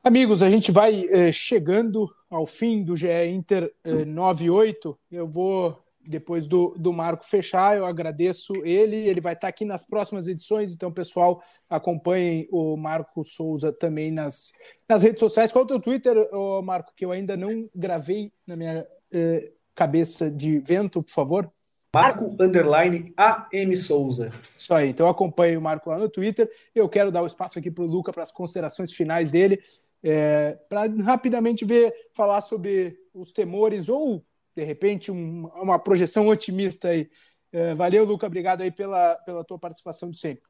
Amigos, 0.02 0.42
a 0.42 0.50
gente 0.50 0.72
vai 0.72 1.06
eh, 1.08 1.30
chegando 1.30 2.10
ao 2.32 2.46
fim 2.46 2.82
do 2.82 2.96
GE 2.96 3.26
Inter 3.26 3.70
eh, 3.84 4.06
98. 4.06 4.98
Eu 5.10 5.28
vou, 5.28 5.78
depois 6.02 6.46
do, 6.46 6.74
do 6.78 6.90
Marco 6.90 7.26
fechar, 7.26 7.76
eu 7.76 7.84
agradeço 7.84 8.54
ele. 8.64 8.96
Ele 8.96 9.20
vai 9.20 9.34
estar 9.34 9.48
aqui 9.48 9.66
nas 9.66 9.84
próximas 9.84 10.26
edições, 10.26 10.72
então, 10.72 10.90
pessoal, 10.90 11.42
acompanhem 11.68 12.48
o 12.50 12.74
Marco 12.74 13.22
Souza 13.22 13.70
também 13.70 14.10
nas, 14.10 14.52
nas 14.88 15.02
redes 15.02 15.20
sociais. 15.20 15.52
Qual 15.52 15.62
é 15.62 15.64
o 15.64 15.68
teu 15.68 15.78
Twitter, 15.80 16.16
oh, 16.32 16.62
Marco, 16.62 16.94
que 16.96 17.04
eu 17.04 17.12
ainda 17.12 17.36
não 17.36 17.68
gravei 17.74 18.32
na 18.46 18.56
minha 18.56 18.86
eh, 19.12 19.52
cabeça 19.74 20.30
de 20.30 20.58
vento, 20.58 21.02
por 21.02 21.12
favor? 21.12 21.52
Marco 21.94 22.34
Underline 22.40 23.12
AM 23.14 23.76
Souza. 23.76 24.32
Isso 24.56 24.72
aí, 24.72 24.88
então 24.88 25.06
acompanhe 25.06 25.58
o 25.58 25.60
Marco 25.60 25.90
lá 25.90 25.98
no 25.98 26.08
Twitter. 26.08 26.50
Eu 26.74 26.88
quero 26.88 27.12
dar 27.12 27.22
o 27.22 27.26
espaço 27.26 27.58
aqui 27.58 27.70
para 27.70 27.84
o 27.84 27.86
Luca 27.86 28.10
para 28.10 28.22
as 28.22 28.32
considerações 28.32 28.90
finais 28.90 29.30
dele 29.30 29.60
é, 30.02 30.58
para 30.68 30.90
rapidamente 31.02 31.64
ver, 31.64 31.92
falar 32.12 32.40
sobre 32.40 32.96
os 33.14 33.32
temores 33.32 33.88
ou, 33.88 34.24
de 34.56 34.64
repente, 34.64 35.10
um, 35.12 35.46
uma 35.54 35.78
projeção 35.78 36.28
otimista 36.28 36.88
aí. 36.88 37.08
É, 37.52 37.74
valeu, 37.74 38.04
Luca, 38.04 38.26
obrigado 38.26 38.62
aí 38.62 38.70
pela, 38.70 39.14
pela 39.24 39.44
tua 39.44 39.58
participação 39.58 40.10
de 40.10 40.18
sempre. 40.18 40.44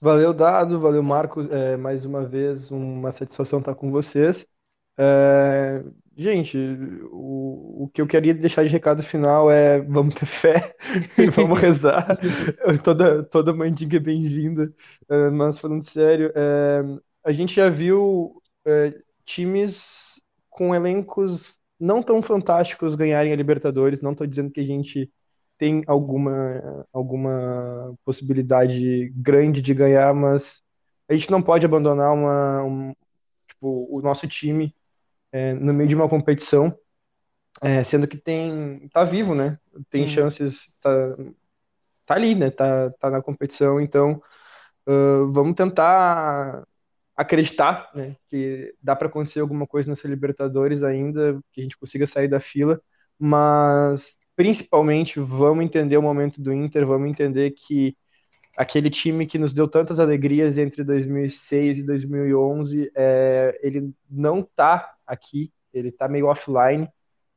Valeu, 0.00 0.32
Dado, 0.32 0.78
valeu, 0.78 1.02
Marco, 1.02 1.40
é, 1.52 1.76
mais 1.76 2.04
uma 2.04 2.24
vez, 2.24 2.70
uma 2.70 3.10
satisfação 3.10 3.58
estar 3.58 3.74
com 3.74 3.90
vocês. 3.90 4.46
É, 4.98 5.82
gente, 6.16 6.56
o, 7.10 7.84
o 7.84 7.90
que 7.92 8.00
eu 8.00 8.06
queria 8.06 8.32
deixar 8.32 8.62
de 8.62 8.70
recado 8.70 9.02
final 9.02 9.50
é 9.50 9.80
vamos 9.80 10.14
ter 10.14 10.26
fé 10.26 10.74
vamos 11.34 11.58
rezar. 11.58 12.18
toda, 12.84 13.22
toda 13.24 13.54
mandinga 13.54 13.96
é 13.96 14.00
bem-vinda, 14.00 14.72
mas 15.32 15.58
falando 15.58 15.82
sério, 15.82 16.30
é, 16.34 16.82
a 17.24 17.32
gente 17.32 17.54
já 17.54 17.68
viu 17.68 18.40
é, 18.66 18.94
times 19.24 20.22
com 20.50 20.74
elencos 20.74 21.60
não 21.78 22.02
tão 22.02 22.22
fantásticos 22.22 22.94
ganharem 22.94 23.32
a 23.32 23.36
Libertadores. 23.36 24.00
Não 24.00 24.12
estou 24.12 24.26
dizendo 24.26 24.50
que 24.50 24.60
a 24.60 24.64
gente 24.64 25.10
tem 25.58 25.82
alguma, 25.86 26.86
alguma 26.92 27.94
possibilidade 28.04 29.10
grande 29.14 29.62
de 29.62 29.72
ganhar, 29.72 30.12
mas 30.14 30.62
a 31.08 31.14
gente 31.14 31.30
não 31.30 31.40
pode 31.40 31.64
abandonar 31.64 32.12
uma, 32.12 32.62
um, 32.62 32.94
tipo, 33.46 33.86
o 33.90 34.00
nosso 34.02 34.26
time 34.26 34.74
é, 35.32 35.54
no 35.54 35.72
meio 35.72 35.88
de 35.88 35.96
uma 35.96 36.08
competição, 36.08 36.76
é, 37.62 37.82
sendo 37.84 38.06
que 38.06 38.18
tem 38.18 38.88
tá 38.92 39.04
vivo, 39.04 39.34
né? 39.34 39.58
Tem 39.88 40.04
hum. 40.04 40.06
chances, 40.06 40.76
tá, 40.80 40.90
tá 42.04 42.14
ali, 42.14 42.34
né? 42.34 42.50
Tá, 42.50 42.90
tá 42.98 43.10
na 43.10 43.22
competição, 43.22 43.80
então 43.80 44.22
uh, 44.86 45.32
vamos 45.32 45.54
tentar 45.54 46.66
acreditar 47.16 47.90
né, 47.94 48.14
que 48.28 48.74
dá 48.82 48.94
para 48.94 49.08
acontecer 49.08 49.40
alguma 49.40 49.66
coisa 49.66 49.88
nessa 49.88 50.06
Libertadores 50.06 50.82
ainda, 50.82 51.40
que 51.50 51.60
a 51.60 51.62
gente 51.62 51.78
consiga 51.78 52.06
sair 52.06 52.28
da 52.28 52.40
fila, 52.40 52.80
mas 53.18 54.16
principalmente 54.36 55.18
vamos 55.18 55.64
entender 55.64 55.96
o 55.96 56.02
momento 56.02 56.42
do 56.42 56.52
Inter, 56.52 56.86
vamos 56.86 57.08
entender 57.08 57.52
que 57.52 57.96
aquele 58.56 58.90
time 58.90 59.26
que 59.26 59.38
nos 59.38 59.52
deu 59.52 59.66
tantas 59.66 59.98
alegrias 59.98 60.58
entre 60.58 60.84
2006 60.84 61.78
e 61.78 61.86
2011, 61.86 62.90
é, 62.94 63.58
ele 63.62 63.92
não 64.10 64.40
está 64.40 64.94
aqui, 65.06 65.52
ele 65.72 65.88
está 65.88 66.08
meio 66.08 66.26
offline, 66.26 66.88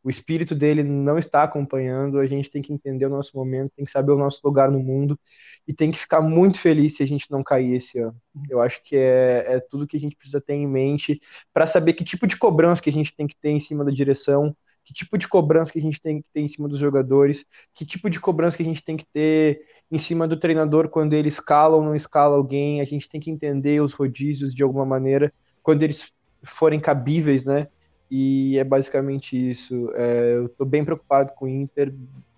o 0.09 0.11
espírito 0.11 0.55
dele 0.55 0.81
não 0.81 1.19
está 1.19 1.43
acompanhando, 1.43 2.17
a 2.17 2.25
gente 2.25 2.49
tem 2.49 2.63
que 2.63 2.73
entender 2.73 3.05
o 3.05 3.09
nosso 3.11 3.37
momento, 3.37 3.73
tem 3.75 3.85
que 3.85 3.91
saber 3.91 4.11
o 4.11 4.17
nosso 4.17 4.41
lugar 4.43 4.71
no 4.71 4.79
mundo 4.79 5.19
e 5.67 5.71
tem 5.71 5.91
que 5.91 5.99
ficar 5.99 6.19
muito 6.19 6.59
feliz 6.59 6.95
se 6.95 7.03
a 7.03 7.05
gente 7.05 7.29
não 7.29 7.43
cair 7.43 7.75
esse 7.75 7.99
ano. 7.99 8.19
Eu 8.49 8.59
acho 8.59 8.81
que 8.81 8.95
é, 8.95 9.45
é 9.47 9.59
tudo 9.59 9.85
que 9.85 9.95
a 9.95 9.99
gente 9.99 10.15
precisa 10.15 10.41
ter 10.41 10.55
em 10.55 10.65
mente 10.65 11.21
para 11.53 11.67
saber 11.67 11.93
que 11.93 12.03
tipo 12.03 12.25
de 12.25 12.35
cobrança 12.35 12.81
que 12.81 12.89
a 12.89 12.93
gente 12.93 13.15
tem 13.15 13.27
que 13.27 13.35
ter 13.35 13.51
em 13.51 13.59
cima 13.59 13.85
da 13.85 13.91
direção, 13.91 14.55
que 14.83 14.91
tipo 14.93 15.15
de 15.15 15.27
cobrança 15.27 15.71
que 15.71 15.77
a 15.77 15.81
gente 15.81 16.01
tem 16.01 16.19
que 16.19 16.31
ter 16.31 16.39
em 16.39 16.47
cima 16.47 16.67
dos 16.67 16.79
jogadores, 16.79 17.45
que 17.75 17.85
tipo 17.85 18.09
de 18.09 18.19
cobrança 18.19 18.57
que 18.57 18.63
a 18.63 18.65
gente 18.65 18.83
tem 18.83 18.97
que 18.97 19.05
ter 19.13 19.61
em 19.91 19.99
cima 19.99 20.27
do 20.27 20.39
treinador 20.39 20.89
quando 20.89 21.13
ele 21.13 21.27
escala 21.27 21.75
ou 21.75 21.83
não 21.83 21.93
escala 21.93 22.35
alguém, 22.35 22.81
a 22.81 22.83
gente 22.83 23.07
tem 23.07 23.21
que 23.21 23.29
entender 23.29 23.79
os 23.79 23.93
rodízios 23.93 24.55
de 24.55 24.63
alguma 24.63 24.87
maneira, 24.87 25.31
quando 25.61 25.83
eles 25.83 26.11
forem 26.43 26.79
cabíveis, 26.79 27.45
né? 27.45 27.67
E 28.09 28.57
é 28.57 28.63
basicamente 28.63 29.35
isso. 29.49 29.91
É, 29.93 30.33
eu 30.35 30.47
estou 30.47 30.65
bem 30.65 30.83
preocupado 30.83 31.33
com 31.33 31.45
o 31.45 31.49
Inter, 31.49 31.93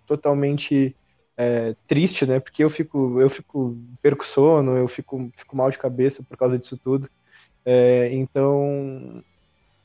totalmente 0.05 0.95
é, 1.37 1.75
triste, 1.87 2.25
né? 2.25 2.39
Porque 2.39 2.63
eu 2.63 2.69
fico, 2.69 3.19
eu 3.19 3.29
fico 3.29 3.77
perco 4.01 4.25
sono, 4.25 4.75
eu 4.75 4.87
fico, 4.87 5.29
fico 5.35 5.55
mal 5.55 5.71
de 5.71 5.77
cabeça 5.77 6.21
por 6.23 6.37
causa 6.37 6.57
disso 6.57 6.77
tudo. 6.77 7.09
É, 7.65 8.09
então, 8.13 9.23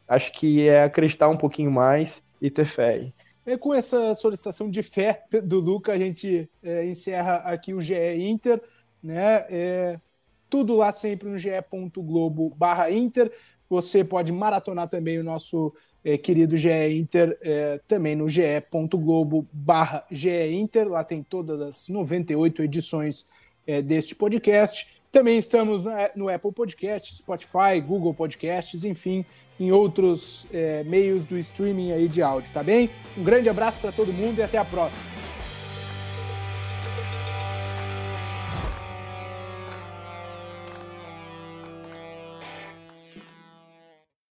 acho 0.09 0.33
que 0.33 0.67
é 0.69 0.83
acreditar 0.83 1.29
um 1.29 1.37
pouquinho 1.37 1.71
mais 1.71 2.23
e 2.41 2.51
ter 2.51 2.65
fé. 2.65 3.13
E 3.47 3.57
com 3.57 3.73
essa 3.73 4.15
solicitação 4.15 4.69
de 4.69 4.83
fé 4.83 5.25
do 5.45 5.61
Luca, 5.61 5.93
a 5.93 5.99
gente 5.99 6.51
é, 6.63 6.85
encerra 6.85 7.37
aqui 7.37 7.73
o 7.73 7.81
GE 7.81 7.95
Inter, 8.19 8.61
né? 9.03 9.47
É, 9.49 10.01
tudo 10.49 10.77
lá 10.77 10.91
sempre 10.93 11.29
no 11.29 11.39
ge.globo 11.39 12.51
barra 12.57 12.91
Inter. 12.91 13.33
Você 13.69 14.05
pode 14.05 14.33
maratonar 14.33 14.89
também 14.89 15.19
o 15.19 15.25
nosso 15.25 15.73
é, 16.05 16.17
querido 16.17 16.57
GE 16.57 16.71
Inter 16.71 17.37
é, 17.43 17.81
também 17.89 18.15
no 18.15 18.29
ge.globo 18.29 19.47
barra 19.53 20.05
GE 20.11 20.53
Inter. 20.53 20.89
Lá 20.89 21.03
tem 21.03 21.23
todas 21.23 21.61
as 21.61 21.89
98 21.89 22.63
edições 22.63 23.29
é, 23.67 23.83
deste 23.83 24.15
podcast. 24.15 24.95
Também 25.11 25.39
estamos 25.39 25.85
no 26.15 26.29
Apple 26.29 26.53
Podcast, 26.53 27.17
Spotify, 27.17 27.81
Google 27.85 28.13
Podcasts, 28.13 28.85
enfim, 28.85 29.25
em 29.59 29.73
outros 29.73 30.47
meios 30.85 31.25
do 31.25 31.39
streaming 31.39 31.93
aí 31.93 32.07
de 32.07 32.21
áudio, 32.21 32.53
tá 32.53 32.63
bem? 32.63 32.91
Um 33.17 33.25
grande 33.25 33.49
abraço 33.49 33.81
para 33.81 33.93
todo 33.93 34.13
mundo 34.13 34.41
e 34.41 34.43
até 34.43 34.59
a 34.59 34.65
próxima. 34.65 35.16